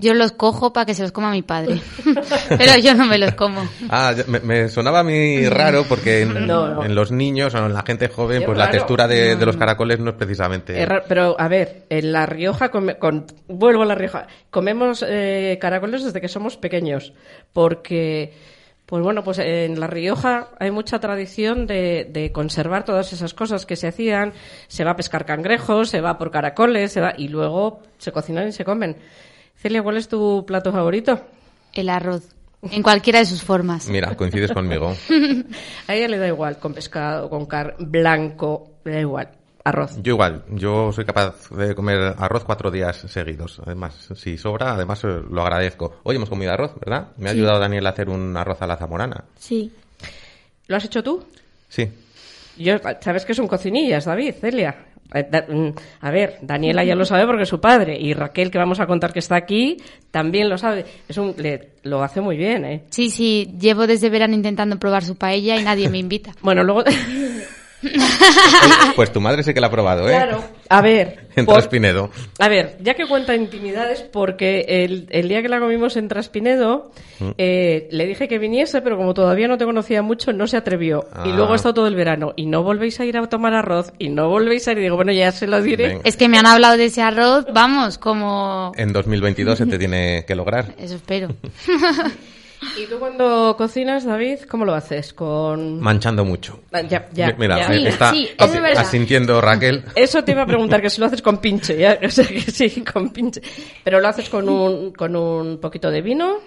Yo 0.00 0.14
los 0.14 0.32
cojo 0.32 0.72
para 0.72 0.86
que 0.86 0.94
se 0.94 1.02
los 1.02 1.12
coma 1.12 1.30
mi 1.30 1.42
padre. 1.42 1.80
pero 2.48 2.76
yo 2.78 2.94
no 2.94 3.04
me 3.06 3.18
los 3.18 3.34
como. 3.34 3.68
Ah, 3.90 4.14
me, 4.26 4.40
me 4.40 4.68
sonaba 4.68 5.00
a 5.00 5.04
mí 5.04 5.48
raro 5.48 5.84
porque 5.88 6.22
en, 6.22 6.46
No, 6.46 6.68
no. 6.74 6.84
en 6.84 6.94
los 6.94 7.10
niños 7.10 7.54
o 7.54 7.58
en 7.58 7.72
la 7.72 7.82
gente 7.82 8.08
joven, 8.08 8.42
pues 8.46 8.56
la 8.56 8.70
textura 8.70 9.08
de, 9.08 9.36
de 9.36 9.46
los 9.46 9.56
caracoles 9.56 9.98
no 9.98 10.10
es 10.10 10.16
precisamente... 10.16 10.80
Es 10.82 10.88
pero, 11.08 11.34
a 11.38 11.48
ver, 11.48 11.84
en 11.90 12.12
La 12.12 12.26
Rioja, 12.26 12.70
come- 12.70 12.96
con, 12.98 13.26
vuelvo 13.48 13.82
a 13.82 13.86
La 13.86 13.94
Rioja, 13.94 14.26
comemos 14.50 15.04
eh, 15.06 15.58
caracoles 15.60 16.04
desde 16.04 16.20
que 16.20 16.28
somos 16.28 16.56
pequeños, 16.56 17.12
porque, 17.52 18.32
pues 18.86 19.02
bueno, 19.02 19.24
pues 19.24 19.38
en 19.38 19.80
La 19.80 19.86
Rioja 19.88 20.50
hay 20.60 20.70
mucha 20.70 20.98
tradición 21.00 21.66
de, 21.66 22.06
de 22.10 22.30
conservar 22.32 22.84
todas 22.84 23.12
esas 23.12 23.34
cosas 23.34 23.66
que 23.66 23.76
se 23.76 23.88
hacían, 23.88 24.32
se 24.68 24.84
va 24.84 24.92
a 24.92 24.96
pescar 24.96 25.26
cangrejos, 25.26 25.90
se 25.90 26.00
va 26.00 26.18
por 26.18 26.30
caracoles, 26.30 26.92
se 26.92 27.00
va, 27.00 27.14
y 27.16 27.28
luego 27.28 27.82
se 27.98 28.12
cocinan 28.12 28.48
y 28.48 28.52
se 28.52 28.64
comen. 28.64 28.96
Celia, 29.58 29.82
¿cuál 29.82 29.96
es 29.96 30.08
tu 30.08 30.44
plato 30.46 30.72
favorito? 30.72 31.20
El 31.72 31.88
arroz. 31.88 32.28
En 32.62 32.82
cualquiera 32.82 33.20
de 33.20 33.26
sus 33.26 33.42
formas. 33.42 33.88
Mira, 33.88 34.16
coincides 34.16 34.52
conmigo. 34.52 34.94
A 35.86 35.94
ella 35.94 36.08
le 36.08 36.18
da 36.18 36.26
igual, 36.26 36.58
con 36.58 36.74
pescado, 36.74 37.30
con 37.30 37.46
car 37.46 37.76
blanco, 37.78 38.78
le 38.84 38.92
da 38.92 39.00
igual, 39.00 39.28
arroz. 39.64 39.96
Yo 40.02 40.14
igual, 40.14 40.44
yo 40.50 40.92
soy 40.92 41.04
capaz 41.04 41.50
de 41.50 41.74
comer 41.76 42.14
arroz 42.18 42.44
cuatro 42.44 42.70
días 42.70 42.96
seguidos. 43.08 43.60
Además, 43.64 44.08
si 44.16 44.36
sobra, 44.38 44.74
además 44.74 45.04
eh, 45.04 45.20
lo 45.30 45.42
agradezco. 45.42 45.98
Hoy 46.02 46.16
hemos 46.16 46.28
comido 46.28 46.52
arroz, 46.52 46.72
¿verdad? 46.80 47.08
Me 47.16 47.28
ha 47.30 47.32
Sí. 47.32 47.38
ayudado 47.38 47.60
Daniel 47.60 47.86
a 47.86 47.90
hacer 47.90 48.08
un 48.08 48.36
arroz 48.36 48.60
a 48.60 48.66
la 48.66 48.76
zamorana. 48.76 49.24
Sí. 49.38 49.72
¿Lo 50.66 50.76
has 50.76 50.84
hecho 50.84 51.02
tú? 51.02 51.24
Sí. 51.68 51.88
Yo, 52.56 52.74
sabes 53.00 53.24
que 53.24 53.34
son 53.34 53.46
cocinillas, 53.46 54.04
David, 54.06 54.34
Celia. 54.40 54.87
Eh, 55.14 55.26
mm, 55.48 55.68
A 56.02 56.10
ver, 56.10 56.36
Daniela 56.42 56.84
ya 56.84 56.94
lo 56.94 57.04
sabe 57.04 57.24
porque 57.26 57.44
es 57.44 57.48
su 57.48 57.60
padre 57.60 57.98
y 57.98 58.12
Raquel, 58.12 58.50
que 58.50 58.58
vamos 58.58 58.78
a 58.80 58.86
contar 58.86 59.12
que 59.12 59.18
está 59.20 59.36
aquí, 59.36 59.76
también 60.10 60.48
lo 60.48 60.58
sabe. 60.58 60.84
Es 61.08 61.16
un, 61.16 61.34
le- 61.38 61.70
lo 61.84 62.02
hace 62.02 62.20
muy 62.20 62.36
bien, 62.36 62.64
¿eh? 62.64 62.82
Sí, 62.90 63.10
sí, 63.10 63.54
llevo 63.58 63.86
desde 63.86 64.10
verano 64.10 64.34
intentando 64.34 64.78
probar 64.78 65.04
su 65.04 65.16
paella 65.16 65.56
y 65.56 65.64
nadie 65.64 65.88
me 65.88 65.98
invita. 65.98 66.32
Bueno, 66.42 66.62
luego... 66.62 66.84
Pues 68.96 69.12
tu 69.12 69.20
madre 69.20 69.42
sí 69.42 69.54
que 69.54 69.60
la 69.60 69.68
ha 69.68 69.70
probado, 69.70 70.08
¿eh? 70.08 70.12
Claro. 70.12 70.42
A 70.68 70.82
ver, 70.82 71.28
En 71.36 71.46
por- 71.46 71.54
Traspinedo. 71.54 72.10
a 72.40 72.48
ver, 72.48 72.76
ya 72.80 72.94
que 72.94 73.06
cuenta 73.06 73.34
intimidades, 73.36 74.02
porque 74.02 74.64
el, 74.68 75.06
el 75.10 75.28
día 75.28 75.40
que 75.40 75.48
la 75.48 75.60
comimos 75.60 75.96
en 75.96 76.08
Traspinedo, 76.08 76.90
Mm. 77.20 77.30
eh, 77.36 77.88
le 77.90 78.06
dije 78.06 78.28
que 78.28 78.38
viniese, 78.38 78.80
pero 78.80 78.96
como 78.96 79.12
todavía 79.12 79.48
no 79.48 79.58
te 79.58 79.64
conocía 79.64 80.02
mucho, 80.02 80.32
no 80.32 80.46
se 80.46 80.56
atrevió. 80.56 81.08
Y 81.24 81.30
Ah. 81.30 81.34
luego 81.34 81.52
ha 81.52 81.56
estado 81.56 81.74
todo 81.74 81.86
el 81.88 81.96
verano. 81.96 82.32
Y 82.36 82.46
no 82.46 82.62
volvéis 82.62 83.00
a 83.00 83.04
ir 83.04 83.16
a 83.18 83.26
tomar 83.28 83.54
arroz, 83.54 83.92
y 83.98 84.08
no 84.08 84.28
volvéis 84.28 84.68
a 84.68 84.72
ir. 84.72 84.78
Y 84.78 84.82
digo, 84.82 84.94
bueno, 84.94 85.10
ya 85.12 85.32
se 85.32 85.48
lo 85.48 85.60
diré. 85.60 85.88
Venga. 85.88 86.02
Es 86.04 86.16
que 86.16 86.28
me 86.28 86.38
han 86.38 86.46
hablado 86.46 86.76
de 86.76 86.84
ese 86.84 87.02
arroz, 87.02 87.44
vamos, 87.52 87.98
como... 87.98 88.70
En 88.76 88.92
2022 88.92 89.58
se 89.58 89.66
te 89.66 89.78
tiene 89.80 90.24
que 90.28 90.34
lograr. 90.36 90.74
Eso 90.78 90.94
espero. 90.94 91.28
¿Y 92.76 92.86
tú 92.86 92.98
cuando 92.98 93.54
cocinas, 93.56 94.04
David, 94.04 94.40
cómo 94.48 94.64
lo 94.64 94.74
haces? 94.74 95.12
Con... 95.12 95.80
Manchando 95.80 96.24
mucho. 96.24 96.60
Ah, 96.72 96.80
Ya, 96.82 97.08
ya, 97.12 97.34
Mira, 97.38 97.58
ya. 97.58 97.88
está 97.88 98.10
sí, 98.12 98.28
es 98.36 98.78
asintiendo 98.78 99.40
Raquel. 99.40 99.84
Eso 99.94 100.24
te 100.24 100.32
iba 100.32 100.42
a 100.42 100.46
preguntar, 100.46 100.80
que 100.82 100.90
si 100.90 101.00
lo 101.00 101.06
haces 101.06 101.22
con 101.22 101.38
pinche, 101.38 101.78
ya, 101.78 101.98
o 102.04 102.10
sea 102.10 102.26
que 102.26 102.40
sí, 102.40 102.82
con 102.82 103.10
pinche. 103.10 103.40
Pero 103.84 104.00
lo 104.00 104.08
haces 104.08 104.28
con 104.28 104.48
un, 104.48 104.92
con 104.92 105.14
un 105.14 105.58
poquito 105.58 105.90
de 105.90 106.02
vino. 106.02 106.38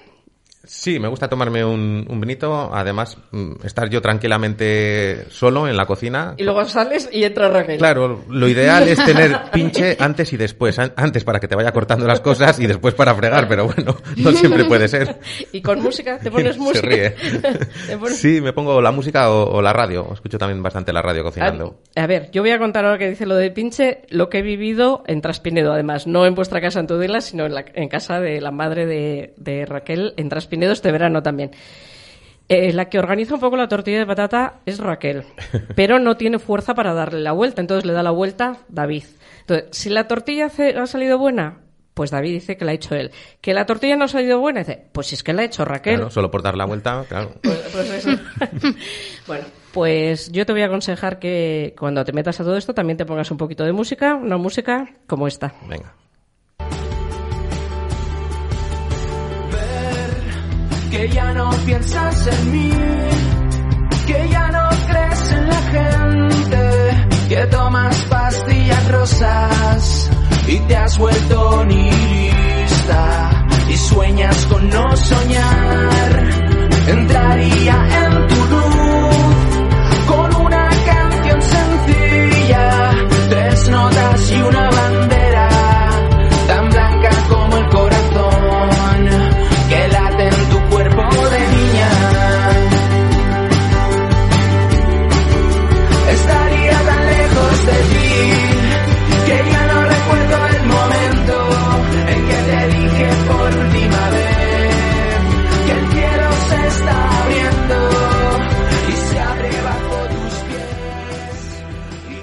Sí, 0.73 0.99
me 0.99 1.09
gusta 1.09 1.27
tomarme 1.27 1.65
un, 1.65 2.05
un 2.09 2.21
vinito, 2.21 2.73
además 2.73 3.17
mm, 3.31 3.65
estar 3.65 3.89
yo 3.89 4.01
tranquilamente 4.01 5.25
solo 5.29 5.67
en 5.67 5.75
la 5.75 5.85
cocina. 5.85 6.33
Y 6.37 6.43
luego 6.43 6.63
sales 6.63 7.09
y 7.11 7.25
entra 7.25 7.49
Raquel. 7.49 7.77
Claro, 7.77 8.23
lo 8.29 8.47
ideal 8.47 8.87
es 8.87 9.03
tener 9.03 9.37
pinche 9.51 9.97
antes 9.99 10.31
y 10.31 10.37
después. 10.37 10.79
An- 10.79 10.93
Antes 10.95 11.25
para 11.25 11.41
que 11.41 11.49
te 11.49 11.55
vaya 11.57 11.73
cortando 11.73 12.07
las 12.07 12.21
cosas 12.21 12.57
y 12.59 12.67
después 12.67 12.93
para 12.93 13.13
fregar, 13.13 13.49
pero 13.49 13.65
bueno, 13.65 13.97
no 14.15 14.31
siempre 14.31 14.63
puede 14.63 14.87
ser. 14.87 15.19
Y 15.51 15.61
con 15.61 15.81
música, 15.81 16.17
¿te 16.19 16.31
pones 16.31 16.55
Se 16.55 16.61
música? 16.61 16.87
ríe. 16.87 17.09
Te 17.87 17.97
pones- 17.97 18.15
Sí, 18.17 18.39
me 18.39 18.53
pongo 18.53 18.81
la 18.81 18.91
música 18.91 19.29
o, 19.29 19.51
o 19.57 19.61
la 19.61 19.73
radio. 19.73 20.07
Escucho 20.13 20.37
también 20.37 20.63
bastante 20.63 20.93
la 20.93 21.01
radio 21.01 21.21
cocinando. 21.23 21.81
A 21.97 22.07
ver, 22.07 22.29
yo 22.31 22.41
voy 22.43 22.51
a 22.51 22.59
contar 22.59 22.85
ahora 22.85 22.97
que 22.97 23.09
dice 23.09 23.25
lo 23.25 23.35
del 23.35 23.51
pinche, 23.51 24.03
lo 24.09 24.29
que 24.29 24.39
he 24.39 24.41
vivido 24.41 25.03
en 25.05 25.19
Traspinedo, 25.21 25.73
además, 25.73 26.07
no 26.07 26.25
en 26.25 26.33
vuestra 26.33 26.61
casa 26.61 26.79
en 26.79 26.87
Tudela, 26.87 27.19
sino 27.19 27.45
en, 27.45 27.55
la- 27.55 27.65
en 27.73 27.89
casa 27.89 28.21
de 28.21 28.39
la 28.39 28.51
madre 28.51 28.85
de, 28.85 29.33
de 29.35 29.65
Raquel 29.65 30.13
en 30.15 30.29
Traspinedo 30.29 30.60
este 30.69 30.91
verano 30.91 31.23
también. 31.23 31.51
Eh, 32.49 32.73
la 32.73 32.89
que 32.89 32.99
organiza 32.99 33.33
un 33.35 33.39
poco 33.39 33.55
la 33.55 33.67
tortilla 33.69 33.99
de 33.99 34.05
patata 34.05 34.59
es 34.65 34.77
Raquel, 34.79 35.23
pero 35.75 35.99
no 35.99 36.17
tiene 36.17 36.37
fuerza 36.37 36.75
para 36.75 36.93
darle 36.93 37.21
la 37.21 37.31
vuelta, 37.31 37.61
entonces 37.61 37.85
le 37.85 37.93
da 37.93 38.03
la 38.03 38.11
vuelta 38.11 38.57
David. 38.67 39.03
Entonces, 39.41 39.69
si 39.71 39.89
la 39.89 40.07
tortilla 40.07 40.47
hace- 40.47 40.77
ha 40.77 40.85
salido 40.85 41.17
buena, 41.17 41.59
pues 41.93 42.11
David 42.11 42.33
dice 42.33 42.57
que 42.57 42.65
la 42.65 42.71
ha 42.71 42.73
hecho 42.75 42.93
él. 42.95 43.11
Que 43.41 43.53
la 43.53 43.65
tortilla 43.65 43.95
no 43.95 44.03
ha 44.05 44.07
salido 44.09 44.39
buena, 44.39 44.59
dice, 44.59 44.85
pues 44.91 45.07
si 45.07 45.15
es 45.15 45.23
que 45.23 45.31
la 45.33 45.43
ha 45.43 45.45
hecho 45.45 45.63
Raquel. 45.65 45.95
Claro, 45.95 46.11
solo 46.11 46.29
por 46.29 46.41
dar 46.41 46.57
la 46.57 46.65
vuelta, 46.65 47.03
claro. 47.07 47.31
Pues 47.41 47.89
eso. 48.05 48.09
bueno, 49.27 49.45
pues 49.73 50.29
yo 50.31 50.45
te 50.45 50.51
voy 50.51 50.61
a 50.61 50.65
aconsejar 50.65 51.19
que 51.19 51.73
cuando 51.79 52.03
te 52.03 52.11
metas 52.11 52.39
a 52.41 52.43
todo 52.43 52.57
esto 52.57 52.73
también 52.73 52.97
te 52.97 53.05
pongas 53.05 53.31
un 53.31 53.37
poquito 53.37 53.63
de 53.63 53.71
música, 53.71 54.15
una 54.15 54.35
música 54.37 54.89
como 55.07 55.25
esta. 55.27 55.53
Venga. 55.69 55.93
Que 60.91 61.07
ya 61.07 61.33
no 61.33 61.49
piensas 61.65 62.27
en 62.27 62.51
mí, 62.51 62.71
que 64.05 64.29
ya 64.29 64.47
no 64.49 64.69
crees 64.87 65.31
en 65.31 65.47
la 65.47 65.61
gente, 65.75 67.07
que 67.29 67.47
tomas 67.47 67.95
pastillas 68.09 68.91
rosas 68.91 70.11
y 70.47 70.59
te 70.59 70.75
has 70.75 70.97
vuelto 70.97 71.63
nihilista 71.63 73.45
y 73.69 73.77
sueñas 73.77 74.45
con 74.47 74.69
no 74.69 74.97
soñar. 74.97 76.29
Entraría 76.87 77.87
en 78.03 78.27
tu 78.27 78.45
luz 78.53 79.15
con 80.07 80.45
una 80.45 80.69
canción 80.85 81.41
sencilla, 81.41 82.91
tres 83.29 83.69
notas 83.69 84.31
y 84.31 84.41
una 84.41 84.69
bandera 84.69 85.00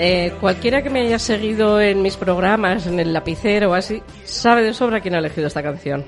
Eh, 0.00 0.32
cualquiera 0.40 0.80
que 0.80 0.90
me 0.90 1.00
haya 1.00 1.18
seguido 1.18 1.80
en 1.80 2.02
mis 2.02 2.16
programas, 2.16 2.87
en 2.87 3.00
el 3.00 3.12
lapicero 3.12 3.72
o 3.72 3.74
así, 3.74 4.00
sabe 4.24 4.62
de 4.62 4.72
sobra 4.72 5.00
quién 5.00 5.16
ha 5.16 5.18
elegido 5.18 5.48
esta 5.48 5.61
canción. 5.61 6.04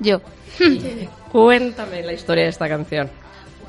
Yo. 0.00 0.22
Cuéntame 1.32 2.02
la 2.02 2.14
historia 2.14 2.44
de 2.44 2.50
esta 2.50 2.66
canción. 2.66 3.10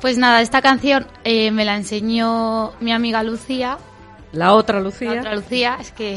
Pues 0.00 0.16
nada, 0.16 0.40
esta 0.40 0.62
canción 0.62 1.06
eh, 1.22 1.50
me 1.50 1.66
la 1.66 1.76
enseñó 1.76 2.72
mi 2.80 2.92
amiga 2.92 3.22
Lucía. 3.22 3.76
La 4.32 4.54
otra 4.54 4.80
Lucía. 4.80 5.12
La 5.12 5.20
otra 5.20 5.36
Lucía, 5.36 5.76
es 5.78 5.92
que 5.92 6.16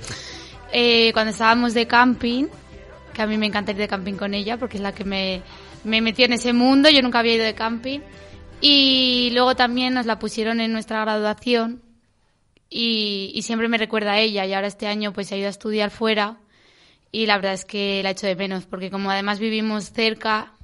eh, 0.72 1.12
cuando 1.12 1.30
estábamos 1.30 1.74
de 1.74 1.86
camping, 1.86 2.46
que 3.12 3.22
a 3.22 3.28
mí 3.28 3.38
me 3.38 3.46
encanta 3.46 3.70
ir 3.70 3.76
de 3.76 3.86
camping 3.86 4.14
con 4.14 4.34
ella 4.34 4.56
porque 4.56 4.78
es 4.78 4.82
la 4.82 4.92
que 4.92 5.04
me, 5.04 5.42
me 5.84 6.00
metió 6.00 6.24
en 6.24 6.32
ese 6.32 6.52
mundo, 6.52 6.90
yo 6.90 7.00
nunca 7.00 7.20
había 7.20 7.36
ido 7.36 7.44
de 7.44 7.54
camping. 7.54 8.00
Y 8.60 9.30
luego 9.34 9.54
también 9.54 9.94
nos 9.94 10.06
la 10.06 10.18
pusieron 10.18 10.60
en 10.60 10.72
nuestra 10.72 11.00
graduación 11.02 11.80
y, 12.72 13.30
y 13.34 13.42
siempre 13.42 13.68
me 13.68 13.78
recuerda 13.78 14.12
a 14.12 14.20
ella 14.20 14.46
y 14.46 14.54
ahora 14.54 14.66
este 14.66 14.86
año 14.86 15.12
pues 15.12 15.28
se 15.28 15.34
ha 15.34 15.38
ido 15.38 15.46
a 15.46 15.50
estudiar 15.50 15.90
fuera 15.90 16.38
y 17.10 17.26
la 17.26 17.36
verdad 17.36 17.52
es 17.52 17.64
que 17.64 18.02
la 18.02 18.10
echo 18.10 18.26
de 18.26 18.36
menos 18.36 18.66
porque 18.66 18.90
como 18.90 19.10
además 19.10 19.38
vivimos 19.38 19.92
cerca, 19.92 20.54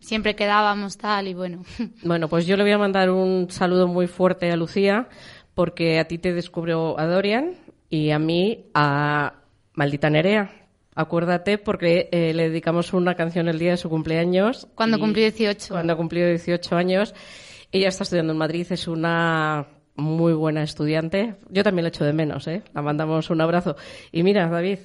siempre 0.00 0.34
quedábamos 0.34 0.96
tal 0.98 1.28
y 1.28 1.34
bueno. 1.34 1.62
Bueno, 2.02 2.28
pues 2.28 2.46
yo 2.46 2.56
le 2.56 2.62
voy 2.62 2.72
a 2.72 2.78
mandar 2.78 3.10
un 3.10 3.50
saludo 3.50 3.86
muy 3.86 4.06
fuerte 4.06 4.50
a 4.50 4.56
Lucía, 4.56 5.08
porque 5.54 5.98
a 5.98 6.06
ti 6.06 6.18
te 6.18 6.32
descubrió 6.32 6.98
a 6.98 7.06
Dorian 7.06 7.56
y 7.90 8.10
a 8.10 8.18
mí 8.18 8.66
a 8.74 9.34
Maldita 9.74 10.10
Nerea. 10.10 10.50
Acuérdate, 10.94 11.58
porque 11.58 12.08
eh, 12.10 12.32
le 12.34 12.48
dedicamos 12.48 12.92
una 12.92 13.14
canción 13.14 13.48
el 13.48 13.58
día 13.58 13.72
de 13.72 13.76
su 13.76 13.88
cumpleaños. 13.88 14.66
Cuando 14.74 14.98
cumplió 14.98 15.24
18. 15.24 15.74
Cuando 15.74 15.96
cumplió 15.96 16.26
18 16.26 16.74
años. 16.74 17.14
Ella 17.70 17.88
está 17.88 18.02
estudiando 18.02 18.32
en 18.32 18.38
Madrid, 18.38 18.66
es 18.70 18.88
una 18.88 19.66
muy 19.98 20.32
buena 20.32 20.62
estudiante. 20.62 21.34
Yo 21.50 21.62
también 21.64 21.84
le 21.84 21.88
echo 21.88 22.04
de 22.04 22.12
menos, 22.12 22.46
¿eh? 22.46 22.62
La 22.72 22.82
mandamos 22.82 23.28
un 23.30 23.40
abrazo. 23.40 23.76
Y 24.12 24.22
mira, 24.22 24.48
David, 24.48 24.78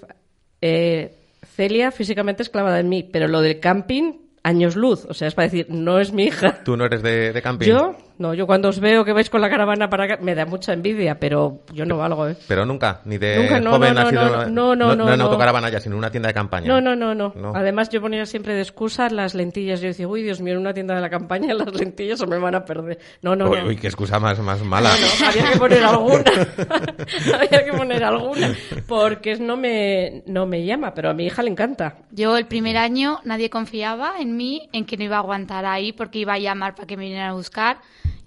eh, 0.59 1.15
Celia 1.55 1.91
físicamente 1.91 2.43
es 2.43 2.49
clavada 2.49 2.79
en 2.79 2.89
mí, 2.89 3.03
pero 3.03 3.27
lo 3.27 3.41
del 3.41 3.59
camping, 3.59 4.13
años 4.41 4.75
luz. 4.75 5.05
O 5.05 5.13
sea, 5.13 5.27
es 5.27 5.35
para 5.35 5.47
decir, 5.47 5.67
no 5.69 5.99
es 5.99 6.11
mi 6.11 6.25
hija. 6.25 6.63
¿Tú 6.65 6.75
no 6.75 6.85
eres 6.85 7.03
de, 7.03 7.31
de 7.31 7.41
camping? 7.41 7.67
Yo, 7.67 7.95
no, 8.17 8.33
yo 8.33 8.45
cuando 8.45 8.69
os 8.69 8.79
veo 8.79 9.03
que 9.03 9.11
vais 9.11 9.29
con 9.29 9.41
la 9.41 9.49
caravana 9.49 9.89
para 9.89 10.05
acá, 10.05 10.17
me 10.21 10.35
da 10.35 10.45
mucha 10.45 10.73
envidia, 10.73 11.19
pero 11.19 11.61
yo 11.73 11.85
no 11.85 11.97
valgo, 11.97 12.27
¿eh? 12.27 12.35
Pero 12.47 12.65
nunca, 12.65 13.01
ni 13.05 13.17
de 13.17 13.37
Nunca, 13.37 13.59
no, 13.59 13.71
joven 13.71 13.93
no, 13.95 13.99
ha 13.99 14.03
no, 14.03 14.09
sido 14.09 14.29
no, 14.49 14.75
no, 14.75 14.75
no, 14.75 14.95
no 14.95 15.13
en 15.13 15.21
autocaravana 15.21 15.69
ya, 15.69 15.79
sino 15.79 15.95
en 15.95 15.99
una 15.99 16.11
tienda 16.11 16.27
de 16.27 16.33
campaña. 16.33 16.67
No, 16.67 16.79
no, 16.79 16.95
no, 16.95 17.15
no, 17.15 17.33
No. 17.35 17.53
Además, 17.55 17.89
yo 17.89 18.01
ponía 18.01 18.25
siempre 18.25 18.53
de 18.53 18.61
excusa 18.61 19.09
las 19.09 19.33
lentillas. 19.33 19.81
Yo 19.81 19.87
decía, 19.87 20.07
uy, 20.07 20.21
Dios 20.21 20.41
mío, 20.41 20.53
en 20.53 20.59
una 20.59 20.73
tienda 20.73 20.95
de 20.95 21.01
la 21.01 21.09
campaña 21.09 21.53
las 21.55 21.73
lentillas 21.73 22.19
se 22.19 22.27
me 22.27 22.37
van 22.37 22.55
a 22.55 22.65
perder. 22.65 22.99
No, 23.21 23.35
no, 23.35 23.49
uy, 23.49 23.59
no. 23.59 23.67
uy, 23.67 23.77
qué 23.77 23.87
excusa 23.87 24.19
más, 24.19 24.39
más 24.39 24.61
mala. 24.63 24.89
No, 24.89 25.27
había 25.27 25.51
que 25.51 25.57
poner 25.57 25.83
alguna. 25.83 26.23
había 27.35 27.65
que 27.65 27.73
poner 27.73 28.03
alguna. 28.03 28.55
Porque 28.87 29.35
no 29.37 29.57
me, 29.57 30.23
no 30.27 30.45
me 30.45 30.65
llama, 30.65 30.93
pero 30.93 31.09
a 31.09 31.13
mi 31.13 31.25
hija 31.25 31.41
le 31.41 31.49
encanta. 31.49 31.97
Yo 32.11 32.37
el 32.37 32.45
primer 32.45 32.77
año 32.77 33.19
nadie 33.23 33.49
confiaba 33.49 34.15
en 34.19 34.37
mí, 34.37 34.69
en 34.71 34.85
que 34.85 34.97
no 34.97 35.03
iba 35.03 35.15
a 35.17 35.19
aguantar 35.19 35.65
ahí 35.65 35.93
porque 35.93 36.19
iba 36.19 36.33
a 36.33 36.39
llamar 36.39 36.75
para 36.75 36.87
que 36.87 36.97
me 36.97 37.03
vinieran 37.03 37.29
a 37.29 37.33
buscar. 37.33 37.77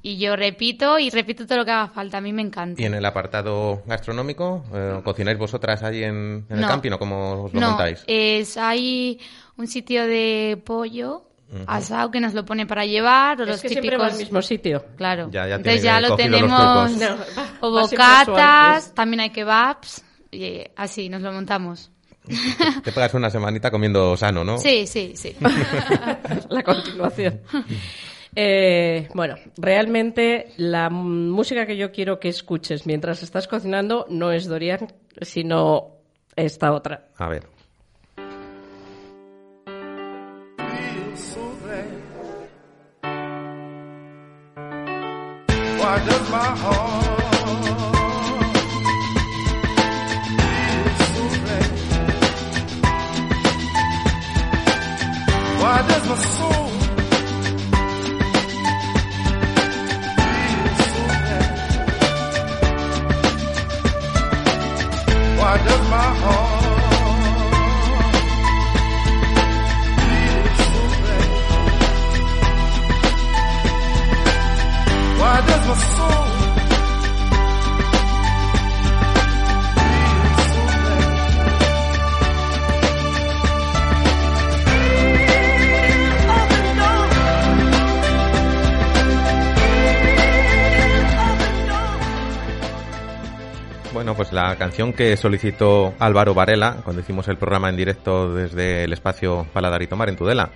Y 0.08 0.18
yo 0.18 0.36
repito 0.36 1.00
y 1.00 1.10
repito 1.10 1.46
todo 1.46 1.58
lo 1.58 1.64
que 1.64 1.72
haga 1.72 1.88
falta. 1.88 2.18
A 2.18 2.20
mí 2.20 2.32
me 2.32 2.40
encanta. 2.40 2.80
¿Y 2.80 2.84
en 2.84 2.94
el 2.94 3.04
apartado 3.04 3.82
gastronómico? 3.86 4.64
eh, 4.72 5.00
¿Cocináis 5.02 5.36
vosotras 5.36 5.82
allí 5.82 6.04
en, 6.04 6.46
en 6.48 6.56
el 6.56 6.60
No. 6.60 6.68
camping 6.68 6.92
o 6.92 6.98
cómo 7.00 7.42
os 7.46 7.52
lo 7.52 7.60
no, 7.60 7.70
montáis? 7.70 8.04
es 8.06 8.56
hay 8.56 9.18
un 9.56 9.66
sitio 9.66 10.06
de 10.06 10.62
pollo 10.64 11.24
Ujú. 11.52 11.64
asado 11.66 12.12
que 12.12 12.20
nos 12.20 12.34
lo 12.34 12.44
pone 12.44 12.66
para 12.66 12.84
llevar 12.86 13.40
o 13.40 13.42
Es 13.44 13.48
los 13.48 13.60
que 13.60 13.68
siempre 13.68 13.90
típicos 13.90 14.06
va 14.08 14.12
al 14.12 14.18
mismo 14.18 14.42
sitio. 14.42 14.84
Claro. 14.96 15.28
Ya- 15.32 15.48
ya 15.48 15.56
Entonces 15.56 15.82
ya 15.82 16.00
lo 16.00 16.14
tenemos 16.14 16.96
trucos. 16.96 17.18
o 17.60 17.72
va 17.74 17.84
siempre 17.88 18.06
a 18.06 18.24
su 18.24 18.30
bocatas, 18.30 18.94
también 18.94 19.20
hay 19.22 19.30
kebabs 19.30 20.04
y 20.30 20.60
así 20.76 21.08
nos 21.08 21.20
lo 21.22 21.32
montamos. 21.32 21.90
Te 22.84 22.92
pegas 22.92 23.14
una 23.14 23.30
semanita 23.30 23.70
comiendo 23.72 24.16
sano, 24.16 24.44
¿no? 24.44 24.58
Sí, 24.58 24.86
sí, 24.86 25.12
sí. 25.16 25.34
la 26.50 26.62
continuación. 26.64 27.40
Eh, 28.38 29.08
bueno, 29.14 29.36
realmente 29.56 30.52
la 30.58 30.90
música 30.90 31.64
que 31.64 31.78
yo 31.78 31.90
quiero 31.90 32.20
que 32.20 32.28
escuches 32.28 32.84
mientras 32.86 33.22
estás 33.22 33.48
cocinando 33.48 34.04
no 34.10 34.30
es 34.30 34.46
Dorian, 34.46 34.92
sino 35.22 35.96
esta 36.36 36.72
otra. 36.72 37.08
A 37.16 37.28
ver. 37.28 37.48
Why 55.58 55.82
does 55.82 56.06
my 56.06 56.16
soul 56.16 56.65
Bueno, 94.06 94.18
pues 94.18 94.32
la 94.32 94.54
canción 94.54 94.92
que 94.92 95.16
solicitó 95.16 95.92
Álvaro 95.98 96.32
Varela 96.32 96.76
cuando 96.84 97.02
hicimos 97.02 97.26
el 97.26 97.38
programa 97.38 97.70
en 97.70 97.76
directo 97.76 98.32
desde 98.32 98.84
el 98.84 98.92
espacio 98.92 99.48
Paladar 99.52 99.82
y 99.82 99.88
Tomar 99.88 100.08
en 100.08 100.14
Tudela. 100.14 100.48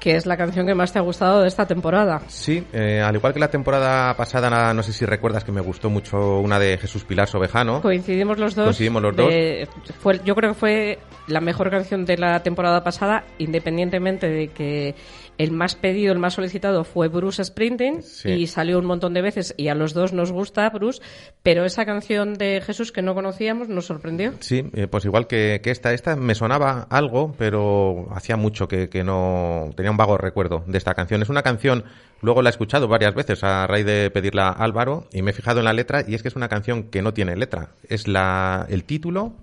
Que 0.00 0.16
es 0.16 0.24
la 0.24 0.38
canción 0.38 0.66
que 0.66 0.74
más 0.74 0.94
te 0.94 0.98
ha 0.98 1.02
gustado 1.02 1.42
de 1.42 1.48
esta 1.48 1.66
temporada. 1.66 2.22
Sí, 2.28 2.66
eh, 2.72 3.02
al 3.02 3.14
igual 3.14 3.34
que 3.34 3.38
la 3.38 3.50
temporada 3.50 4.16
pasada, 4.16 4.72
no 4.72 4.82
sé 4.82 4.94
si 4.94 5.04
recuerdas 5.04 5.44
que 5.44 5.52
me 5.52 5.60
gustó 5.60 5.90
mucho 5.90 6.38
una 6.38 6.58
de 6.58 6.78
Jesús 6.78 7.04
Pilar 7.04 7.28
Sobejano. 7.28 7.82
Coincidimos 7.82 8.38
los 8.38 8.54
dos. 8.54 8.64
Coincidimos 8.64 9.02
los 9.02 9.14
dos. 9.14 9.28
de- 9.28 9.68
fue, 10.00 10.18
yo 10.24 10.34
creo 10.34 10.54
que 10.54 10.58
fue 10.58 10.98
la 11.26 11.42
mejor 11.42 11.68
canción 11.70 12.06
de 12.06 12.16
la 12.16 12.42
temporada 12.42 12.82
pasada, 12.82 13.24
independientemente 13.36 14.26
de 14.26 14.48
que 14.48 14.94
el 15.38 15.50
más 15.52 15.74
pedido, 15.74 16.12
el 16.12 16.18
más 16.18 16.34
solicitado 16.34 16.84
fue 16.84 17.08
Bruce 17.08 17.44
Sprinting 17.44 18.02
Sí. 18.02 18.30
y 18.30 18.46
salió 18.46 18.78
un 18.78 18.86
montón 18.86 19.14
de 19.14 19.22
veces 19.22 19.54
y 19.56 19.68
a 19.68 19.74
los 19.74 19.92
dos 19.94 20.12
nos 20.12 20.32
gusta 20.32 20.68
Bruce, 20.70 21.02
pero 21.42 21.64
esa 21.64 21.84
canción 21.84 22.34
de 22.34 22.60
Jesús 22.64 22.92
que 22.92 23.02
no 23.02 23.14
conocíamos 23.14 23.68
nos 23.68 23.86
sorprendió. 23.86 24.32
Sí, 24.40 24.64
eh, 24.74 24.86
pues 24.86 25.04
igual 25.04 25.26
que, 25.26 25.60
que 25.62 25.70
esta, 25.70 25.92
esta 25.92 26.16
me 26.16 26.34
sonaba 26.34 26.86
algo, 26.90 27.34
pero 27.38 28.08
hacía 28.12 28.36
mucho 28.36 28.68
que, 28.68 28.88
que 28.88 29.04
no 29.04 29.70
tenía 29.76 29.90
un 29.90 29.96
vago 29.96 30.16
recuerdo 30.18 30.64
de 30.66 30.78
esta 30.78 30.94
canción. 30.94 31.22
Es 31.22 31.28
una 31.28 31.42
canción, 31.42 31.84
luego 32.22 32.42
la 32.42 32.48
he 32.48 32.52
escuchado 32.52 32.88
varias 32.88 33.14
veces 33.14 33.44
a 33.44 33.66
raíz 33.66 33.86
de 33.86 34.10
pedirla 34.10 34.48
a 34.48 34.52
Álvaro 34.64 35.06
y 35.12 35.22
me 35.22 35.30
he 35.30 35.34
fijado 35.34 35.58
en 35.60 35.64
la 35.66 35.72
letra 35.72 36.04
y 36.06 36.14
es 36.14 36.22
que 36.22 36.28
es 36.28 36.36
una 36.36 36.48
canción 36.48 36.84
que 36.84 37.02
no 37.02 37.12
tiene 37.14 37.36
letra. 37.36 37.70
Es 37.88 38.08
la, 38.08 38.66
el 38.68 38.84
título 38.84 39.34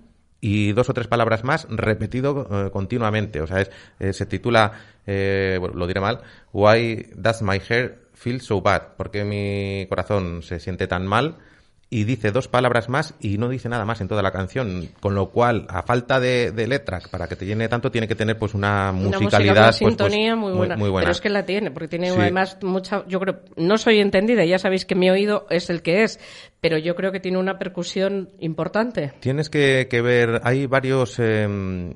y 0.44 0.74
dos 0.74 0.90
o 0.90 0.92
tres 0.92 1.06
palabras 1.06 1.42
más 1.42 1.66
repetido 1.70 2.46
eh, 2.50 2.70
continuamente. 2.70 3.40
O 3.40 3.46
sea, 3.46 3.62
es, 3.62 3.70
eh, 3.98 4.12
se 4.12 4.26
titula, 4.26 4.72
eh, 5.06 5.56
bueno, 5.58 5.74
lo 5.74 5.86
diré 5.86 6.02
mal, 6.02 6.20
Why 6.52 7.12
Does 7.14 7.40
My 7.40 7.62
Hair 7.66 8.08
Feel 8.12 8.42
So 8.42 8.60
Bad? 8.60 8.94
¿Por 8.98 9.10
qué 9.10 9.24
mi 9.24 9.86
corazón 9.88 10.42
se 10.42 10.60
siente 10.60 10.86
tan 10.86 11.06
mal? 11.06 11.36
Y 11.90 12.04
dice 12.04 12.32
dos 12.32 12.48
palabras 12.48 12.88
más 12.88 13.14
y 13.20 13.38
no 13.38 13.48
dice 13.48 13.68
nada 13.68 13.84
más 13.84 14.00
en 14.00 14.08
toda 14.08 14.22
la 14.22 14.32
canción, 14.32 14.88
con 15.00 15.14
lo 15.14 15.30
cual, 15.30 15.66
a 15.68 15.82
falta 15.82 16.18
de, 16.18 16.50
de 16.50 16.66
letras, 16.66 17.06
para 17.08 17.28
que 17.28 17.36
te 17.36 17.46
llene 17.46 17.68
tanto, 17.68 17.90
tiene 17.90 18.08
que 18.08 18.14
tener 18.16 18.36
pues 18.38 18.54
una 18.54 18.90
Una 18.90 19.18
musicalidad, 19.18 19.28
música, 19.30 19.52
una 19.52 19.66
pues, 19.68 19.78
pues, 19.78 19.90
sintonía 19.90 20.34
muy, 20.36 20.52
buena. 20.52 20.76
muy 20.76 20.88
buena. 20.90 21.04
Pero 21.04 21.12
es 21.12 21.20
que 21.20 21.28
la 21.28 21.44
tiene, 21.46 21.70
porque 21.70 21.88
tiene 21.88 22.10
Sí. 22.10 22.16
además 22.18 22.58
mucha. 22.62 23.04
Yo 23.06 23.20
creo. 23.20 23.40
No 23.56 23.76
soy 23.78 24.00
entendida, 24.00 24.44
ya 24.44 24.58
sabéis 24.58 24.84
que 24.86 24.94
mi 24.94 25.08
oído 25.10 25.46
es 25.50 25.70
el 25.70 25.82
que 25.82 26.02
es, 26.02 26.18
pero 26.60 26.78
yo 26.78 26.96
creo 26.96 27.12
que 27.12 27.20
tiene 27.20 27.38
una 27.38 27.58
percusión 27.58 28.30
importante. 28.40 29.12
Tienes 29.20 29.48
que, 29.50 29.86
que 29.88 30.00
ver, 30.02 30.40
hay 30.42 30.66
varios 30.66 31.16
eh, 31.18 31.46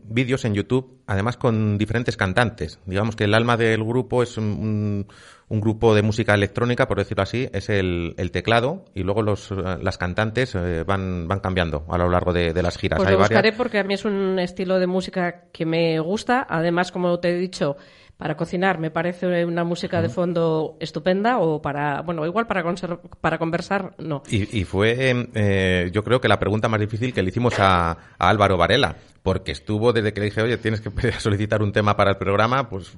vídeos 0.05 0.45
en 0.45 0.55
YouTube, 0.55 1.01
además 1.07 1.37
con 1.37 1.77
diferentes 1.79 2.17
cantantes. 2.17 2.79
Digamos 2.87 3.17
que 3.17 3.25
el 3.25 3.35
alma 3.35 3.57
del 3.57 3.83
grupo 3.83 4.23
es 4.23 4.37
un, 4.37 4.45
un- 4.45 5.07
un 5.49 5.61
grupo 5.61 5.95
de 5.95 6.03
música 6.03 6.35
electrónica, 6.35 6.87
por 6.87 6.99
decirlo 6.99 7.23
así, 7.23 7.49
es 7.53 7.69
el, 7.71 8.15
el 8.19 8.31
teclado 8.31 8.85
y 8.95 9.03
luego 9.03 9.23
los, 9.23 9.51
eh, 9.51 9.55
las 9.83 9.97
cantantes 9.97 10.55
eh, 10.55 10.85
van, 10.85 11.27
van 11.27 11.41
cambiando 11.41 11.85
a 11.89 11.97
lo 11.99 12.11
largo 12.11 12.33
de, 12.33 12.53
de 12.53 12.63
las 12.63 12.77
giras. 12.77 12.99
Pues 12.99 13.09
hay 13.09 13.15
lo 13.15 13.21
varias. 13.21 13.31
buscaré 13.31 13.53
porque 13.57 13.79
a 13.79 13.85
mí 13.85 13.95
es 13.95 14.05
un 14.05 14.39
estilo 14.39 14.79
de 14.79 14.87
música 14.87 15.45
que 15.53 15.65
me 15.65 15.99
gusta. 16.01 16.47
Además, 16.49 16.93
como 16.93 17.19
te 17.19 17.31
he 17.31 17.39
dicho, 17.39 17.77
para 18.19 18.37
cocinar 18.37 18.79
me 18.79 18.91
parece 18.91 19.45
una 19.45 19.65
música 19.65 20.03
de 20.03 20.09
fondo 20.09 20.77
estupenda 20.81 21.39
o 21.39 21.63
para, 21.63 22.03
bueno, 22.03 22.27
igual 22.27 22.47
para, 22.47 22.65
para 23.21 23.39
conversar, 23.39 23.95
no. 23.99 24.23
Y, 24.29 24.59
y 24.59 24.65
fue, 24.65 25.29
eh, 25.35 25.91
yo 25.93 26.03
creo 26.03 26.21
que 26.21 26.29
la 26.29 26.39
pregunta 26.39 26.69
más 26.69 26.81
difícil 26.81 27.15
que 27.15 27.23
le 27.23 27.29
hicimos 27.29 27.59
a, 27.61 27.93
a 27.93 28.29
Álvaro 28.29 28.57
Varela, 28.57 28.97
porque 29.29 29.53
estuvo 29.53 29.93
desde 29.93 30.15
que 30.15 30.21
le 30.21 30.27
dije, 30.27 30.41
oye, 30.41 30.57
tienes 30.57 30.81
que 30.81 30.91
solicitar 31.21 31.63
un 31.63 31.71
tema 31.71 31.95
para 31.99 32.13
el 32.13 32.17
programa, 32.17 32.67
pues 32.71 32.97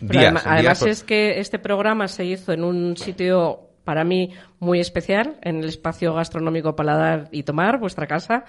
Pero 0.00 0.10
días. 0.10 0.24
además, 0.24 0.42
días, 0.42 0.52
además 0.56 0.78
pues- 0.80 0.90
es 0.90 1.04
que 1.04 1.38
este 1.38 1.60
programa 1.60 2.08
se 2.08 2.24
hizo 2.24 2.52
en 2.52 2.64
un 2.64 2.96
sitio 2.96 3.60
para 3.84 4.02
mí 4.02 4.32
muy 4.58 4.80
especial, 4.80 5.36
en 5.40 5.60
el 5.60 5.68
espacio 5.68 6.12
gastronómico 6.14 6.74
Paladar 6.74 7.28
y 7.30 7.44
Tomar, 7.44 7.78
vuestra 7.78 8.08
casa. 8.08 8.44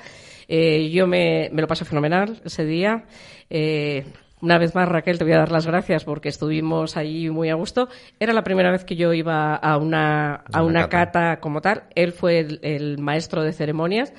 Eh, 0.47 0.89
yo 0.89 1.05
me, 1.05 1.49
me 1.53 1.61
lo 1.61 1.67
pasé 1.67 1.85
fenomenal 1.85 2.41
ese 2.43 2.65
día. 2.65 3.05
Eh, 3.47 4.05
una 4.41 4.57
vez 4.57 4.73
más, 4.73 4.89
Raquel, 4.89 5.19
te 5.19 5.23
voy 5.25 5.33
a 5.33 5.37
dar 5.37 5.51
las 5.51 5.67
gracias 5.67 6.03
porque 6.05 6.29
estuvimos 6.29 6.97
allí 6.97 7.29
muy 7.29 7.49
a 7.51 7.53
gusto. 7.53 7.89
Era 8.19 8.33
la 8.33 8.43
primera 8.43 8.71
vez 8.71 8.83
que 8.85 8.95
yo 8.95 9.13
iba 9.13 9.53
a 9.55 9.77
una, 9.77 10.33
a 10.35 10.43
A 10.53 10.63
una 10.63 10.79
una 10.79 10.89
cata. 10.89 11.11
cata 11.11 11.39
como 11.41 11.61
tal. 11.61 11.83
Él 11.93 12.11
fue 12.11 12.39
el, 12.39 12.59
el 12.63 12.97
maestro 12.97 13.43
de 13.43 13.53
ceremonias. 13.53 14.11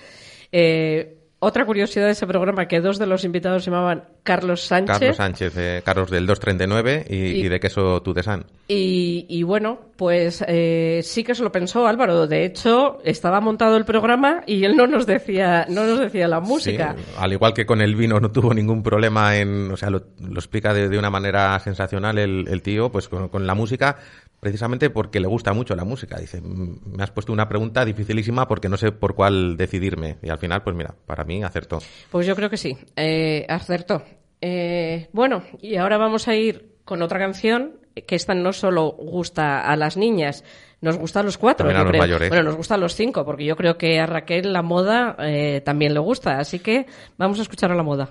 Eh, 0.53 1.17
otra 1.41 1.65
curiosidad 1.65 2.07
de 2.07 2.13
ese 2.13 2.27
programa, 2.27 2.69
que 2.69 2.81
dos 2.81 2.99
de 2.99 3.07
los 3.07 3.25
invitados 3.25 3.65
se 3.65 3.71
llamaban 3.71 4.05
Carlos 4.23 4.61
Sánchez. 4.63 4.99
Carlos 4.99 5.17
Sánchez, 5.17 5.55
eh, 5.57 5.83
Carlos 5.85 6.11
del 6.11 6.27
239 6.27 7.07
y, 7.09 7.17
Y- 7.17 7.47
y 7.47 7.49
de 7.49 7.59
queso 7.61 8.03
Tutesan. 8.03 8.45
Y, 8.69 9.27
y 9.29 9.43
bueno, 9.43 9.81
pues 9.97 10.45
eh, 10.47 11.01
sí 11.03 11.25
que 11.25 11.35
se 11.35 11.43
lo 11.43 11.51
pensó 11.51 11.87
Álvaro. 11.87 12.27
De 12.27 12.45
hecho, 12.45 12.99
estaba 13.05 13.41
montado 13.41 13.77
el 13.79 13.85
programa 13.85 14.43
y 14.47 14.65
él 14.65 14.77
no 14.77 14.87
nos 14.87 15.07
decía, 15.07 15.67
no 15.69 15.85
nos 15.87 15.99
decía 15.99 16.29
la 16.29 16.41
música. 16.41 16.95
Sí, 16.97 17.05
al 17.19 17.33
igual 17.33 17.55
que 17.55 17.65
con 17.67 17.81
el 17.81 17.97
vino 17.97 18.21
no 18.21 18.31
tuvo 18.31 18.53
ningún 18.55 18.83
problema 18.83 19.37
en, 19.39 19.71
o 19.73 19.77
sea, 19.77 19.91
lo, 19.91 20.03
lo 20.21 20.39
explica 20.39 20.75
de, 20.75 20.89
de 20.89 20.99
una 20.99 21.11
manera 21.11 21.59
sensacional 21.61 22.19
el, 22.19 22.47
el 22.49 22.63
tío, 22.63 22.91
pues 22.93 23.09
con, 23.09 23.29
con 23.31 23.47
la 23.47 23.55
música, 23.55 23.97
precisamente 24.41 24.91
porque 24.91 25.21
le 25.21 25.29
gusta 25.29 25.53
mucho 25.53 25.77
la 25.77 25.85
música. 25.85 26.19
Dice, 26.19 26.41
"Mm, 26.41 26.97
me 26.97 27.03
has 27.03 27.11
puesto 27.11 27.33
una 27.33 27.49
pregunta 27.49 27.85
dificilísima 27.85 28.49
porque 28.49 28.69
no 28.69 28.77
sé 28.77 28.91
por 28.93 29.15
cuál 29.15 29.57
decidirme. 29.57 30.17
Y 30.23 30.31
al 30.31 30.39
final, 30.39 30.63
pues 30.63 30.75
mira, 30.75 30.95
para 31.07 31.25
mí 31.25 31.43
acertó. 31.43 31.79
Pues 32.11 32.27
yo 32.27 32.35
creo 32.35 32.51
que 32.51 32.57
sí, 32.57 32.77
eh, 32.97 33.47
acertó. 33.49 34.03
Eh, 34.41 35.09
bueno, 35.13 35.43
y 35.61 35.77
ahora 35.77 35.99
vamos 35.99 36.27
a 36.27 36.35
ir 36.35 36.77
con 36.85 37.03
otra 37.03 37.19
canción 37.19 37.81
que 38.07 38.17
esta 38.17 38.35
no 38.35 38.53
solo 38.53 38.93
gusta 38.93 39.61
a 39.61 39.77
las 39.77 39.97
niñas, 39.97 40.45
nos 40.81 40.97
gusta 40.97 41.21
a 41.21 41.23
los 41.23 41.37
cuatro. 41.37 41.67
También 41.67 41.87
a 41.87 41.91
los 41.91 41.99
mayores. 41.99 42.29
Bueno, 42.31 42.45
nos 42.45 42.57
gusta 42.57 42.75
a 42.75 42.79
los 42.79 42.95
cinco, 42.95 43.25
porque 43.25 43.45
yo 43.45 43.57
creo 43.57 43.77
que 43.77 44.01
a 44.01 44.07
Raquel 44.07 44.53
la 44.53 44.63
moda 44.63 45.17
eh, 45.19 45.61
también 45.65 45.93
le 45.93 46.01
gusta. 46.01 46.39
Así 46.39 46.59
que 46.61 46.87
vamos 47.19 47.39
a 47.39 47.43
escuchar 47.43 47.71
a 47.71 47.75
la 47.75 47.83
moda. 47.83 48.11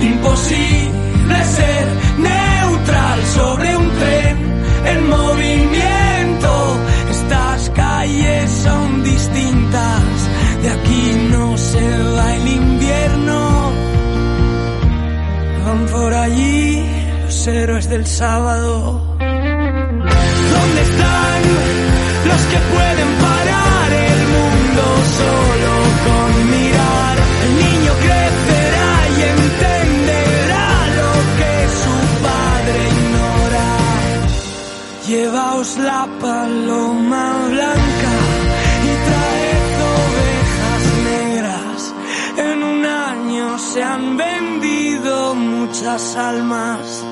Imposible 0.00 1.44
ser 1.44 2.11
sobre 3.26 3.76
un 3.76 3.90
tren 3.98 4.36
en 4.86 5.08
movimiento. 5.08 6.76
Estas 7.10 7.70
calles 7.70 8.50
son 8.50 9.02
distintas. 9.02 10.02
De 10.62 10.70
aquí 10.70 11.28
no 11.30 11.56
se 11.56 11.84
va 12.16 12.36
el 12.36 12.48
invierno. 12.48 13.72
Van 15.64 15.86
por 15.86 16.12
allí 16.14 16.84
los 17.24 17.46
héroes 17.46 17.88
del 17.88 18.06
sábado. 18.06 19.00
¿Dónde 20.54 20.82
están 20.90 21.42
los 22.30 22.42
que 22.50 22.58
pueden 22.74 23.10
parar 23.26 23.92
el 23.92 24.20
mundo 24.36 24.82
solo 25.18 25.51
Llevaos 35.12 35.76
la 35.76 36.08
paloma 36.22 37.24
blanca 37.50 38.12
y 38.88 38.92
traed 39.06 39.72
ovejas 39.98 40.84
negras. 41.10 41.94
En 42.38 42.62
un 42.62 42.86
año 42.86 43.58
se 43.58 43.82
han 43.82 44.16
vendido 44.16 45.34
muchas 45.34 46.16
almas. 46.16 47.04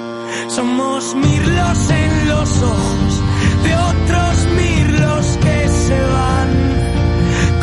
Somos 0.48 1.14
mirlos 1.14 1.90
en 1.90 2.28
los 2.28 2.62
ojos 2.62 3.22
de 3.64 3.76
otros 3.90 4.34
mirlos 4.56 5.26
que 5.44 5.68
se 5.68 6.00
van. 6.16 6.50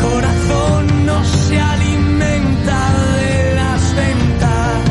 Corazón 0.06 1.04
no 1.04 1.24
se 1.24 1.60
alimenta 1.60 2.80
de 3.18 3.54
las 3.56 3.96
ventas. 3.96 4.84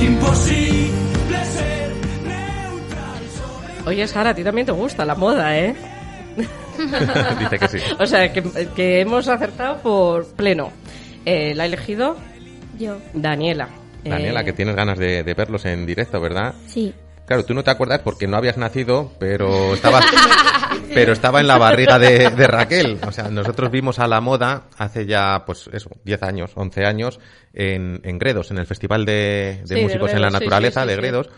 Imposible 0.00 0.65
Oye, 3.86 4.06
Sara, 4.08 4.30
a 4.30 4.34
ti 4.34 4.42
también 4.44 4.66
te 4.66 4.72
gusta 4.72 5.04
la 5.04 5.14
moda, 5.14 5.56
¿eh? 5.58 5.74
Dice 7.38 7.58
que 7.58 7.68
sí. 7.68 7.78
O 7.98 8.06
sea, 8.06 8.32
que, 8.32 8.42
que 8.74 9.00
hemos 9.00 9.28
acertado 9.28 9.78
por 9.78 10.26
pleno. 10.34 10.72
Eh, 11.24 11.54
la 11.54 11.62
ha 11.62 11.66
elegido 11.66 12.16
Yo. 12.78 12.98
Daniela. 13.14 13.68
Daniela, 14.04 14.42
Eh, 14.42 14.44
que 14.44 14.52
tienes 14.52 14.76
ganas 14.76 14.98
de, 14.98 15.22
de 15.22 15.34
verlos 15.34 15.64
en 15.64 15.86
directo, 15.86 16.20
¿verdad? 16.20 16.54
Sí. 16.66 16.94
Claro, 17.26 17.44
tú 17.44 17.54
no 17.54 17.64
te 17.64 17.70
acuerdas 17.72 18.00
porque 18.04 18.28
no 18.28 18.36
habías 18.36 18.56
nacido, 18.56 19.12
pero 19.18 19.74
estaba, 19.74 20.00
pero 20.94 21.12
estaba 21.12 21.40
en 21.40 21.48
la 21.48 21.58
barriga 21.58 21.98
de, 21.98 22.30
de 22.30 22.46
Raquel. 22.46 22.98
O 23.06 23.10
sea, 23.10 23.28
nosotros 23.30 23.70
vimos 23.72 23.98
a 23.98 24.06
la 24.06 24.20
moda 24.20 24.64
hace 24.78 25.06
ya, 25.06 25.42
pues 25.44 25.68
eso, 25.72 25.90
10 26.04 26.22
años, 26.22 26.52
11 26.54 26.84
años, 26.84 27.18
en, 27.52 28.00
en 28.04 28.18
Gredos, 28.18 28.52
en 28.52 28.58
el 28.58 28.66
Festival 28.66 29.04
de, 29.04 29.60
de 29.62 29.66
Sí, 29.66 29.74
de 29.74 29.82
Músicos 29.82 30.12
en 30.12 30.22
la 30.22 30.30
Naturaleza 30.30 30.82
sí, 30.82 30.86
sí, 30.86 30.88
de 30.90 30.94
sí. 30.94 31.00
Gredos. 31.00 31.30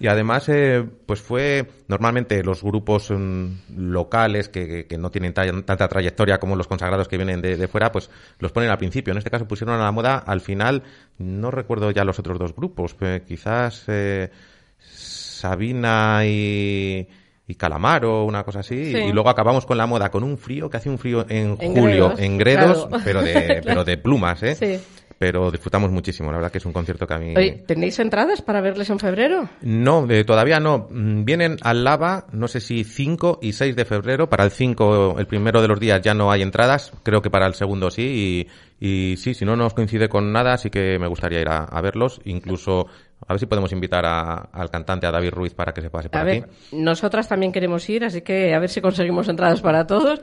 Y 0.00 0.06
además, 0.06 0.48
eh, 0.48 0.84
pues 1.06 1.20
fue 1.20 1.66
normalmente 1.88 2.42
los 2.44 2.62
grupos 2.62 3.10
mm, 3.10 3.46
locales 3.76 4.48
que, 4.48 4.66
que- 4.68 4.86
que 4.86 4.98
no 4.98 5.10
tienen 5.10 5.34
ta- 5.34 5.44
tanta 5.62 5.88
trayectoria 5.88 6.38
como 6.38 6.54
los 6.56 6.68
consagrados 6.68 7.08
que 7.08 7.16
vienen 7.16 7.40
de, 7.40 7.56
de 7.56 7.68
fuera, 7.68 7.90
pues 7.90 8.08
los 8.38 8.52
ponen 8.52 8.70
al 8.70 8.78
principio. 8.78 9.10
En 9.12 9.18
este 9.18 9.30
caso 9.30 9.48
pusieron 9.48 9.74
a 9.74 9.84
la 9.84 9.90
moda 9.92 10.18
al 10.18 10.40
final, 10.40 10.82
no 11.18 11.50
recuerdo 11.50 11.90
ya 11.90 12.04
los 12.04 12.18
otros 12.18 12.38
dos 12.38 12.54
grupos, 12.54 12.94
pero 12.94 13.24
quizás 13.24 13.84
eh, 13.88 14.30
Sabina 14.78 16.22
y, 16.24 17.06
y 17.46 17.54
calamar 17.54 18.04
o 18.04 18.24
una 18.24 18.44
cosa 18.44 18.60
así. 18.60 18.92
Sí. 18.92 18.98
Y 18.98 19.12
luego 19.12 19.28
acabamos 19.30 19.66
con 19.66 19.78
la 19.78 19.86
moda, 19.86 20.10
con 20.10 20.22
un 20.24 20.38
frío, 20.38 20.68
que 20.70 20.76
hace 20.76 20.90
un 20.90 20.98
frío 20.98 21.26
en, 21.28 21.56
En 21.60 21.72
julio, 21.74 22.08
Gredos, 22.10 22.20
en 22.20 22.38
Gredos, 22.38 22.86
claro. 22.86 23.02
pero, 23.04 23.22
de, 23.22 23.60
pero 23.66 23.84
de 23.84 23.96
plumas, 23.98 24.42
¿eh? 24.42 24.54
Sí. 24.54 24.80
Pero 25.18 25.50
disfrutamos 25.50 25.90
muchísimo, 25.90 26.30
la 26.30 26.36
verdad 26.38 26.52
que 26.52 26.58
es 26.58 26.64
un 26.64 26.72
concierto 26.72 27.04
que 27.04 27.14
a 27.14 27.18
mí... 27.18 27.34
Oye, 27.36 27.64
¿tenéis 27.66 27.98
entradas 27.98 28.40
para 28.40 28.60
verles 28.60 28.88
en 28.90 29.00
febrero? 29.00 29.48
No, 29.62 30.06
de- 30.06 30.22
todavía 30.22 30.60
no. 30.60 30.86
Mm, 30.90 31.24
Vienen 31.24 31.56
al 31.62 31.82
Lava, 31.82 32.26
no 32.30 32.46
sé 32.46 32.60
si 32.60 32.84
5 32.84 33.40
y 33.42 33.52
6 33.52 33.74
de 33.74 33.84
febrero. 33.84 34.28
Para 34.28 34.44
el 34.44 34.52
5, 34.52 35.16
el 35.18 35.26
primero 35.26 35.60
de 35.60 35.66
los 35.66 35.80
días 35.80 36.00
ya 36.02 36.14
no 36.14 36.30
hay 36.30 36.42
entradas. 36.42 36.92
Creo 37.02 37.20
que 37.20 37.30
para 37.30 37.48
el 37.48 37.54
segundo 37.54 37.90
sí. 37.90 38.46
Y, 38.80 39.12
y 39.12 39.16
sí, 39.16 39.34
si 39.34 39.44
no 39.44 39.56
nos 39.56 39.74
coincide 39.74 40.08
con 40.08 40.32
nada, 40.32 40.56
sí 40.56 40.70
que 40.70 41.00
me 41.00 41.08
gustaría 41.08 41.40
ir 41.40 41.48
a, 41.48 41.64
a 41.64 41.80
verlos. 41.80 42.20
Incluso, 42.24 42.86
a 43.26 43.32
ver 43.32 43.40
si 43.40 43.46
podemos 43.46 43.72
invitar 43.72 44.06
a- 44.06 44.50
al 44.52 44.70
cantante, 44.70 45.08
a 45.08 45.10
David 45.10 45.30
Ruiz, 45.32 45.52
para 45.52 45.72
que 45.74 45.80
se 45.80 45.90
pase 45.90 46.10
por 46.10 46.20
A 46.20 46.22
aquí. 46.22 46.40
ver, 46.42 46.48
nosotras 46.70 47.26
también 47.28 47.50
queremos 47.50 47.88
ir, 47.90 48.04
así 48.04 48.20
que 48.22 48.54
a 48.54 48.60
ver 48.60 48.70
si 48.70 48.80
conseguimos 48.80 49.28
entradas 49.28 49.60
para 49.62 49.84
todos. 49.84 50.20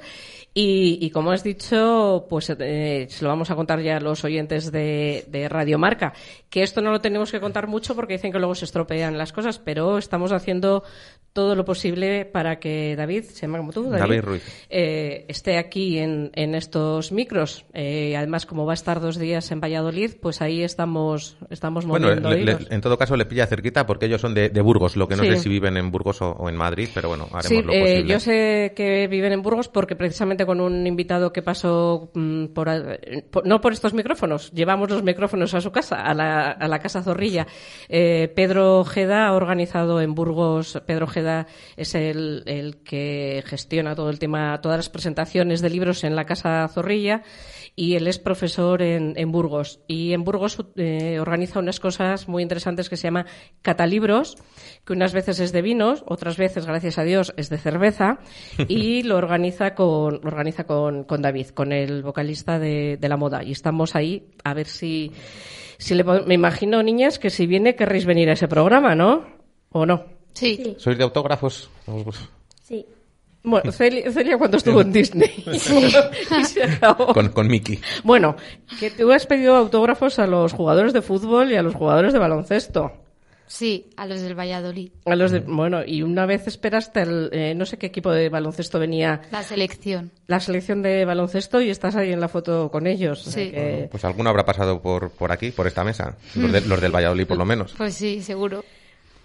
Y, 0.58 1.00
y 1.02 1.10
como 1.10 1.32
has 1.32 1.44
dicho, 1.44 2.28
pues 2.30 2.50
eh, 2.50 3.08
se 3.10 3.24
lo 3.26 3.30
vamos 3.30 3.52
a 3.52 3.56
contar 3.56 3.82
ya 3.82 3.98
a 3.98 4.00
los 4.00 4.24
oyentes 4.24 4.72
de, 4.72 5.26
de 5.28 5.50
Radio 5.50 5.78
Marca, 5.78 6.14
que 6.50 6.64
esto 6.64 6.82
no 6.82 6.92
lo 6.92 7.02
tenemos 7.02 7.30
que 7.30 7.42
contar 7.42 7.68
mucho 7.68 7.94
porque 7.94 8.14
dicen 8.14 8.32
que 8.32 8.40
luego 8.40 8.56
se 8.56 8.64
estropean 8.64 9.18
las 9.18 9.34
cosas, 9.34 9.60
pero 9.60 9.98
estamos 9.98 10.32
haciendo 10.32 10.86
todo 11.36 11.54
lo 11.54 11.66
posible 11.66 12.24
para 12.24 12.60
que 12.62 12.96
David, 12.96 13.26
se 13.26 13.42
llama 13.42 13.58
como 13.58 13.74
tú, 13.74 13.84
David, 13.90 14.00
David 14.00 14.22
Ruiz. 14.22 14.66
eh, 14.70 15.26
esté 15.28 15.58
aquí 15.58 16.00
en, 16.00 16.32
en 16.34 16.56
estos 16.56 17.12
micros. 17.12 17.66
Eh, 17.74 18.16
además, 18.16 18.46
como 18.46 18.66
va 18.66 18.72
a 18.72 18.74
estar 18.74 19.02
dos 19.02 19.20
días 19.20 19.52
en 19.52 19.60
Valladolid, 19.60 20.12
pues 20.22 20.42
ahí 20.42 20.64
estamos, 20.64 21.36
estamos 21.50 21.86
Bueno, 21.86 22.08
moviendo 22.08 22.30
le- 22.30 22.36
le- 22.38 22.42
hilos. 22.54 22.68
en 22.72 22.80
todo 22.80 22.98
caso 22.98 23.18
le 23.18 23.26
pilla 23.26 23.48
cerquita 23.48 23.86
porque 23.86 24.06
ellos 24.06 24.22
son 24.22 24.34
de, 24.34 24.48
de 24.48 24.62
Burgos, 24.62 24.96
lo 24.96 25.10
que 25.10 25.18
no 25.18 25.24
Sí. 25.24 25.30
sé 25.32 25.38
si 25.40 25.50
viven 25.50 25.76
en 25.76 25.92
Burgos 25.92 26.22
o, 26.22 26.30
o 26.32 26.48
en 26.48 26.56
Madrid, 26.56 26.88
pero 26.94 27.10
bueno, 27.10 27.26
haremos 27.26 27.48
Sí, 27.50 27.62
lo 27.62 27.74
eh, 27.74 27.82
posible. 27.82 28.14
yo 28.14 28.20
sé 28.22 28.74
que 28.74 29.08
viven 29.10 29.34
en 29.34 29.42
Burgos 29.42 29.68
porque 29.68 29.98
precisamente 29.98 30.46
con 30.46 30.62
un 30.62 30.88
invitado 30.88 31.34
que 31.34 31.42
pasó 31.42 32.12
mm, 32.14 32.46
por, 32.54 32.70
por- 33.30 33.46
no 33.46 33.60
por 33.60 33.74
estos 33.74 33.94
micrófonos, 33.94 34.52
llevamos 34.54 34.90
los 34.90 35.04
micrófonos 35.04 35.54
a 35.54 35.60
su 35.60 35.74
casa, 35.74 35.98
a 35.98 36.14
la, 36.14 36.52
a 36.52 36.68
la 36.70 36.80
casa 36.80 37.04
Zorrilla. 37.04 37.46
Eh, 37.90 38.32
Pedro 38.34 38.80
Ojeda 38.80 39.28
ha 39.28 39.34
organizado 39.34 40.00
en 40.00 40.16
Burgos, 40.16 40.82
Pedro 40.86 41.04
Ojeda 41.26 41.48
es 41.76 41.96
el, 41.96 42.44
el 42.46 42.78
que 42.84 43.44
gestiona 43.46 43.96
todo 43.96 44.10
el 44.10 44.20
tema, 44.20 44.60
todas 44.62 44.78
las 44.78 44.90
presentaciones 44.90 45.62
de 45.62 45.70
libros 45.70 46.04
en 46.04 46.16
la 46.16 46.26
casa 46.26 46.68
Zorrilla 46.68 47.24
y 47.76 47.96
él 47.96 48.08
es 48.08 48.20
profesor 48.20 48.82
en, 48.82 49.14
en 49.18 49.32
Burgos. 49.32 49.82
Y 49.88 50.14
en 50.14 50.24
Burgos 50.24 50.58
eh, 50.78 51.20
organiza 51.20 51.60
unas 51.60 51.80
cosas 51.80 52.28
muy 52.28 52.42
interesantes 52.42 52.90
que 52.90 52.96
se 52.96 53.04
llama 53.04 53.26
Catalibros, 53.62 54.38
que 54.86 54.94
unas 54.94 55.14
veces 55.14 55.40
es 55.40 55.52
de 55.52 55.62
vinos, 55.62 56.04
otras 56.08 56.38
veces, 56.38 56.66
gracias 56.66 56.98
a 56.98 57.04
Dios, 57.04 57.34
es 57.36 57.50
de 57.50 57.58
cerveza, 57.58 58.20
y 58.68 59.04
lo 59.04 59.18
organiza 59.18 59.76
con, 59.76 60.22
lo 60.22 60.28
organiza 60.28 60.64
con, 60.64 61.04
con 61.04 61.22
David, 61.22 61.48
con 61.50 61.74
el 61.74 62.02
vocalista 62.02 62.60
de, 62.60 62.98
de 62.98 63.10
la 63.10 63.18
moda. 63.18 63.44
Y 63.44 63.52
estamos 63.52 63.96
ahí 63.96 64.30
a 64.44 64.54
ver 64.54 64.68
si, 64.68 65.12
si 65.78 65.96
le, 65.96 66.04
me 66.04 66.34
imagino, 66.34 66.82
niñas, 66.82 67.20
que 67.20 67.30
si 67.30 67.46
viene 67.46 67.76
querréis 67.76 68.06
venir 68.06 68.30
a 68.30 68.34
ese 68.34 68.48
programa, 68.48 68.96
¿no? 68.96 69.26
¿O 69.70 69.86
no? 69.86 70.15
Sí. 70.36 70.76
¿Sois 70.78 70.98
de 70.98 71.04
autógrafos? 71.04 71.70
Sí. 72.64 72.86
Bueno, 73.44 73.72
Celia, 73.72 74.12
Celia 74.12 74.38
cuando 74.38 74.58
estuvo 74.58 74.82
en 74.82 74.92
Disney. 74.94 75.44
se 76.46 76.64
acabó. 76.64 77.08
Con, 77.14 77.30
con 77.30 77.48
Mickey. 77.48 77.80
Bueno, 78.04 78.36
que 78.80 78.92
tú 78.92 79.12
has 79.12 79.26
pedido 79.26 79.56
autógrafos 79.56 80.20
a 80.20 80.28
los 80.28 80.54
jugadores 80.54 80.94
de 80.94 81.02
fútbol 81.02 81.52
y 81.52 81.56
a 81.56 81.62
los 81.64 81.74
jugadores 81.76 82.14
de 82.14 82.20
baloncesto. 82.20 82.92
Sí, 83.48 83.92
a 83.96 84.08
los 84.08 84.22
del 84.22 84.34
Valladolid. 84.34 84.90
A 85.06 85.16
los 85.16 85.30
de, 85.30 85.40
bueno, 85.42 85.82
y 85.86 86.02
una 86.02 86.26
vez 86.26 86.48
esperaste 86.48 87.04
el, 87.04 87.30
eh, 87.32 87.54
no 87.54 87.68
sé 87.68 87.78
qué 87.78 87.86
equipo 87.86 88.12
de 88.12 88.28
baloncesto 88.30 88.80
venía, 88.80 89.22
La 89.32 89.44
selección. 89.44 90.10
la 90.26 90.40
selección 90.40 90.82
de 90.82 91.06
baloncesto 91.06 91.62
y 91.62 91.70
estás 91.70 91.96
ahí 91.96 92.12
en 92.12 92.20
la 92.20 92.28
foto 92.28 92.72
con 92.72 92.88
ellos. 92.88 93.28
o 93.28 93.30
sea 93.30 93.44
Sí. 93.44 93.52
que- 93.52 93.88
Pues 93.92 94.04
alguno 94.04 94.32
habrá 94.32 94.46
pasado 94.46 94.82
por, 94.82 95.12
por 95.12 95.32
aquí, 95.32 95.52
por 95.52 95.68
esta 95.68 95.84
mesa. 95.84 96.18
Los, 96.34 96.52
de- 96.52 96.62
los 96.62 96.82
del 96.82 96.92
Valladolid, 96.94 97.28
por 97.28 97.38
lo 97.38 97.46
menos. 97.46 97.76
Pues 97.78 97.94
sí, 97.94 98.24
seguro. 98.24 98.66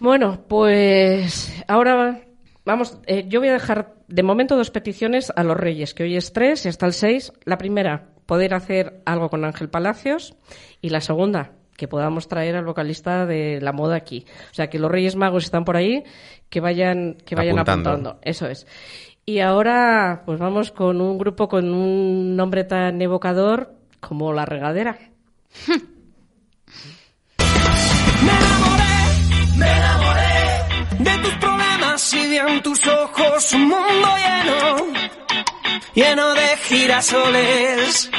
Bueno, 0.00 0.44
pues 0.48 1.62
ahora 1.68 2.22
vamos, 2.64 2.98
eh, 3.06 3.26
yo 3.28 3.40
voy 3.40 3.50
a 3.50 3.52
dejar 3.52 3.94
de 4.08 4.22
momento 4.22 4.56
dos 4.56 4.70
peticiones 4.70 5.30
a 5.36 5.44
los 5.44 5.58
Reyes, 5.58 5.92
que 5.92 6.04
hoy 6.04 6.16
es 6.16 6.32
tres 6.32 6.64
y 6.64 6.70
hasta 6.70 6.86
el 6.86 6.94
seis. 6.94 7.32
La 7.44 7.58
primera, 7.58 8.08
poder 8.24 8.54
hacer 8.54 9.02
algo 9.04 9.28
con 9.28 9.44
Ángel 9.44 9.68
Palacios 9.68 10.36
y 10.80 10.88
la 10.88 11.02
segunda, 11.02 11.52
que 11.76 11.86
podamos 11.86 12.28
traer 12.28 12.56
al 12.56 12.64
vocalista 12.64 13.26
de 13.26 13.60
la 13.60 13.72
moda 13.72 13.96
aquí. 13.96 14.24
O 14.50 14.54
sea, 14.54 14.70
que 14.70 14.78
los 14.78 14.90
Reyes 14.90 15.16
Magos 15.16 15.44
están 15.44 15.66
por 15.66 15.76
ahí, 15.76 16.02
que 16.48 16.60
vayan, 16.60 17.18
que 17.26 17.34
vayan 17.34 17.58
Apuntando. 17.58 17.90
apuntando. 17.90 18.20
Eso 18.22 18.46
es. 18.46 18.66
Y 19.26 19.40
ahora, 19.40 20.22
pues 20.24 20.38
vamos 20.40 20.72
con 20.72 21.02
un 21.02 21.18
grupo 21.18 21.46
con 21.46 21.74
un 21.74 22.36
nombre 22.36 22.64
tan 22.64 23.02
evocador 23.02 23.74
como 24.00 24.32
La 24.32 24.46
Regadera. 24.46 24.98
Me 29.60 29.66
enamoré 29.66 30.36
de 31.06 31.18
tus 31.22 31.34
problemas 31.34 32.14
y 32.14 32.26
vi 32.30 32.38
en 32.38 32.62
tus 32.62 32.86
ojos 32.86 33.52
un 33.52 33.68
mundo 33.68 34.08
lleno, 34.24 34.58
lleno 35.94 36.34
de 36.34 36.48
girasoles. 36.68 38.10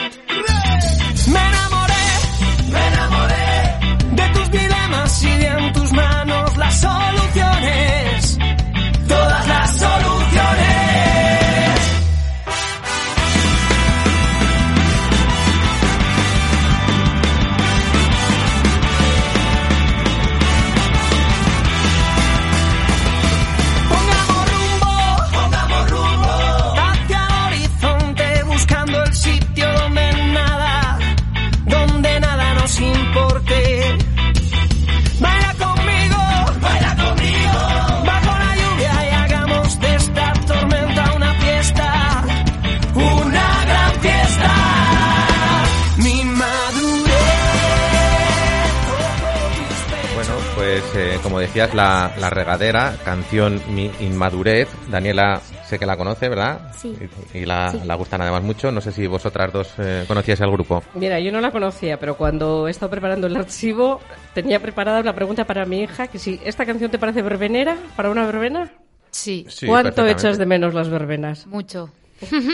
Decías, 51.62 51.76
la, 51.76 52.12
la 52.20 52.30
regadera, 52.30 52.96
canción 53.06 53.62
Mi 53.70 53.92
Inmadurez. 54.00 54.68
Daniela, 54.90 55.42
sé 55.66 55.78
que 55.80 55.86
la 55.86 55.96
conoce, 55.98 56.30
¿verdad? 56.30 56.72
Sí. 56.76 56.96
Y, 57.34 57.40
y 57.40 57.46
la, 57.46 57.72
Sí. 57.72 57.80
la 57.86 57.96
gustan 57.96 58.22
además 58.22 58.44
mucho. 58.44 58.72
No 58.72 58.82
sé 58.82 58.92
si 58.92 59.08
vosotras 59.08 59.52
dos 59.54 59.74
eh, 59.78 60.06
conocíais 60.08 60.42
al 60.42 60.52
grupo. 60.52 60.84
Mira, 60.96 61.20
yo 61.20 61.32
no 61.32 61.40
la 61.42 61.52
conocía, 61.52 62.00
pero 62.00 62.16
cuando 62.18 62.68
he 62.68 62.72
estado 62.72 62.90
preparando 62.90 63.28
el 63.28 63.36
archivo 63.36 64.00
tenía 64.34 64.60
preparada 64.60 65.00
una 65.02 65.14
pregunta 65.14 65.46
para 65.46 65.66
mi 65.66 65.82
hija, 65.82 66.08
que 66.08 66.20
si 66.20 66.40
esta 66.44 66.66
canción 66.66 66.90
te 66.92 67.00
parece 67.00 67.22
verbenera, 67.22 67.78
para 67.96 68.10
una 68.10 68.26
verbena. 68.26 68.70
Sí. 69.12 69.46
Sí, 69.50 69.68
¿Cuánto 69.68 70.06
echas 70.08 70.38
de 70.38 70.46
menos 70.46 70.74
las 70.74 70.90
verbenas? 70.90 71.46
Mucho. 71.48 71.90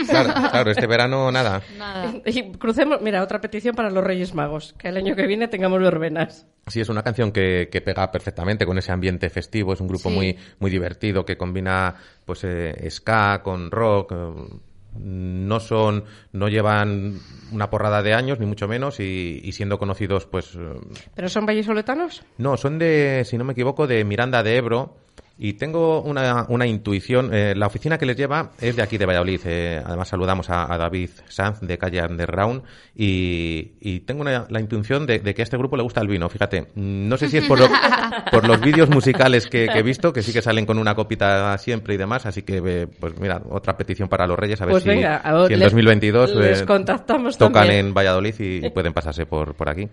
Claro, 0.07 0.34
claro, 0.51 0.72
este 0.72 0.88
verano 0.88 1.32
nada. 1.32 1.61
Nada. 1.78 2.13
Y 2.26 2.51
crucemos, 2.53 3.01
mira, 3.01 3.22
otra 3.24 3.39
petición 3.41 3.76
para 3.76 3.89
los 3.89 4.03
Reyes 4.03 4.34
Magos, 4.34 4.74
que 4.78 4.89
el 4.89 4.97
año 4.97 5.15
que 5.15 5.28
viene 5.28 5.47
tengamos 5.47 5.80
verbenas. 5.80 6.45
Sí, 6.68 6.82
es 6.82 6.89
una 6.89 7.03
canción 7.03 7.32
que, 7.32 7.70
que 7.72 7.82
pega 7.82 8.11
perfectamente 8.11 8.65
con 8.65 8.78
ese 8.78 8.91
ambiente 8.91 9.30
festivo. 9.30 9.74
Es 9.74 9.82
un 9.82 9.88
grupo 9.88 10.09
Sí. 10.09 10.15
muy, 10.15 10.38
muy 10.59 10.72
divertido 10.72 11.26
que 11.26 11.38
combina 11.38 11.95
pues 12.26 12.43
eh, 12.43 12.89
ska 12.89 13.41
con 13.43 13.72
rock. 13.72 14.11
eh, 14.13 14.34
no 14.99 15.59
son, 15.59 16.05
no 16.32 16.47
llevan 16.47 17.20
una 17.51 17.70
porrada 17.70 18.01
de 18.01 18.15
años, 18.15 18.39
ni 18.39 18.47
mucho 18.47 18.68
menos, 18.68 18.99
y, 18.99 19.39
y 19.43 19.51
siendo 19.51 19.78
conocidos, 19.78 20.26
pues 20.26 20.55
eh, 20.55 20.74
¿Pero 21.13 21.30
son 21.30 21.45
vallisoletanos? 21.45 22.24
No, 22.39 22.57
son 22.57 22.80
de, 22.80 23.22
si 23.24 23.38
no 23.38 23.43
me 23.43 23.53
equivoco, 23.53 23.86
de 23.86 24.03
Miranda 24.05 24.41
de 24.41 24.55
Ebro. 24.57 24.97
Y 25.39 25.53
tengo 25.53 26.01
una, 26.01 26.45
una 26.49 26.65
intuición. 26.65 27.29
eh, 27.31 27.53
la 27.55 27.67
oficina 27.67 27.97
que 27.99 28.07
les 28.07 28.17
lleva 28.17 28.51
es 28.59 28.75
de 28.75 28.81
aquí, 28.81 28.97
de 28.97 29.05
Valladolid. 29.05 29.39
eh, 29.45 29.81
además, 29.85 30.07
saludamos 30.07 30.49
a, 30.49 30.73
a 30.73 30.77
David 30.79 31.11
Sanz 31.27 31.59
de 31.61 31.77
Calle 31.77 32.01
Underground. 32.03 32.63
Y, 32.95 33.73
y 33.79 33.99
tengo 33.99 34.21
una- 34.21 34.47
la 34.49 34.59
intuición 34.59 35.05
de, 35.05 35.19
de 35.19 35.33
que 35.35 35.41
a 35.41 35.43
este 35.43 35.55
grupo 35.57 35.77
le 35.77 35.83
gusta 35.83 36.01
el 36.01 36.07
vino. 36.07 36.27
Fíjate, 36.27 36.69
no 36.75 37.17
sé 37.17 37.29
si 37.29 37.38
es 37.38 37.45
por, 37.45 37.59
lo- 37.59 37.67
por 38.31 38.47
los 38.47 38.59
vídeos 38.61 38.89
musicales 38.89 39.45
que, 39.45 39.67
que 39.67 39.77
he 39.79 39.83
visto, 39.83 40.11
que 40.11 40.23
sí 40.23 40.33
que 40.33 40.41
salen 40.41 40.65
con 40.65 40.79
una 40.79 40.95
copita 40.95 41.55
siempre 41.59 41.93
y 41.93 41.97
demás. 41.97 42.25
Así 42.25 42.41
que, 42.41 42.61
eh, 42.65 42.88
pues 42.99 43.19
mira, 43.19 43.39
otra 43.51 43.77
petición 43.77 44.09
para 44.09 44.25
los 44.25 44.39
Reyes. 44.39 44.59
A 44.61 44.65
ver 44.65 44.71
Pues 44.71 44.83
si, 44.83 44.89
venga, 44.89 45.17
a- 45.17 45.47
si 45.47 45.53
en 45.53 45.59
les- 45.59 45.67
2022 45.67 46.35
les 46.35 46.61
eh, 46.61 46.65
contactamos 46.65 47.38
tocan 47.38 47.53
también. 47.65 47.85
en 47.88 47.93
Valladolid 47.93 48.33
y, 48.39 48.65
y 48.65 48.69
pueden 48.71 48.91
pasarse 48.93 49.27
por, 49.27 49.53
por 49.53 49.69
aquí. 49.69 49.88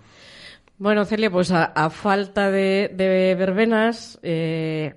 Bueno, 0.78 1.04
Celia, 1.04 1.30
pues 1.30 1.52
a, 1.52 1.64
a 1.66 1.90
falta 1.90 2.50
de, 2.50 2.90
de 2.94 3.34
verbenas, 3.36 4.18
eh, 4.22 4.94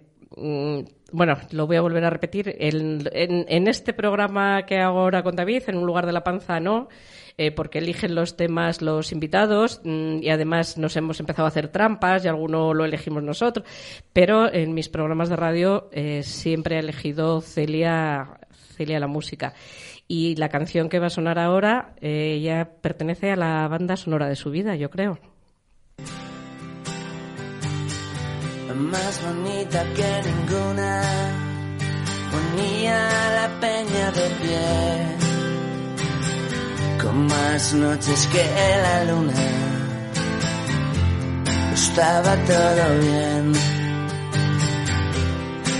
bueno, 1.12 1.38
lo 1.52 1.68
voy 1.68 1.78
a 1.78 1.82
volver 1.82 2.04
a 2.04 2.10
repetir, 2.10 2.56
en, 2.60 3.68
este 3.68 3.94
programa 3.94 4.66
que 4.66 4.80
hago 4.80 5.00
ahora 5.00 5.24
con 5.24 5.36
David, 5.36 5.64
en 5.68 5.78
un 5.78 5.86
lugar 5.86 6.06
de 6.06 6.12
la 6.12 6.24
panza 6.24 6.60
no, 6.60 6.90
eh, 7.38 7.52
porque 7.52 7.80
eligen 7.80 8.16
los 8.16 8.36
temas 8.36 8.82
los 8.82 9.12
invitados 9.12 9.82
mm, 9.84 10.24
y 10.24 10.30
además 10.30 10.78
nos 10.78 10.96
hemos 10.96 11.20
empezado 11.20 11.46
a 11.46 11.50
hacer 11.50 11.70
trampas 11.70 12.26
y 12.26 12.28
alguno 12.28 12.74
lo 12.74 12.86
elegimos 12.86 13.24
nosotros, 13.24 13.66
pero 14.12 14.52
en 14.52 14.74
mis 14.74 14.90
programas 14.90 15.30
de 15.30 15.36
radio 15.36 15.90
eh, 15.92 16.24
siempre 16.24 16.76
he 16.76 16.80
elegido 16.80 17.42
Celia, 17.42 18.40
Celia 18.76 19.00
la 19.00 19.08
música. 19.08 19.54
Y 20.10 20.36
la 20.36 20.50
canción 20.50 20.88
que 20.88 21.00
va 21.00 21.08
a 21.08 21.10
sonar 21.10 21.38
ahora 21.38 21.94
eh, 22.00 22.40
ya 22.42 22.70
pertenece 22.82 23.32
a 23.32 23.36
la 23.36 23.68
banda 23.68 23.98
sonora 23.98 24.30
de 24.30 24.38
su 24.38 24.50
vida, 24.52 24.76
yo 24.76 24.90
creo. 24.90 25.20
Más 28.74 29.22
bonita 29.24 29.84
que 29.96 30.22
ninguna, 30.30 31.02
ponía 32.32 33.10
la 33.36 33.48
peña 33.60 34.12
de 34.12 34.30
pie, 34.42 34.68
con 37.02 37.28
más 37.28 37.74
noches 37.74 38.28
que 38.28 38.46
la 38.84 39.04
luna, 39.06 39.34
estaba 41.74 42.36
todo 42.36 43.00
bien. 43.00 43.54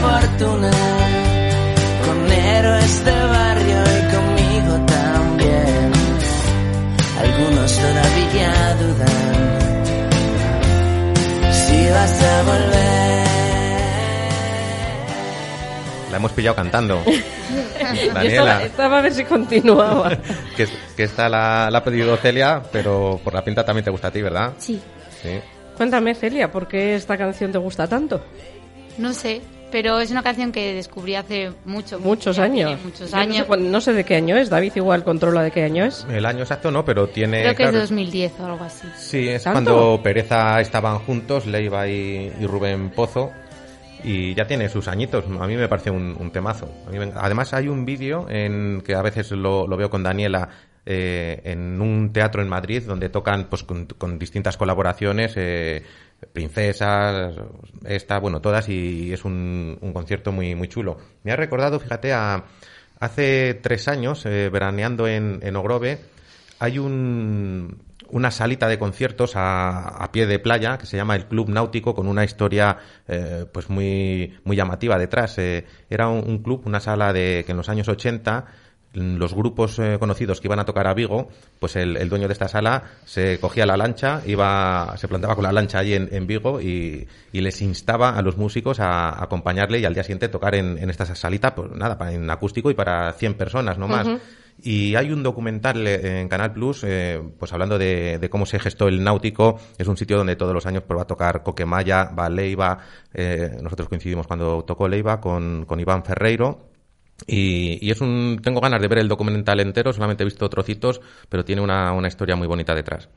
Fortuna 0.00 0.70
con 2.06 2.32
héroes 2.32 3.04
de 3.04 3.12
barrio 3.12 3.82
y 3.82 4.14
conmigo 4.14 4.86
también. 4.86 5.92
Algunos 7.18 7.72
todavía 7.78 8.74
dudan 8.80 9.58
si 11.52 11.90
vas 11.90 12.22
a 12.22 12.42
volver. 12.42 13.28
La 16.10 16.16
hemos 16.16 16.32
pillado 16.32 16.56
cantando. 16.56 17.02
Yo 17.04 17.12
Daniela. 18.14 18.24
estaba, 18.24 18.62
estaba 18.62 18.98
a 18.98 19.02
ver 19.02 19.12
si 19.12 19.24
continuaba. 19.24 20.10
Que, 20.56 20.66
que 20.96 21.04
esta 21.04 21.28
la, 21.28 21.68
la 21.70 21.78
ha 21.78 21.84
pedido 21.84 22.16
Celia, 22.16 22.60
pero 22.72 23.20
por 23.22 23.32
la 23.32 23.44
pinta 23.44 23.64
también 23.64 23.84
te 23.84 23.90
gusta 23.92 24.08
a 24.08 24.10
ti, 24.10 24.20
¿verdad? 24.22 24.54
Sí. 24.58 24.80
Sí. 25.22 25.38
Cuéntame, 25.76 26.14
Celia, 26.16 26.50
¿por 26.50 26.66
qué 26.66 26.96
esta 26.96 27.16
canción 27.16 27.52
te 27.52 27.58
gusta 27.58 27.86
tanto? 27.86 28.20
No 28.96 29.12
sé, 29.12 29.40
pero 29.70 30.00
es 30.00 30.10
una 30.10 30.22
canción 30.22 30.52
que 30.52 30.74
descubrí 30.74 31.14
hace 31.14 31.52
mucho. 31.64 31.98
Muchos 32.00 32.38
años. 32.38 32.78
Muchos 32.84 32.98
Yo 32.98 33.04
no 33.04 33.10
sé 33.10 33.16
años. 33.40 33.46
No 33.60 33.80
sé, 33.80 33.92
de 33.92 34.04
qué 34.04 34.16
año 34.16 34.36
es. 34.36 34.50
David 34.50 34.72
igual 34.76 35.04
controla 35.04 35.42
de 35.42 35.50
qué 35.50 35.62
año 35.64 35.84
es. 35.84 36.06
El 36.10 36.26
año 36.26 36.40
exacto 36.40 36.70
no, 36.70 36.84
pero 36.84 37.08
tiene... 37.08 37.40
Creo 37.42 37.54
que 37.54 37.62
es 37.64 37.68
claro, 37.70 37.80
2010 37.82 38.32
o 38.40 38.46
algo 38.46 38.64
así. 38.64 38.86
Sí, 38.96 39.28
es 39.28 39.44
¿Tanto? 39.44 39.72
cuando 39.72 40.02
Pereza 40.02 40.60
estaban 40.60 40.98
juntos, 41.00 41.46
Leiva 41.46 41.86
y, 41.88 42.32
y 42.40 42.46
Rubén 42.46 42.90
Pozo, 42.90 43.30
y 44.04 44.34
ya 44.34 44.46
tiene 44.46 44.68
sus 44.68 44.88
añitos. 44.88 45.24
A 45.40 45.46
mí 45.46 45.56
me 45.56 45.68
parece 45.68 45.90
un, 45.90 46.16
un 46.18 46.30
temazo. 46.30 46.70
A 46.86 46.90
mí 46.90 46.98
me- 46.98 47.12
además 47.16 47.52
hay 47.54 47.68
un 47.68 47.84
vídeo 47.84 48.26
en 48.30 48.82
que 48.84 48.94
a 48.94 49.02
veces 49.02 49.30
lo, 49.32 49.66
lo 49.66 49.76
veo 49.76 49.90
con 49.90 50.02
Daniela 50.02 50.48
eh, 50.86 51.40
en 51.44 51.80
un 51.82 52.12
teatro 52.12 52.40
en 52.40 52.48
Madrid 52.48 52.82
donde 52.86 53.08
tocan 53.10 53.48
pues 53.50 53.62
con, 53.64 53.86
con 53.86 54.18
distintas 54.18 54.56
colaboraciones, 54.56 55.34
eh, 55.36 55.82
princesas, 56.32 57.34
esta, 57.84 58.18
bueno, 58.18 58.40
todas, 58.40 58.68
y 58.68 59.12
es 59.12 59.24
un, 59.24 59.78
concierto 59.92 60.32
muy, 60.32 60.54
muy 60.54 60.68
chulo. 60.68 60.98
Me 61.22 61.32
ha 61.32 61.36
recordado, 61.36 61.78
fíjate, 61.80 62.12
a 62.12 62.44
hace 63.00 63.54
tres 63.54 63.88
años, 63.88 64.26
eh, 64.26 64.48
veraneando 64.50 65.06
en, 65.06 65.40
en 65.42 65.56
Ogrove, 65.56 65.98
hay 66.58 66.78
un, 66.78 67.78
una 68.10 68.30
salita 68.30 68.68
de 68.68 68.78
conciertos 68.78 69.36
a, 69.36 69.80
a 69.88 70.10
pie 70.10 70.26
de 70.26 70.38
playa 70.38 70.78
que 70.78 70.86
se 70.86 70.96
llama 70.96 71.14
el 71.14 71.26
Club 71.26 71.50
Náutico 71.50 71.94
con 71.94 72.08
una 72.08 72.24
historia 72.24 72.78
eh, 73.06 73.46
pues 73.52 73.70
muy, 73.70 74.38
muy 74.44 74.56
llamativa 74.56 74.98
detrás. 74.98 75.38
Eh, 75.38 75.66
era 75.88 76.08
un, 76.08 76.28
un 76.28 76.38
club, 76.38 76.62
una 76.66 76.80
sala 76.80 77.12
de 77.12 77.44
que 77.46 77.52
en 77.52 77.58
los 77.58 77.68
años 77.68 77.88
80 77.88 78.46
los 78.94 79.34
grupos 79.34 79.78
eh, 79.78 79.96
conocidos 79.98 80.40
que 80.40 80.48
iban 80.48 80.58
a 80.58 80.64
tocar 80.64 80.86
a 80.86 80.94
Vigo, 80.94 81.28
pues 81.60 81.76
el, 81.76 81.96
el 81.96 82.08
dueño 82.08 82.26
de 82.26 82.32
esta 82.32 82.48
sala 82.48 82.84
se 83.04 83.38
cogía 83.38 83.66
la 83.66 83.76
lancha, 83.76 84.22
iba, 84.26 84.94
se 84.96 85.08
plantaba 85.08 85.34
con 85.34 85.44
la 85.44 85.52
lancha 85.52 85.78
allí 85.78 85.94
en, 85.94 86.08
en 86.10 86.26
Vigo 86.26 86.60
y, 86.60 87.06
y 87.32 87.40
les 87.40 87.60
instaba 87.62 88.10
a 88.16 88.22
los 88.22 88.36
músicos 88.36 88.80
a, 88.80 89.10
a 89.10 89.24
acompañarle 89.24 89.78
y 89.78 89.84
al 89.84 89.94
día 89.94 90.02
siguiente 90.04 90.28
tocar 90.28 90.54
en, 90.54 90.78
en 90.78 90.90
esta 90.90 91.04
salita, 91.14 91.54
pues 91.54 91.70
nada, 91.72 91.98
para- 91.98 92.12
en 92.12 92.28
acústico 92.30 92.70
y 92.70 92.74
para 92.74 93.12
100 93.12 93.34
personas, 93.34 93.76
no 93.78 93.88
más. 93.88 94.06
Y 94.60 94.96
hay 94.96 95.12
un 95.12 95.22
documental 95.22 95.86
eh, 95.86 96.20
en 96.20 96.28
Canal 96.28 96.52
Plus, 96.52 96.82
eh, 96.82 97.22
pues 97.38 97.52
hablando 97.52 97.78
de, 97.78 98.18
de 98.18 98.28
cómo 98.28 98.44
se 98.44 98.58
gestó 98.58 98.88
el 98.88 99.04
náutico. 99.04 99.60
Es 99.78 99.86
un 99.86 99.96
sitio 99.96 100.16
donde 100.16 100.34
todos 100.34 100.52
los 100.52 100.66
años 100.66 100.82
pues, 100.84 100.98
va 100.98 101.02
a 101.02 101.06
tocar 101.06 101.44
Coquemaya, 101.44 102.06
va 102.06 102.28
Leiva. 102.28 102.78
eh, 103.14 103.56
nosotros 103.62 103.88
coincidimos 103.88 104.26
cuando 104.26 104.64
tocó 104.64 104.88
Leiva 104.88 105.20
con, 105.20 105.64
con 105.64 105.78
Iván 105.78 106.02
Ferreiro. 106.04 106.67
Y, 107.26 107.78
y 107.84 107.90
es 107.90 108.00
un, 108.00 108.38
tengo 108.42 108.60
ganas 108.60 108.80
de 108.80 108.88
ver 108.88 108.98
el 108.98 109.08
documental 109.08 109.60
entero, 109.60 109.92
solamente 109.92 110.22
he 110.22 110.26
visto 110.26 110.48
trocitos, 110.48 111.00
pero 111.28 111.44
tiene 111.44 111.60
una, 111.62 111.92
una 111.92 112.08
historia 112.08 112.36
muy 112.36 112.46
bonita 112.46 112.74
detrás. 112.74 113.08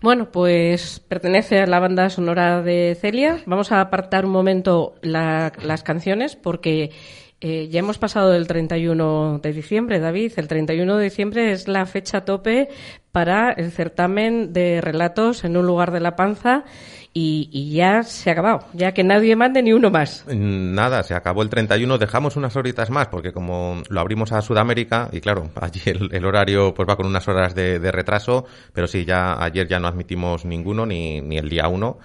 Bueno, 0.00 0.30
pues 0.30 1.00
pertenece 1.00 1.60
a 1.60 1.66
la 1.66 1.80
banda 1.80 2.10
sonora 2.10 2.62
de 2.62 2.96
Celia. 3.00 3.38
Vamos 3.46 3.72
a 3.72 3.80
apartar 3.80 4.24
un 4.26 4.32
momento 4.32 4.94
la- 5.02 5.52
las 5.62 5.82
canciones 5.82 6.36
porque 6.36 6.90
eh, 7.40 7.68
ya 7.70 7.78
hemos 7.80 7.98
pasado 7.98 8.30
del 8.30 8.46
31 8.46 9.38
de 9.42 9.52
diciembre, 9.52 10.00
David. 10.00 10.32
El 10.36 10.48
31 10.48 10.96
de 10.96 11.04
diciembre 11.04 11.52
es 11.52 11.68
la 11.68 11.86
fecha 11.86 12.24
tope 12.24 12.68
para 13.12 13.52
el 13.52 13.70
certamen 13.70 14.52
de 14.52 14.80
relatos 14.82 15.44
en 15.44 15.56
un 15.56 15.66
lugar 15.66 15.90
de 15.90 16.00
la 16.00 16.16
panza 16.16 16.64
y, 17.16 17.48
y 17.52 17.70
ya 17.70 18.02
se 18.02 18.28
ha 18.28 18.32
acabado, 18.32 18.66
ya 18.72 18.92
que 18.92 19.04
nadie 19.04 19.36
mande 19.36 19.62
ni 19.62 19.72
uno 19.72 19.88
más. 19.88 20.24
Nada, 20.26 21.04
se 21.04 21.14
acabó 21.14 21.42
el 21.42 21.48
31, 21.48 21.96
dejamos 21.96 22.34
unas 22.34 22.56
horitas 22.56 22.90
más 22.90 23.06
porque 23.06 23.32
como 23.32 23.82
lo 23.88 24.00
abrimos 24.00 24.32
a 24.32 24.42
Sudamérica 24.42 25.08
y 25.12 25.20
claro, 25.20 25.48
allí 25.60 25.80
el, 25.86 26.12
el 26.12 26.24
horario 26.24 26.74
pues 26.74 26.88
va 26.88 26.96
con 26.96 27.06
unas 27.06 27.26
horas 27.28 27.54
de, 27.54 27.78
de 27.78 27.92
retraso, 27.92 28.44
pero 28.72 28.88
sí, 28.88 29.04
ya 29.04 29.42
ayer 29.42 29.68
ya 29.68 29.78
no 29.78 29.86
admitimos 29.86 30.44
ninguno 30.44 30.84
ni, 30.84 31.20
ni 31.20 31.38
el 31.38 31.48
día 31.48 31.68
1. 31.68 31.98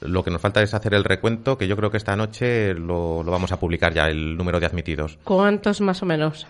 Lo 0.00 0.24
que 0.24 0.30
nos 0.30 0.40
falta 0.40 0.62
es 0.62 0.74
hacer 0.74 0.94
el 0.94 1.04
recuento, 1.04 1.56
que 1.56 1.68
yo 1.68 1.76
creo 1.76 1.90
que 1.90 1.98
esta 1.98 2.16
noche 2.16 2.74
lo, 2.74 3.22
lo 3.22 3.30
vamos 3.30 3.52
a 3.52 3.60
publicar 3.60 3.92
ya, 3.92 4.08
el 4.08 4.36
número 4.36 4.60
de 4.60 4.66
admitidos. 4.66 5.18
¿Cuántos 5.24 5.80
más 5.80 6.02
o 6.02 6.06
menos? 6.06 6.46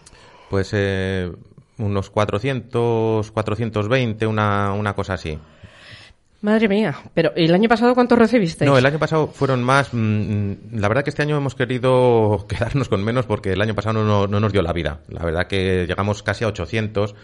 Pues 0.51 0.71
eh, 0.73 1.31
unos 1.79 2.11
400, 2.11 3.31
420, 3.31 4.27
una, 4.27 4.73
una 4.73 4.95
cosa 4.95 5.15
así. 5.15 5.39
Madre 6.45 6.69
mía, 6.69 6.95
pero 7.15 7.33
¿y 7.35 7.47
el 7.47 7.55
año 7.55 7.71
pasado 7.71 7.95
cuántos 7.95 8.19
recibisteis? 8.19 8.71
No, 8.71 8.77
el 8.77 8.85
año 8.85 8.99
pasado 8.99 9.29
fueron 9.29 9.63
más. 9.63 9.89
mm, 9.95 10.53
La 10.75 10.89
verdad 10.89 11.03
que 11.03 11.09
este 11.09 11.23
año 11.23 11.39
hemos 11.39 11.55
querido 11.55 12.45
quedarnos 12.51 12.91
con 12.91 13.03
menos 13.03 13.25
porque 13.25 13.55
el 13.55 13.63
año 13.63 13.75
pasado 13.75 14.05
no, 14.05 14.27
no 14.27 14.41
nos 14.41 14.53
dio 14.53 14.61
la 14.61 14.75
vida. 14.75 14.99
La 15.09 15.25
verdad 15.25 15.47
que 15.47 15.87
llegamos 15.89 16.23
casi 16.23 16.45
a 16.45 16.49
800. 16.49 17.15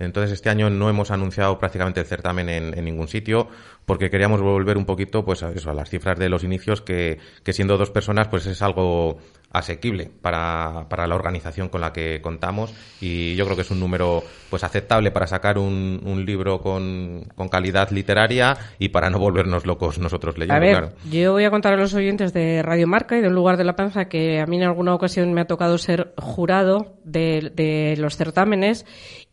Entonces 0.00 0.32
este 0.32 0.50
año 0.50 0.70
no 0.70 0.88
hemos 0.88 1.10
anunciado 1.10 1.58
prácticamente 1.58 2.00
el 2.00 2.06
certamen 2.06 2.48
en, 2.48 2.76
en 2.76 2.84
ningún 2.84 3.06
sitio 3.06 3.48
porque 3.84 4.10
queríamos 4.10 4.40
volver 4.40 4.76
un 4.76 4.86
poquito 4.86 5.24
pues 5.24 5.42
a, 5.42 5.50
eso, 5.50 5.70
a 5.70 5.74
las 5.74 5.90
cifras 5.90 6.18
de 6.18 6.28
los 6.28 6.42
inicios 6.42 6.80
que, 6.80 7.18
que 7.44 7.52
siendo 7.52 7.76
dos 7.76 7.90
personas 7.90 8.28
pues 8.28 8.46
es 8.46 8.62
algo 8.62 9.18
asequible 9.52 10.10
para, 10.22 10.86
para 10.88 11.08
la 11.08 11.16
organización 11.16 11.68
con 11.68 11.80
la 11.80 11.92
que 11.92 12.20
contamos 12.22 12.72
y 13.00 13.34
yo 13.34 13.44
creo 13.44 13.56
que 13.56 13.62
es 13.62 13.70
un 13.70 13.80
número 13.80 14.22
pues 14.48 14.62
aceptable 14.62 15.10
para 15.10 15.26
sacar 15.26 15.58
un, 15.58 16.00
un 16.04 16.24
libro 16.24 16.60
con, 16.60 17.24
con 17.34 17.48
calidad 17.48 17.90
literaria 17.90 18.56
y 18.78 18.90
para 18.90 19.10
no 19.10 19.18
volvernos 19.18 19.66
locos 19.66 19.98
nosotros 19.98 20.38
leyendo. 20.38 20.54
A 20.54 20.60
ver, 20.60 20.78
claro. 20.78 20.92
yo 21.10 21.32
voy 21.32 21.44
a 21.44 21.50
contar 21.50 21.72
a 21.72 21.76
los 21.76 21.94
oyentes 21.94 22.32
de 22.32 22.62
Radio 22.62 22.86
Marca 22.86 23.18
y 23.18 23.20
de 23.20 23.26
Un 23.26 23.34
lugar 23.34 23.56
de 23.56 23.64
la 23.64 23.74
panza 23.74 24.04
que 24.04 24.40
a 24.40 24.46
mí 24.46 24.56
en 24.56 24.62
alguna 24.62 24.94
ocasión 24.94 25.32
me 25.32 25.40
ha 25.40 25.46
tocado 25.46 25.78
ser 25.78 26.14
jurado 26.16 26.94
de, 27.02 27.50
de 27.52 27.96
los 27.98 28.16
certámenes 28.16 28.86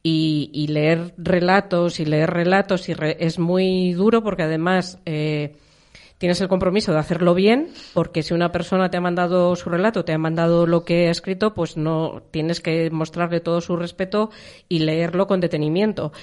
y, 0.04 0.68
leer 0.70 1.14
relatos 1.18 2.00
y 2.00 2.06
leer 2.06 2.30
relatos 2.30 2.88
y 2.90 2.94
re- 2.94 3.18
es 3.20 3.40
muy 3.40 3.92
duro 3.94 4.24
porque 4.24 4.44
además 4.44 5.00
eh, 5.06 5.56
tienes 6.18 6.40
el 6.40 6.48
compromiso 6.48 6.94
de 6.94 7.00
hacerlo 7.00 7.34
bien 7.34 7.70
porque 7.94 8.24
si 8.24 8.34
una 8.34 8.52
persona 8.52 8.90
te 8.90 8.98
ha 8.98 9.02
mandado 9.02 9.56
su 9.58 9.70
relato, 9.70 10.06
te 10.06 10.14
ha 10.14 10.18
mandado 10.18 10.66
lo 10.66 10.86
que 10.86 11.08
ha 11.08 11.12
escrito, 11.12 11.54
pues 11.54 11.76
no 11.76 12.24
tienes 12.32 12.62
que 12.62 12.90
mostrarle 12.90 13.42
todo 13.42 13.60
su 13.60 13.76
respeto 13.76 14.30
y 14.70 14.80
leerlo 14.80 15.28
con 15.28 15.42
detenimiento. 15.42 16.14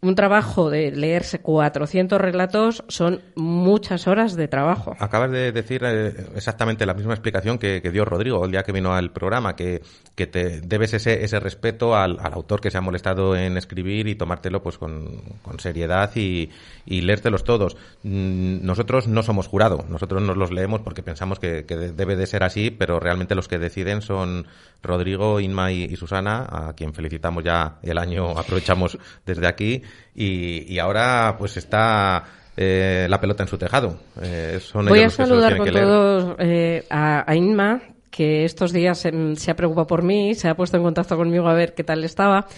Un 0.00 0.14
trabajo 0.14 0.70
de 0.70 0.92
leerse 0.92 1.40
400 1.40 2.20
relatos 2.20 2.84
son 2.86 3.20
muchas 3.34 4.06
horas 4.06 4.36
de 4.36 4.46
trabajo. 4.46 4.94
Acabas 5.00 5.32
de 5.32 5.50
decir 5.50 5.82
eh, 5.84 6.14
exactamente 6.36 6.86
la 6.86 6.94
misma 6.94 7.14
explicación 7.14 7.58
que, 7.58 7.82
que 7.82 7.90
dio 7.90 8.04
Rodrigo 8.04 8.44
el 8.44 8.52
día 8.52 8.62
que 8.62 8.70
vino 8.70 8.94
al 8.94 9.10
programa, 9.10 9.56
que, 9.56 9.82
que 10.18 10.26
te 10.26 10.60
debes 10.60 10.92
ese, 10.94 11.22
ese 11.24 11.38
respeto 11.38 11.94
al, 11.94 12.18
al 12.20 12.32
autor 12.34 12.60
que 12.60 12.72
se 12.72 12.76
ha 12.76 12.80
molestado 12.80 13.36
en 13.36 13.56
escribir 13.56 14.08
y 14.08 14.16
tomártelo 14.16 14.60
pues 14.60 14.76
con, 14.76 15.22
con 15.42 15.60
seriedad 15.60 16.10
y, 16.16 16.50
y 16.84 17.02
leértelos 17.02 17.44
todos. 17.44 17.76
Mm, 18.02 18.66
Nosotros 18.66 19.06
no 19.06 19.22
somos 19.22 19.46
jurado, 19.46 19.84
nosotros 19.88 20.20
nos 20.20 20.36
los 20.36 20.50
leemos 20.50 20.80
porque 20.80 21.04
pensamos 21.04 21.38
que, 21.38 21.64
que 21.66 21.76
de- 21.76 21.92
debe 21.92 22.16
de 22.16 22.26
ser 22.26 22.42
así, 22.42 22.72
pero 22.72 22.98
realmente 22.98 23.36
los 23.36 23.46
que 23.46 23.60
deciden 23.60 24.02
son 24.02 24.48
Rodrigo, 24.82 25.38
Inma 25.38 25.70
y, 25.70 25.84
y 25.84 25.94
Susana, 25.94 26.46
a 26.50 26.72
quien 26.74 26.92
felicitamos 26.94 27.44
ya 27.44 27.78
el 27.82 27.96
año, 27.96 28.30
aprovechamos 28.36 28.98
desde 29.24 29.46
aquí, 29.46 29.82
y, 30.16 30.72
y 30.72 30.78
ahora 30.80 31.36
pues 31.38 31.56
está 31.56 32.24
eh, 32.56 33.06
la 33.08 33.20
pelota 33.20 33.44
en 33.44 33.48
su 33.48 33.56
tejado. 33.56 34.00
Eh, 34.20 34.58
son 34.60 34.86
Voy 34.86 34.98
a 34.98 35.04
los 35.04 35.16
que 35.16 35.24
saludar 35.26 35.56
con 35.56 35.66
que 35.66 35.72
todos 35.72 36.34
eh, 36.40 36.84
a, 36.90 37.30
a 37.30 37.36
Inma, 37.36 37.80
que 38.18 38.44
estos 38.44 38.72
días 38.72 38.98
se 38.98 39.50
ha 39.52 39.54
preocupado 39.54 39.86
por 39.86 40.02
mí, 40.02 40.34
se 40.34 40.48
ha 40.48 40.56
puesto 40.56 40.76
en 40.76 40.82
contacto 40.82 41.16
conmigo 41.16 41.46
a 41.46 41.54
ver 41.54 41.72
qué 41.72 41.84
tal 41.84 42.02
estaba 42.02 42.48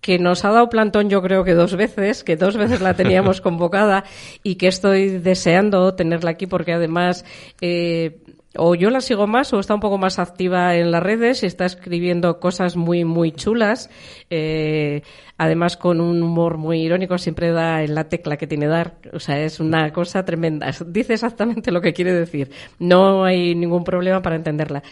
que 0.00 0.18
nos 0.18 0.42
ha 0.46 0.50
dado 0.50 0.70
plantón 0.70 1.10
yo 1.10 1.20
creo 1.20 1.44
que 1.44 1.52
dos 1.52 1.76
veces, 1.76 2.24
que 2.24 2.34
dos 2.34 2.56
veces 2.56 2.80
la 2.80 2.94
teníamos 2.94 3.40
convocada 3.42 4.04
y 4.42 4.54
que 4.54 4.68
estoy 4.68 5.18
deseando 5.18 5.94
tenerla 5.94 6.30
aquí 6.30 6.46
porque 6.46 6.72
además 6.72 7.26
eh, 7.60 8.21
o 8.56 8.74
yo 8.74 8.90
la 8.90 9.00
sigo 9.00 9.26
más 9.26 9.52
o 9.52 9.60
está 9.60 9.74
un 9.74 9.80
poco 9.80 9.98
más 9.98 10.18
activa 10.18 10.76
en 10.76 10.90
las 10.90 11.02
redes 11.02 11.42
y 11.42 11.46
está 11.46 11.64
escribiendo 11.64 12.38
cosas 12.40 12.76
muy, 12.76 13.04
muy 13.04 13.32
chulas. 13.32 13.90
eh, 14.30 15.02
además 15.38 15.76
con 15.76 16.00
un 16.00 16.22
humor 16.22 16.56
muy 16.56 16.82
irónico, 16.82 17.18
siempre 17.18 17.50
da 17.50 17.82
en 17.82 17.94
la 17.94 18.08
tecla 18.08 18.36
que 18.36 18.46
tiene 18.46 18.66
dar. 18.66 18.94
O 19.12 19.18
sea, 19.18 19.40
es 19.42 19.58
una 19.58 19.92
cosa 19.92 20.24
tremenda. 20.24 20.70
Dice 20.86 21.14
exactamente 21.14 21.72
lo 21.72 21.80
que 21.80 21.92
quiere 21.92 22.12
decir. 22.12 22.50
No 22.78 23.24
hay 23.24 23.54
ningún 23.54 23.84
problema 23.84 24.22
para 24.22 24.36
entenderla. 24.36 24.82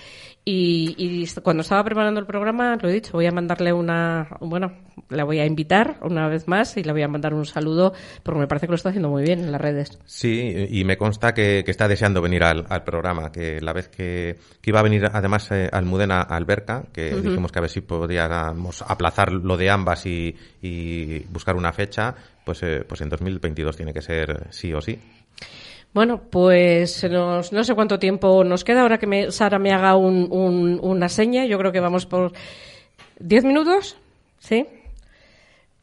Y, 0.44 0.94
y 0.96 1.26
cuando 1.42 1.60
estaba 1.60 1.84
preparando 1.84 2.18
el 2.18 2.26
programa, 2.26 2.76
lo 2.80 2.88
he 2.88 2.92
dicho, 2.92 3.12
voy 3.12 3.26
a 3.26 3.30
mandarle 3.30 3.72
una, 3.74 4.26
bueno, 4.40 4.72
la 5.10 5.24
voy 5.24 5.38
a 5.38 5.44
invitar 5.44 5.98
una 6.02 6.28
vez 6.28 6.48
más 6.48 6.76
y 6.78 6.82
le 6.82 6.92
voy 6.92 7.02
a 7.02 7.08
mandar 7.08 7.34
un 7.34 7.44
saludo 7.44 7.92
porque 8.22 8.40
me 8.40 8.46
parece 8.46 8.66
que 8.66 8.70
lo 8.70 8.76
está 8.76 8.88
haciendo 8.88 9.10
muy 9.10 9.22
bien 9.22 9.40
en 9.40 9.52
las 9.52 9.60
redes. 9.60 9.98
Sí, 10.06 10.66
y 10.70 10.84
me 10.84 10.96
consta 10.96 11.34
que, 11.34 11.62
que 11.64 11.70
está 11.70 11.88
deseando 11.88 12.22
venir 12.22 12.42
al, 12.42 12.64
al 12.70 12.84
programa, 12.84 13.30
que 13.30 13.60
la 13.60 13.74
vez 13.74 13.88
que, 13.88 14.38
que 14.62 14.70
iba 14.70 14.80
a 14.80 14.84
venir 14.84 15.04
además 15.12 15.50
eh, 15.50 15.68
Almudena 15.70 16.22
Alberca, 16.22 16.84
que 16.92 17.14
dijimos 17.14 17.52
que 17.52 17.58
a 17.58 17.62
ver 17.62 17.70
si 17.70 17.82
podíamos 17.82 18.82
aplazar 18.82 19.32
lo 19.32 19.58
de 19.58 19.68
ambas 19.68 20.06
y, 20.06 20.34
y 20.62 21.18
buscar 21.30 21.54
una 21.54 21.72
fecha, 21.72 22.14
pues, 22.44 22.62
eh, 22.62 22.84
pues 22.88 23.02
en 23.02 23.10
2022 23.10 23.76
tiene 23.76 23.92
que 23.92 24.02
ser 24.02 24.46
sí 24.50 24.72
o 24.72 24.80
sí. 24.80 24.98
Bueno, 25.92 26.20
pues 26.30 27.02
nos- 27.10 27.52
no 27.52 27.64
sé 27.64 27.74
cuánto 27.74 27.98
tiempo 27.98 28.44
nos 28.44 28.62
queda 28.64 28.82
ahora 28.82 28.98
que 28.98 29.06
me, 29.08 29.32
Sara 29.32 29.58
me 29.58 29.72
haga 29.72 29.96
un- 29.96 30.28
un- 30.30 30.78
una 30.82 31.08
seña. 31.08 31.46
Yo 31.46 31.58
creo 31.58 31.72
que 31.72 31.80
vamos 31.80 32.06
por 32.06 32.32
10 33.18 33.44
minutos, 33.44 33.96
¿sí? 34.38 34.66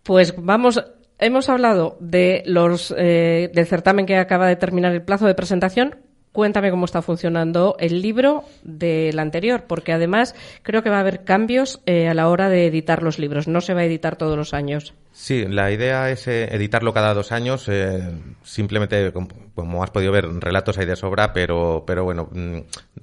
Pues 0.04 0.34
vamos. 0.38 0.84
Hemos 1.20 1.50
hablado 1.50 1.98
de 2.00 2.44
los 2.46 2.94
eh, 2.98 3.50
del 3.54 3.66
certamen 3.66 4.06
que 4.06 4.16
acaba 4.18 4.48
de 4.48 4.56
terminar 4.56 4.94
el 4.94 5.02
plazo 5.02 5.26
de 5.26 5.34
presentación. 5.36 5.96
Cuéntame 6.32 6.70
cómo 6.70 6.86
está 6.86 7.02
funcionando 7.02 7.76
el 7.80 8.02
libro 8.04 8.44
del 8.64 9.18
anterior, 9.18 9.64
porque 9.68 9.92
además 9.92 10.36
creo 10.62 10.84
que 10.84 10.92
va 10.92 10.98
a 10.98 11.02
haber 11.02 11.24
cambios 11.24 11.82
eh, 11.88 12.08
a 12.08 12.14
la 12.14 12.30
hora 12.30 12.48
de 12.50 12.68
editar 12.68 13.02
los 13.02 13.18
libros. 13.18 13.48
No 13.48 13.60
se 13.60 13.74
va 13.74 13.82
a 13.82 13.86
editar 13.86 14.16
todos 14.16 14.38
los 14.38 14.54
años. 14.54 14.94
Sí, 15.20 15.46
la 15.50 15.72
idea 15.72 16.12
es 16.12 16.28
eh, 16.28 16.48
editarlo 16.54 16.94
cada 16.94 17.12
dos 17.16 17.32
años. 17.32 17.66
eh, 17.70 18.00
simplemente, 18.44 19.12
com- 19.12 19.28
como 19.56 19.84
has 19.84 19.90
podido 19.90 20.12
ver, 20.12 20.26
relatos 20.40 20.78
hay 20.78 20.86
de 20.86 20.96
sobra, 20.96 21.34
pero, 21.34 21.84
pero 21.88 22.04
bueno, 22.04 22.30
mm, 22.32 22.58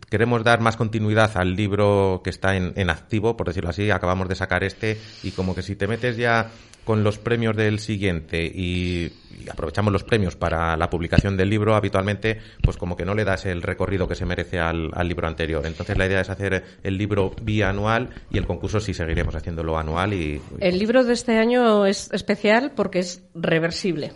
queremos 0.08 0.44
dar 0.44 0.60
más 0.60 0.76
continuidad 0.76 1.36
al 1.36 1.56
libro 1.56 2.20
que 2.22 2.30
está 2.30 2.54
en, 2.56 2.72
en 2.76 2.88
activo, 2.88 3.36
por 3.36 3.48
decirlo 3.48 3.70
así. 3.70 3.90
Acabamos 3.90 4.28
de 4.28 4.36
sacar 4.36 4.62
este 4.62 4.96
y 5.24 5.32
como 5.32 5.56
que 5.56 5.62
si 5.62 5.74
te 5.74 5.88
metes 5.88 6.16
ya 6.16 6.50
con 6.84 7.02
los 7.02 7.18
premios 7.18 7.56
del 7.56 7.78
siguiente 7.78 8.44
y, 8.44 9.10
y 9.42 9.48
aprovechamos 9.48 9.90
los 9.90 10.04
premios 10.04 10.36
para 10.36 10.76
la 10.76 10.90
publicación 10.90 11.34
del 11.34 11.48
libro 11.48 11.74
habitualmente, 11.76 12.38
pues 12.62 12.76
como 12.76 12.94
que 12.94 13.06
no 13.06 13.14
le 13.14 13.24
das 13.24 13.46
el 13.46 13.62
recorrido 13.62 14.06
que 14.06 14.14
se 14.14 14.26
merece 14.26 14.58
al, 14.60 14.90
al 14.92 15.08
libro 15.08 15.26
anterior. 15.26 15.64
Entonces 15.64 15.96
la 15.96 16.04
idea 16.06 16.20
es 16.20 16.28
hacer 16.28 16.62
el 16.82 16.98
libro 16.98 17.32
bianual 17.40 18.10
y 18.30 18.36
el 18.36 18.46
concurso 18.46 18.80
sí 18.80 18.92
seguiremos 18.92 19.34
haciéndolo 19.34 19.78
anual 19.78 20.12
y, 20.12 20.42
El 20.60 20.78
libro 20.78 21.04
de 21.04 21.14
este 21.14 21.38
año 21.38 21.86
es 21.86 22.03
especial 22.12 22.72
porque 22.74 22.98
es 23.00 23.22
reversible. 23.34 24.12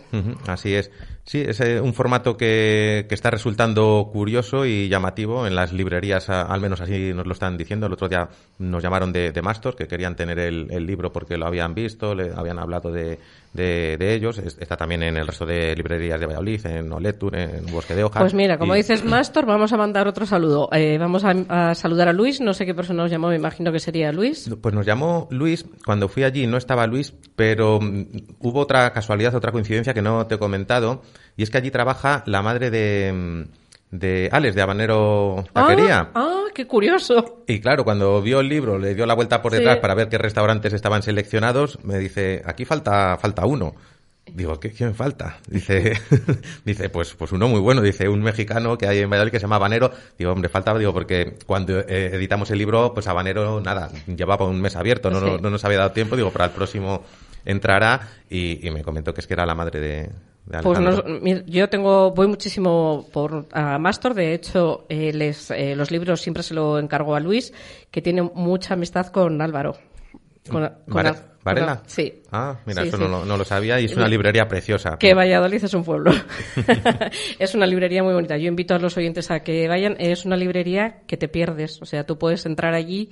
Así 0.47 0.75
es. 0.75 0.91
Sí, 1.29 1.43
es 1.47 1.59
eh, 1.59 1.79
un 1.79 1.93
formato 1.93 2.35
que, 2.35 3.05
que 3.07 3.13
está 3.13 3.29
resultando 3.29 4.09
curioso 4.11 4.65
y 4.65 4.89
llamativo 4.89 5.45
en 5.45 5.53
las 5.55 5.71
librerías, 5.71 6.27
al 6.27 6.59
menos 6.59 6.81
así 6.81 7.13
nos 7.13 7.27
lo 7.27 7.33
están 7.33 7.55
diciendo. 7.55 7.85
El 7.85 7.93
otro 7.93 8.09
día 8.09 8.27
nos 8.57 8.81
llamaron 8.81 9.13
de, 9.13 9.31
de 9.31 9.41
Mastos, 9.43 9.75
que 9.75 9.87
querían 9.87 10.15
tener 10.15 10.39
el, 10.39 10.65
el 10.71 10.87
libro 10.87 11.11
porque 11.13 11.37
lo 11.37 11.45
habían 11.45 11.75
visto, 11.75 12.15
le 12.15 12.31
habían 12.35 12.57
hablado 12.57 12.91
de, 12.91 13.19
de, 13.53 13.97
de 13.99 14.13
ellos. 14.15 14.39
Es- 14.39 14.57
Está 14.59 14.75
también 14.75 15.03
en 15.03 15.17
el 15.17 15.27
resto 15.27 15.45
de 15.45 15.75
librerías 15.75 16.19
de 16.19 16.25
Valladolid, 16.25 16.65
en 16.65 16.91
Oletur, 16.91 17.35
en 17.35 17.63
Bosque 17.67 17.93
de 17.93 18.03
Hojas. 18.05 18.23
Pues 18.23 18.33
mira, 18.33 18.57
como 18.57 18.73
Y- 18.73 18.77
dices 18.77 19.05
Mastor, 19.05 19.45
vamos 19.45 19.71
a 19.71 19.77
mandar 19.77 20.07
otro 20.07 20.25
saludo. 20.25 20.67
Eh, 20.73 20.97
vamos 20.97 21.23
a, 21.25 21.35
a 21.69 21.75
saludar 21.75 22.07
a 22.07 22.13
Luis, 22.13 22.41
no 22.41 22.55
sé 22.55 22.65
qué 22.65 22.73
persona 22.73 23.03
nos 23.03 23.11
llamó, 23.11 23.27
me 23.27 23.35
imagino 23.35 23.71
que 23.71 23.79
sería 23.79 24.11
Luis. 24.11 24.49
Pues 24.59 24.73
nos 24.73 24.83
llamó 24.83 25.27
Luis, 25.29 25.63
cuando 25.85 26.09
fui 26.09 26.23
allí 26.23 26.47
no 26.47 26.57
estaba 26.57 26.87
Luis, 26.87 27.13
pero 27.35 27.79
mm, 27.79 28.03
hubo 28.39 28.61
otra 28.61 28.91
casualidad, 28.91 29.35
otra 29.35 29.51
coincidencia 29.51 29.93
que 29.93 30.01
no 30.01 30.25
te 30.25 30.33
he 30.33 30.39
comentado, 30.39 31.03
y 31.37 31.43
es 31.43 31.49
que 31.49 31.57
allí 31.57 31.71
trabaja 31.71 32.23
la 32.25 32.41
madre 32.41 32.69
de, 32.71 33.11
mm, 33.13 33.95
de 33.95 34.29
Alex, 34.31 34.55
de 34.55 34.61
Habanero 34.61 35.45
Taquería. 35.53 36.09
Ah, 36.13 36.43
ah, 36.43 36.43
qué 36.53 36.67
curioso. 36.67 37.43
Y 37.47 37.59
claro, 37.59 37.83
cuando 37.83 38.21
vio 38.21 38.39
el 38.41 38.49
libro, 38.49 38.77
le 38.77 38.93
dio 38.95 39.05
la 39.05 39.13
vuelta 39.15 39.41
por 39.41 39.51
Sí. 39.51 39.57
detrás 39.59 39.77
para 39.77 39.95
ver 39.95 40.09
qué 40.09 40.17
restaurantes 40.17 40.73
estaban 40.73 41.01
seleccionados, 41.03 41.79
me 41.83 41.97
dice, 41.97 42.41
aquí 42.45 42.65
falta, 42.65 43.17
falta 43.17 43.45
uno. 43.45 43.73
Digo, 44.31 44.59
¿qué, 44.59 44.69
¿quién 44.71 44.93
falta? 44.93 45.37
Dice, 45.47 45.93
dice, 46.65 46.89
pues, 46.89 47.15
pues 47.15 47.31
uno 47.31 47.47
muy 47.47 47.59
bueno, 47.59 47.81
dice, 47.81 48.07
un 48.09 48.21
mexicano 48.21 48.77
que 48.77 48.87
hay 48.87 48.99
en 48.99 49.09
Valladolid 49.09 49.31
que 49.31 49.39
se 49.39 49.45
llama 49.45 49.55
Habanero. 49.55 49.91
Digo, 50.19 50.31
hombre, 50.31 50.49
faltaba, 50.49 50.77
digo, 50.77 50.93
porque 50.93 51.33
cuando 51.47 51.79
eh, 51.79 52.11
editamos 52.13 52.51
el 52.51 52.59
libro, 52.59 52.93
pues 52.93 53.07
Habanero, 53.07 53.59
nada, 53.59 53.89
llevaba 54.05 54.45
un 54.45 54.61
mes 54.61 54.75
abierto, 54.75 55.09
no, 55.09 55.19
no, 55.19 55.37
Sí. 55.37 55.41
no 55.41 55.49
nos 55.49 55.65
había 55.65 55.79
dado 55.79 55.93
tiempo, 55.93 56.15
digo, 56.15 56.29
para 56.29 56.45
el 56.45 56.51
próximo 56.51 57.03
entrará 57.43 58.01
y, 58.29 58.67
y 58.67 58.69
me 58.69 58.83
comentó 58.83 59.15
que 59.15 59.21
es 59.21 59.25
que 59.27 59.33
era 59.33 59.47
la 59.47 59.55
madre 59.55 59.79
de 59.79 60.09
Pues 60.63 60.79
mira, 61.21 61.43
yo 61.45 61.69
tengo, 61.69 62.11
voy 62.11 62.27
muchísimo 62.27 63.05
por 63.13 63.47
a 63.51 63.77
Mastor, 63.77 64.13
de 64.15 64.33
hecho, 64.33 64.85
eh, 64.89 65.13
les, 65.13 65.51
eh, 65.51 65.75
los 65.75 65.91
libros 65.91 66.21
siempre 66.21 66.41
se 66.43 66.53
lo 66.55 66.79
encargo 66.79 67.15
a 67.15 67.19
Luis, 67.19 67.53
que 67.91 68.01
tiene 68.01 68.21
mucha 68.23 68.73
amistad 68.73 69.07
con 69.07 69.41
Álvaro. 69.41 69.75
Con, 70.49 70.63
con 70.67 70.73
Vare- 70.87 71.09
Al- 71.09 71.15
con 71.15 71.29
¿Varela? 71.43 71.83
Sí. 71.85 72.21
Ah, 72.31 72.57
mira, 72.65 72.81
Sí, 72.81 72.87
eso 72.87 72.97
sí. 72.97 73.03
No, 73.03 73.09
lo- 73.09 73.25
no 73.25 73.37
lo 73.37 73.45
sabía 73.45 73.79
y 73.79 73.85
es 73.85 73.95
una 73.95 74.07
librería 74.07 74.47
preciosa. 74.47 74.97
Que 74.97 75.13
Valladolid 75.13 75.63
es 75.63 75.73
un 75.73 75.83
pueblo. 75.83 76.11
es 77.39 77.55
una 77.55 77.65
librería 77.65 78.03
muy 78.03 78.13
bonita. 78.13 78.37
Yo 78.37 78.47
invito 78.47 78.73
a 78.75 78.79
los 78.79 78.97
oyentes 78.97 79.31
a 79.31 79.41
que 79.41 79.67
vayan. 79.67 79.95
Es 79.99 80.25
una 80.25 80.35
librería 80.35 81.01
que 81.07 81.17
te 81.17 81.27
pierdes. 81.27 81.81
O 81.81 81.85
sea, 81.85 82.05
tú 82.05 82.17
puedes 82.17 82.45
entrar 82.45 82.73
allí 82.73 83.11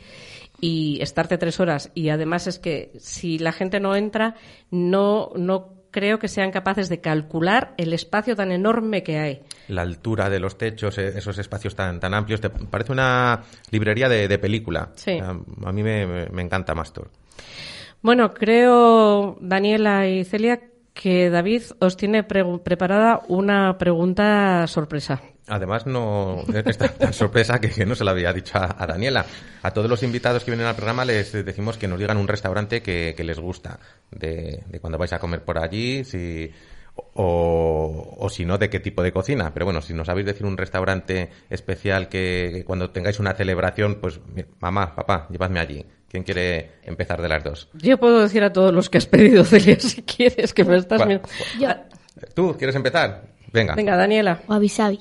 y 0.59 0.99
estarte 1.01 1.37
tres 1.37 1.59
horas. 1.59 1.91
Y 1.93 2.09
además 2.09 2.47
es 2.47 2.59
que 2.59 2.91
si 2.99 3.37
la 3.39 3.51
gente 3.51 3.79
no 3.79 3.95
entra, 3.95 4.35
no, 4.71 5.31
no 5.35 5.76
creo 5.91 6.19
que 6.19 6.27
sean 6.27 6.51
capaces 6.51 6.89
de 6.89 6.99
calcular 7.01 7.73
el 7.77 7.93
espacio 7.93 8.35
tan 8.35 8.51
enorme 8.51 9.03
que 9.03 9.17
hay. 9.19 9.41
la 9.69 9.81
altura 9.81 10.29
de 10.29 10.39
los 10.39 10.57
techos, 10.57 10.97
eh, 10.97 11.13
esos 11.17 11.37
espacios 11.39 11.75
tan, 11.75 11.99
tan 11.99 12.13
amplios. 12.13 12.39
Te 12.41 12.49
parece 12.49 12.91
una 12.91 13.43
librería 13.71 14.07
de, 14.09 14.27
de 14.27 14.39
película. 14.39 14.91
Sí. 14.95 15.11
A, 15.19 15.29
a 15.29 15.71
mí 15.71 15.83
me, 15.83 16.05
me- 16.07 16.27
me 16.29 16.41
encanta 16.41 16.73
Mastor. 16.75 17.09
Bueno, 18.01 18.33
creo, 18.33 19.37
Daniela 19.41 20.07
y 20.07 20.23
Celia, 20.23 20.61
que 20.93 21.29
David 21.29 21.63
os 21.79 21.97
tiene 21.97 22.23
pre- 22.23 22.45
preparada 22.63 23.21
una 23.27 23.77
pregunta 23.77 24.65
sorpresa. 24.67 25.21
Además, 25.47 25.85
no 25.85 26.43
esta 26.65 26.89
tan 26.89 27.13
sorpresa 27.13 27.59
que, 27.59 27.69
que 27.69 27.85
no 27.85 27.95
se 27.95 28.03
la 28.03 28.11
había 28.11 28.33
dicho 28.33 28.57
a, 28.57 28.75
a 28.77 28.85
Daniela. 28.85 29.25
A 29.63 29.71
todos 29.71 29.89
los 29.89 30.03
invitados 30.03 30.43
que 30.43 30.51
vienen 30.51 30.67
al 30.67 30.75
programa 30.75 31.05
les 31.05 31.31
decimos 31.31 31.77
que 31.77 31.87
nos 31.87 31.99
digan 31.99 32.17
un 32.17 32.27
restaurante 32.27 32.81
que, 32.81 33.13
que 33.15 33.23
les 33.23 33.39
gusta, 33.39 33.79
de, 34.11 34.63
de 34.67 34.79
cuando 34.79 34.97
vais 34.97 35.13
a 35.13 35.19
comer 35.19 35.43
por 35.43 35.57
allí, 35.57 36.03
si, 36.03 36.51
o, 37.13 38.15
o 38.19 38.29
si 38.29 38.45
no, 38.45 38.57
de 38.57 38.69
qué 38.69 38.79
tipo 38.79 39.01
de 39.01 39.11
cocina. 39.11 39.53
Pero 39.53 39.65
bueno, 39.65 39.81
si 39.81 39.93
nos 39.93 40.07
sabéis 40.07 40.27
decir 40.27 40.45
un 40.45 40.57
restaurante 40.57 41.29
especial 41.49 42.09
que, 42.09 42.51
que 42.53 42.65
cuando 42.65 42.89
tengáis 42.89 43.19
una 43.19 43.33
celebración, 43.33 43.99
pues 44.01 44.19
mamá, 44.59 44.95
papá, 44.95 45.27
llevadme 45.29 45.59
allí. 45.59 45.85
¿Quién 46.09 46.23
quiere 46.23 46.71
empezar 46.83 47.21
de 47.21 47.27
las 47.29 47.43
dos? 47.43 47.69
Yo 47.73 47.97
puedo 47.97 48.21
decir 48.21 48.43
a 48.43 48.53
todos 48.53 48.73
los 48.73 48.89
que 48.89 48.97
has 48.97 49.05
pedido, 49.05 49.43
Celia, 49.45 49.79
si 49.79 50.03
quieres, 50.03 50.53
que 50.53 50.63
me 50.63 50.77
estás... 50.77 51.05
Mirando. 51.05 51.27
¿Tú 52.33 52.55
quieres 52.57 52.75
empezar? 52.75 53.23
Venga. 53.51 53.75
Venga, 53.75 53.95
Daniela. 53.95 54.41
Wabi 54.47 54.69
Sabi. 54.69 54.99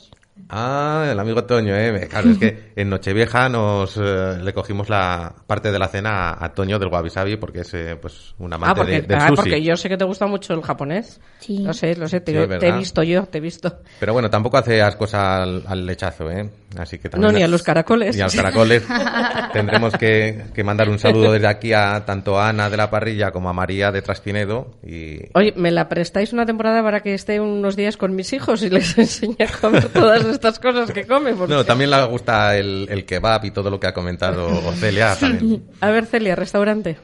Ah, 0.49 1.09
el 1.11 1.19
amigo 1.19 1.45
Toño, 1.45 1.75
¿eh? 1.77 2.07
Claro, 2.09 2.31
es 2.31 2.39
que 2.39 2.71
en 2.77 2.89
Nochevieja 2.91 3.49
nos 3.49 3.97
eh, 3.97 4.39
le 4.43 4.53
cogimos 4.53 4.89
la 4.89 5.35
parte 5.47 5.73
de 5.73 5.79
la 5.79 5.89
cena 5.89 6.31
a, 6.31 6.45
a 6.45 6.53
Toño 6.53 6.79
del 6.79 6.89
Wabi 6.89 7.11
Sabi 7.11 7.37
porque 7.37 7.61
es 7.61 7.75
eh, 7.75 7.97
pues 8.01 8.35
un 8.39 8.53
Ah, 8.53 8.57
amante 8.57 8.75
porque, 8.81 8.93
de- 9.01 9.07
del 9.09 9.17
ah, 9.19 9.29
sushi. 9.29 9.37
porque 9.37 9.63
yo 9.63 9.77
sé 9.77 9.89
que 9.89 9.97
te 9.97 10.05
gusta 10.05 10.27
mucho 10.27 10.55
el 10.55 10.63
japonés. 10.63 11.21
Sí. 11.41 11.59
Lo 11.65 11.73
sé, 11.73 11.97
lo 11.97 12.07
sé, 12.07 12.21
te, 12.21 12.33
Sí, 12.33 12.59
te 12.61 12.69
he 12.69 12.73
visto 12.73 13.03
yo, 13.03 13.25
te 13.27 13.39
he 13.39 13.41
visto. 13.41 13.81
Pero 13.99 14.13
bueno, 14.13 14.31
tampoco 14.31 14.57
hace 14.59 14.81
ascos 14.83 15.15
al, 15.15 15.65
al 15.67 15.85
lechazo, 15.87 16.31
¿eh? 16.31 16.49
Así 16.79 16.99
que 16.99 17.09
también 17.09 17.33
No, 17.33 17.37
ni 17.39 17.43
a 17.43 17.49
los 17.49 17.63
caracoles. 17.63 18.15
Ni 18.15 18.21
a 18.21 18.25
los 18.27 18.35
caracoles. 18.37 18.85
Tendremos 19.53 19.95
que, 19.95 20.45
que 20.55 20.63
mandar 20.65 20.89
un 20.89 20.99
saludo 20.99 21.33
desde 21.33 21.47
aquí 21.49 21.73
a 21.73 22.05
tanto 22.05 22.39
a 22.39 22.51
Ana 22.51 22.69
de 22.71 22.77
la 22.77 22.91
parrilla 22.91 23.31
como 23.33 23.49
a 23.49 23.53
María 23.53 23.91
de 23.91 24.03
Traspinedo 24.03 24.75
y 24.87 25.21
Oye, 25.35 25.55
¿me 25.57 25.71
la 25.71 25.89
prestáis 25.89 26.33
una 26.33 26.45
temporada 26.47 26.83
para 26.83 27.01
que 27.01 27.15
esté 27.15 27.41
unos 27.41 27.77
días 27.77 27.97
con 27.97 28.15
mis 28.15 28.33
hijos 28.33 28.63
y 28.63 28.71
les 28.71 28.97
enseñe 28.99 29.37
a 29.43 29.61
comer 29.61 29.89
todas 29.89 30.26
estas 30.35 30.59
cosas 30.59 30.91
que? 30.91 31.05
Porque- 31.05 31.55
No, 31.55 31.65
también 31.65 31.91
le 31.91 32.05
gusta 32.07 32.57
el, 32.57 32.87
el 32.91 33.05
kebab 33.05 33.45
y 33.45 33.51
todo 33.51 33.71
lo 33.71 33.79
que 33.81 33.87
ha 33.87 33.95
comentado 33.95 34.49
Celia 34.75 35.15
también. 35.17 35.65
A 35.81 35.91
ver, 35.91 36.07
Celia, 36.07 36.35
restaurante. 36.37 36.97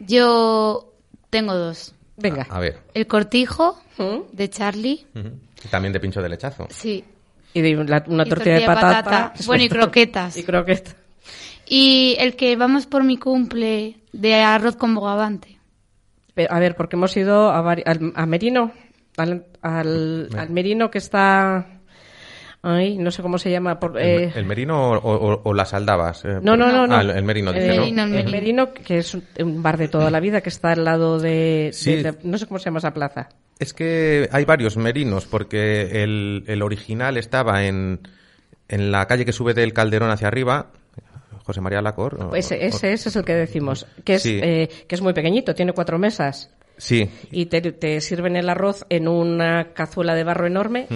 Yo 0.00 0.92
tengo 1.30 1.54
dos. 1.54 1.94
Venga. 2.16 2.46
A 2.50 2.58
ver. 2.60 2.78
El 2.94 3.06
cortijo 3.06 3.80
de 4.32 4.50
Charlie. 4.50 5.06
Y 5.64 5.68
También 5.68 5.92
de 5.92 6.00
pincho 6.00 6.20
de 6.22 6.28
lechazo. 6.28 6.66
Sí. 6.70 7.04
Y 7.54 7.60
de 7.60 7.84
la- 7.84 8.04
una 8.06 8.24
Y 8.24 8.28
tortilla 8.28 8.54
de 8.60 8.66
patata. 8.66 9.32
Bueno, 9.46 9.64
y 9.64 9.68
croquetas. 9.68 10.36
Y 10.36 10.42
croquetas. 10.44 10.96
Y 11.66 12.16
el 12.18 12.34
que 12.36 12.56
vamos 12.56 12.86
por 12.86 13.04
mi 13.04 13.18
cumple 13.18 13.98
de 14.12 14.34
arroz 14.36 14.76
con 14.76 14.94
bogavante. 14.94 15.58
Pero, 16.34 16.52
a 16.54 16.58
ver, 16.60 16.76
porque 16.76 16.96
hemos 16.96 17.16
ido 17.16 17.50
a, 17.50 17.60
vari- 17.62 17.82
al, 17.84 18.12
a 18.14 18.24
Merino, 18.26 18.72
al, 19.16 19.46
al, 19.60 20.28
al 20.36 20.50
Merino 20.50 20.90
que 20.90 20.98
está... 20.98 21.77
Ay, 22.62 22.98
no 22.98 23.10
sé 23.12 23.22
cómo 23.22 23.38
se 23.38 23.50
llama. 23.50 23.78
Por, 23.78 23.98
¿El, 24.00 24.24
eh, 24.24 24.32
el 24.34 24.44
merino 24.44 24.90
o, 24.92 24.96
o- 24.98 25.40
o 25.44 25.54
las 25.54 25.74
aldabas? 25.74 26.24
Eh, 26.24 26.40
No, 26.42 26.52
por- 26.52 26.58
no, 26.58 26.72
no, 26.72 26.86
no. 26.88 26.96
Ah, 26.96 27.02
el, 27.02 27.10
el 27.10 27.22
merino, 27.24 27.52
dice, 27.52 27.74
Eh, 27.74 27.92
¿no? 27.92 28.02
el 28.04 28.30
Merino, 28.30 28.72
que 28.72 28.98
es 28.98 29.14
un, 29.14 29.62
bar 29.62 29.76
de 29.78 29.86
toda 29.88 30.10
la 30.10 30.18
vida 30.20 30.40
que 30.40 30.48
está 30.48 30.72
al 30.72 30.84
lado 30.84 31.20
de, 31.20 31.70
Sí. 31.72 31.94
de- 31.96 32.02
de- 32.12 32.18
no 32.24 32.36
sé 32.36 32.46
cómo 32.46 32.58
se 32.58 32.66
llama 32.66 32.78
esa 32.78 32.92
plaza. 32.92 33.28
Es 33.60 33.72
que 33.72 34.28
hay 34.32 34.44
varios 34.44 34.76
merinos, 34.76 35.26
porque 35.26 36.02
el, 36.02 36.44
el 36.48 36.62
original 36.62 37.16
estaba 37.16 37.64
en, 37.64 38.00
en 38.68 38.90
la 38.90 39.06
calle 39.06 39.24
que 39.24 39.32
sube 39.32 39.54
del 39.54 39.72
Calderón 39.72 40.10
hacia 40.10 40.26
arriba, 40.28 40.72
José 41.44 41.60
María 41.60 41.80
Lacor. 41.80 42.22
o- 42.22 42.34
Ese, 42.34 42.56
o- 42.56 42.58
ese, 42.58 42.92
ese 42.92 43.08
es 43.08 43.16
el 43.16 43.24
que 43.24 43.34
decimos, 43.34 43.86
que 44.04 44.14
es, 44.16 44.22
Sí. 44.22 44.40
eh, 44.42 44.68
que 44.88 44.94
es 44.96 45.00
muy 45.00 45.12
pequeñito, 45.12 45.54
tiene 45.54 45.72
cuatro 45.72 45.98
mesas. 45.98 46.52
Sí, 46.76 47.10
Y 47.32 47.46
te, 47.46 47.60
te 47.72 48.00
sirven 48.00 48.36
el 48.36 48.48
arroz 48.48 48.86
en 48.88 49.08
una 49.08 49.72
cazuela 49.74 50.14
de 50.14 50.22
barro 50.22 50.46
enorme. 50.46 50.86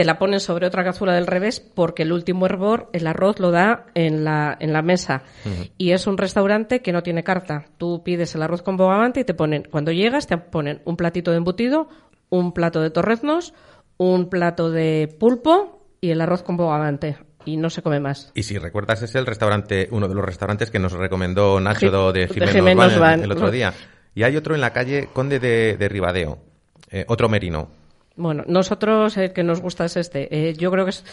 Te 0.00 0.06
la 0.06 0.18
ponen 0.18 0.40
sobre 0.40 0.66
otra 0.66 0.82
cazuela 0.82 1.12
del 1.12 1.26
revés 1.26 1.60
porque 1.60 2.04
el 2.04 2.12
último 2.12 2.46
hervor, 2.46 2.88
el 2.94 3.06
arroz 3.06 3.38
lo 3.38 3.50
da 3.50 3.84
en 3.92 4.24
la, 4.24 4.56
en 4.58 4.72
la 4.72 4.80
mesa. 4.80 5.24
Y 5.76 5.90
es 5.90 6.06
un 6.06 6.16
restaurante 6.16 6.80
que 6.80 6.90
no 6.90 7.02
tiene 7.02 7.22
carta. 7.22 7.66
Tú 7.76 8.02
pides 8.02 8.34
el 8.34 8.42
arroz 8.42 8.62
con 8.62 8.78
bogavante 8.78 9.20
y 9.20 9.24
te 9.24 9.34
ponen, 9.34 9.68
cuando 9.70 9.92
llegas, 9.92 10.26
te 10.26 10.38
ponen 10.38 10.80
un 10.86 10.96
platito 10.96 11.32
de 11.32 11.36
embutido, 11.36 11.90
un 12.30 12.54
plato 12.54 12.80
de 12.80 12.88
torreznos, 12.88 13.52
un 13.98 14.30
plato 14.30 14.70
de 14.70 15.14
pulpo 15.20 15.86
y 16.00 16.12
el 16.12 16.22
arroz 16.22 16.44
con 16.44 16.56
bogavante. 16.56 17.18
Y 17.44 17.58
no 17.58 17.68
se 17.68 17.82
come 17.82 18.00
más. 18.00 18.32
Y 18.34 18.44
si 18.44 18.56
recuerdas, 18.56 19.02
es 19.02 19.14
el 19.16 19.26
restaurante, 19.26 19.86
uno 19.90 20.08
de 20.08 20.14
los 20.14 20.24
restaurantes 20.24 20.70
que 20.70 20.78
nos 20.78 20.92
recomendó 20.92 21.60
Nacho 21.60 21.90
de 22.10 22.20
de 22.20 22.28
Jiménez 22.28 22.54
Jiménez 22.54 22.92
Van 22.92 23.00
Van. 23.00 23.18
el, 23.18 23.24
el 23.26 23.32
otro 23.32 23.50
día. 23.50 23.74
Y 24.14 24.22
hay 24.22 24.34
otro 24.38 24.54
en 24.54 24.62
la 24.62 24.72
calle 24.72 25.10
Conde 25.12 25.38
de, 25.38 25.76
de 25.76 25.88
Ribadeo, 25.90 26.38
eh, 26.88 27.04
otro 27.06 27.28
merino. 27.28 27.79
Bueno, 28.16 28.44
nosotros 28.46 29.16
el 29.16 29.32
que 29.32 29.42
nos 29.44 29.60
gusta 29.60 29.84
es 29.86 29.96
este. 29.96 30.28
Eh, 30.50 30.54
yo 30.54 30.70
creo 30.70 30.84
que 30.84 30.90
es, 30.90 31.04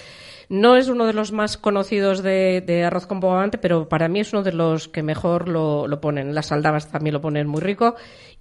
no 0.50 0.76
es 0.76 0.88
uno 0.90 1.06
de 1.06 1.14
los 1.14 1.32
más 1.32 1.58
conocidos 1.58 2.22
de, 2.24 2.62
de 2.66 2.84
arroz 2.84 3.06
con 3.08 3.20
bogavante, 3.20 3.58
pero 3.58 3.88
para 3.88 4.08
mí 4.10 4.20
es 4.20 4.34
uno 4.34 4.44
de 4.44 4.52
los 4.54 4.88
que 4.88 5.04
mejor 5.04 5.48
lo, 5.48 5.88
lo 5.88 6.02
ponen. 6.02 6.36
Las 6.36 6.52
aldabas 6.52 6.92
también 6.92 7.14
lo 7.14 7.22
ponen 7.22 7.48
muy 7.48 7.62
rico. 7.62 7.96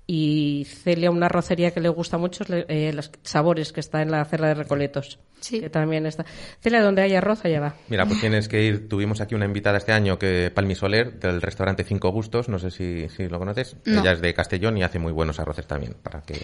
Y 0.09 0.66
Celia, 0.68 1.11
una 1.11 1.26
arrocería 1.26 1.72
que 1.72 1.80
le 1.80 1.88
gusta 1.88 2.16
mucho, 2.16 2.44
es 2.44 2.48
le- 2.48 2.66
eh, 2.68 2.92
los 2.92 3.11
sabores 3.22 3.72
que 3.72 3.80
está 3.80 4.02
en 4.02 4.12
la 4.12 4.24
cerra 4.24 4.48
de 4.48 4.54
Recoletos. 4.54 5.18
Sí. 5.40 5.61
Que 5.61 5.68
también 5.68 6.07
está. 6.07 6.24
Celia, 6.61 6.80
donde 6.80 7.02
hay 7.02 7.14
arroz, 7.16 7.44
allá 7.44 7.59
va. 7.61 7.74
Mira, 7.88 8.07
pues 8.07 8.20
tienes 8.20 8.46
que 8.48 8.62
ir. 8.62 8.88
Tuvimos 8.88 9.20
aquí 9.20 9.34
una 9.34 9.46
invitada 9.46 9.78
este 9.78 9.92
año, 9.92 10.16
que 10.16 10.52
Palmi 10.54 10.76
Soler, 10.76 11.18
del 11.18 11.42
restaurante 11.42 11.82
Cinco 11.82 12.11
Gustos. 12.11 12.48
No 12.48 12.61
sé 12.61 12.70
si, 12.70 13.09
si 13.09 13.28
lo 13.28 13.38
conoces. 13.40 13.76
No. 13.84 14.00
Ella 14.00 14.12
es 14.12 14.20
de 14.20 14.32
Castellón 14.32 14.78
y 14.78 14.84
hace 14.84 15.00
muy 15.00 15.12
buenos 15.12 15.40
arroces 15.40 15.66
también. 15.66 15.94
Para 16.02 16.22
que 16.22 16.36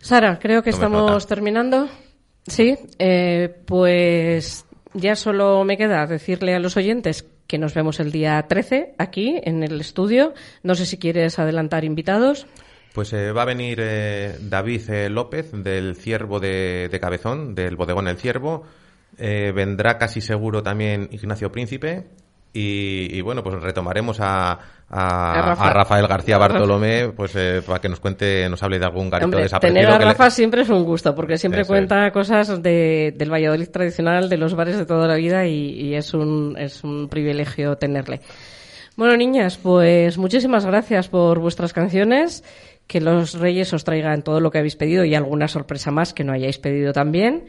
Sara, 0.00 0.38
creo 0.38 0.62
que 0.62 0.70
Tome 0.70 0.84
estamos 0.84 1.10
nota. 1.12 1.26
terminando. 1.26 1.88
Sí, 2.46 2.76
eh, 2.98 3.54
pues 3.66 4.64
ya 4.94 5.14
solo 5.14 5.62
me 5.64 5.76
queda 5.76 6.06
decirle 6.06 6.54
a 6.54 6.58
los 6.58 6.76
oyentes 6.76 7.26
que 7.46 7.58
nos 7.58 7.74
vemos 7.74 8.00
el 8.00 8.12
día 8.12 8.40
13 8.48 8.94
aquí 8.98 9.40
en 9.42 9.62
el 9.62 9.80
estudio. 9.80 10.34
No 10.62 10.74
sé 10.74 10.86
si 10.86 10.98
quieres 10.98 11.38
adelantar 11.38 11.84
invitados. 11.84 12.46
Pues 12.94 13.12
eh, 13.12 13.32
va 13.32 13.42
a 13.42 13.46
venir 13.46 13.78
eh, 13.80 14.36
David 14.40 14.90
eh, 14.90 15.08
López 15.10 15.52
del 15.52 15.96
Ciervo 15.96 16.40
de, 16.40 16.88
de 16.90 17.00
Cabezón, 17.00 17.54
del 17.54 17.76
bodegón 17.76 18.08
El 18.08 18.16
Ciervo. 18.16 18.64
Vendrá 19.18 19.98
casi 19.98 20.22
seguro 20.22 20.62
también 20.62 21.08
Ignacio 21.12 21.52
Príncipe. 21.52 22.06
Y, 22.54 23.08
y 23.14 23.20
bueno, 23.20 23.42
pues 23.42 23.60
retomaremos 23.60 24.18
a, 24.20 24.58
a, 24.90 25.38
A 25.38 25.42
Rafa. 25.42 25.68
a 25.68 25.72
Rafael 25.72 26.06
García 26.08 26.36
Bartolomé 26.36 27.08
pues 27.16 27.32
eh, 27.36 27.62
para 27.64 27.80
que 27.80 27.88
nos 27.88 28.00
cuente, 28.00 28.48
nos 28.50 28.62
hable 28.62 28.78
de 28.78 28.84
algún 28.86 29.08
garito 29.08 29.26
Hombre, 29.26 29.42
desaparecido. 29.42 29.80
tener 29.82 29.94
a 29.94 29.98
le- 29.98 30.04
Rafa 30.04 30.30
siempre 30.30 30.62
es 30.62 30.68
un 30.68 30.84
gusto, 30.84 31.14
porque 31.14 31.38
siempre 31.38 31.64
cuenta 31.64 32.10
cosas 32.10 32.62
de, 32.62 33.14
del 33.16 33.32
Valladolid 33.32 33.68
tradicional, 33.68 34.28
de 34.28 34.36
los 34.36 34.54
bares 34.54 34.76
de 34.78 34.86
toda 34.86 35.06
la 35.06 35.14
vida, 35.14 35.46
y, 35.46 35.70
y 35.80 35.94
es, 35.94 36.12
un, 36.12 36.56
es 36.58 36.82
un 36.82 37.08
privilegio 37.08 37.76
tenerle. 37.76 38.20
Bueno, 38.96 39.16
niñas, 39.16 39.56
pues 39.62 40.18
muchísimas 40.18 40.66
gracias 40.66 41.08
por 41.08 41.38
vuestras 41.38 41.72
canciones. 41.72 42.42
Que 42.86 43.00
los 43.00 43.34
Reyes 43.38 43.72
os 43.72 43.84
traigan 43.84 44.22
todo 44.22 44.40
lo 44.40 44.50
que 44.50 44.58
habéis 44.58 44.74
pedido 44.74 45.04
y 45.04 45.14
alguna 45.14 45.46
sorpresa 45.46 45.92
más 45.92 46.12
que 46.12 46.24
no 46.24 46.32
hayáis 46.32 46.58
pedido 46.58 46.92
también. 46.92 47.44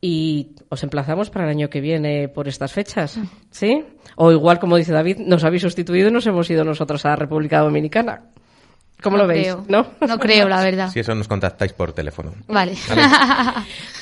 Y 0.00 0.52
os 0.70 0.82
emplazamos 0.82 1.28
para 1.28 1.44
el 1.44 1.50
año 1.50 1.68
que 1.68 1.80
viene 1.82 2.28
por 2.28 2.48
estas 2.48 2.72
fechas, 2.72 3.18
¿sí? 3.50 3.84
O 4.16 4.32
igual, 4.32 4.58
como 4.58 4.76
dice 4.76 4.92
David, 4.92 5.18
nos 5.18 5.44
habéis 5.44 5.62
sustituido 5.62 6.08
y 6.08 6.12
nos 6.12 6.26
hemos 6.26 6.48
ido 6.48 6.64
nosotros 6.64 7.04
a 7.04 7.10
la 7.10 7.16
República 7.16 7.60
Dominicana. 7.60 8.22
¿Cómo 9.02 9.16
No 9.16 9.22
lo 9.24 9.28
veis? 9.28 9.44
creo. 9.44 9.64
¿No? 9.68 9.86
No 10.06 10.18
creo, 10.18 10.48
la 10.48 10.62
verdad. 10.62 10.90
Si 10.90 11.00
eso 11.00 11.14
nos 11.14 11.26
contactáis 11.28 11.72
por 11.72 11.92
teléfono. 11.92 12.32
Vale. 12.48 12.74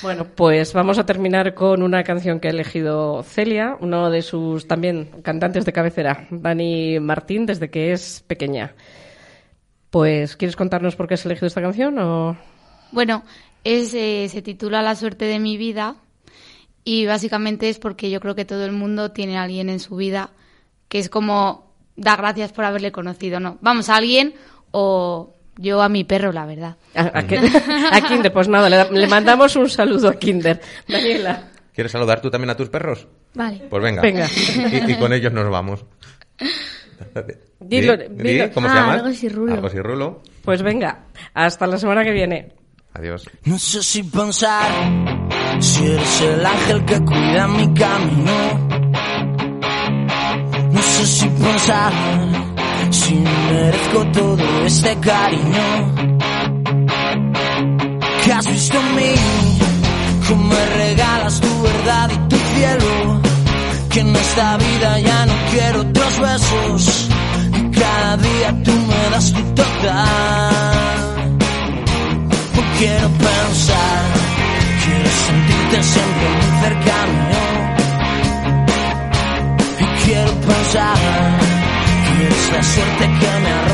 Bueno, 0.00 0.24
pues 0.32 0.72
vamos 0.72 0.96
a 0.98 1.04
terminar 1.06 1.54
con 1.54 1.82
una 1.82 2.04
canción 2.04 2.38
que 2.38 2.46
ha 2.46 2.52
elegido 2.52 3.24
Celia, 3.24 3.76
uno 3.80 4.10
de 4.10 4.22
sus 4.22 4.68
también 4.68 5.10
cantantes 5.22 5.64
de 5.64 5.72
cabecera, 5.72 6.28
Dani 6.30 7.00
Martín, 7.00 7.46
desde 7.46 7.68
que 7.68 7.90
es 7.90 8.22
pequeña. 8.28 8.74
Pues, 9.90 10.36
¿quieres 10.36 10.54
contarnos 10.54 10.94
por 10.94 11.08
qué 11.08 11.14
has 11.14 11.26
elegido 11.26 11.48
esta 11.48 11.60
canción 11.62 11.98
o...? 11.98 12.36
Bueno, 12.92 13.24
es, 13.64 13.94
eh, 13.94 14.28
se 14.30 14.42
titula 14.42 14.82
La 14.82 14.94
suerte 14.94 15.24
de 15.26 15.38
mi 15.38 15.56
vida 15.56 15.96
y 16.84 17.06
básicamente 17.06 17.68
es 17.68 17.78
porque 17.78 18.10
yo 18.10 18.20
creo 18.20 18.34
que 18.34 18.44
todo 18.44 18.64
el 18.64 18.72
mundo 18.72 19.10
tiene 19.12 19.36
a 19.38 19.42
alguien 19.42 19.68
en 19.68 19.80
su 19.80 19.96
vida 19.96 20.30
que 20.88 20.98
es 20.98 21.08
como 21.10 21.72
da 21.96 22.16
gracias 22.16 22.52
por 22.52 22.64
haberle 22.64 22.92
conocido, 22.92 23.40
¿no? 23.40 23.58
Vamos, 23.60 23.88
a 23.88 23.96
alguien 23.96 24.34
o 24.70 25.34
yo 25.56 25.82
a 25.82 25.88
mi 25.88 26.04
perro, 26.04 26.32
la 26.32 26.46
verdad. 26.46 26.76
A, 26.94 27.18
a 27.18 27.26
que- 27.26 27.36
a 27.92 28.00
Kinder, 28.08 28.32
pues 28.32 28.48
nada, 28.48 28.70
le, 28.70 28.76
da- 28.76 28.90
le 28.90 29.06
mandamos 29.08 29.56
un 29.56 29.68
saludo 29.68 30.08
a 30.08 30.14
Kinder. 30.14 30.60
Daniela. 30.86 31.48
¿Quieres 31.74 31.92
saludar 31.92 32.20
tú 32.20 32.30
también 32.30 32.50
a 32.50 32.56
tus 32.56 32.68
perros? 32.68 33.06
Vale. 33.34 33.66
Pues 33.68 33.82
venga. 33.82 34.00
Venga. 34.02 34.26
Y, 34.86 34.92
y 34.92 34.94
con 34.96 35.12
ellos 35.12 35.32
nos 35.32 35.50
vamos. 35.50 35.84
Dilo, 37.60 37.96
Di, 37.96 38.08
dilo. 38.08 38.44
di, 38.46 38.50
¿Cómo 38.52 38.68
se 38.68 38.72
Ah, 38.74 38.80
llama? 38.80 38.92
Argos 38.94 39.22
y 39.22 39.28
Rulo. 39.28 39.52
Argos 39.54 39.74
y 39.74 39.78
Rulo. 39.80 40.22
Pues 40.44 40.62
venga, 40.62 41.04
hasta 41.34 41.66
la 41.66 41.76
semana 41.78 42.04
que 42.04 42.12
viene. 42.12 42.52
Adiós. 42.94 43.24
No 43.44 43.58
sé 43.58 43.82
si 43.82 44.02
pensar 44.02 44.70
si 45.60 45.86
eres 45.86 46.20
el 46.20 46.46
ángel 46.46 46.84
que 46.84 47.04
cuida 47.04 47.48
mi 47.48 47.74
camino. 47.74 48.68
No 50.72 50.82
sé 50.82 51.06
si 51.06 51.28
pensar 51.28 51.92
si 52.90 53.14
merezco 53.14 54.06
todo 54.12 54.66
este 54.66 54.96
cariño. 55.00 56.08
que 58.28 58.34
has 58.34 58.46
visto 58.46 58.78
en 58.78 58.94
mí, 58.94 59.14
cómo 60.28 60.44
me 60.44 60.66
regalas 60.76 61.40
tu 61.40 61.62
verdad 61.62 62.10
y 62.12 62.28
tu 62.28 62.36
cielo, 62.36 63.22
que 63.88 64.00
en 64.00 64.14
esta 64.14 64.56
vida 64.58 65.00
ya 65.00 65.26
no 65.26 65.32
quiero 65.50 65.80
otros 65.80 66.20
besos, 66.20 67.08
y 67.58 67.70
cada 67.70 68.16
día 68.18 68.62
tú 68.64 68.72
me 68.72 69.10
das 69.10 69.32
tu 69.32 69.42
total. 69.54 71.07
Quiero 72.78 73.08
pensar, 73.08 74.04
quiero 74.84 75.10
sentirte 75.26 75.82
siempre 75.82 76.28
muy 76.38 76.50
cercano. 76.62 77.12
Y 79.80 80.04
quiero 80.04 80.32
pensar. 80.40 80.96
Que 82.18 82.28
es 82.28 82.52
la 82.52 82.62
suerte 82.62 83.04
que 83.18 83.30
me 83.42 83.50
ha 83.50 83.68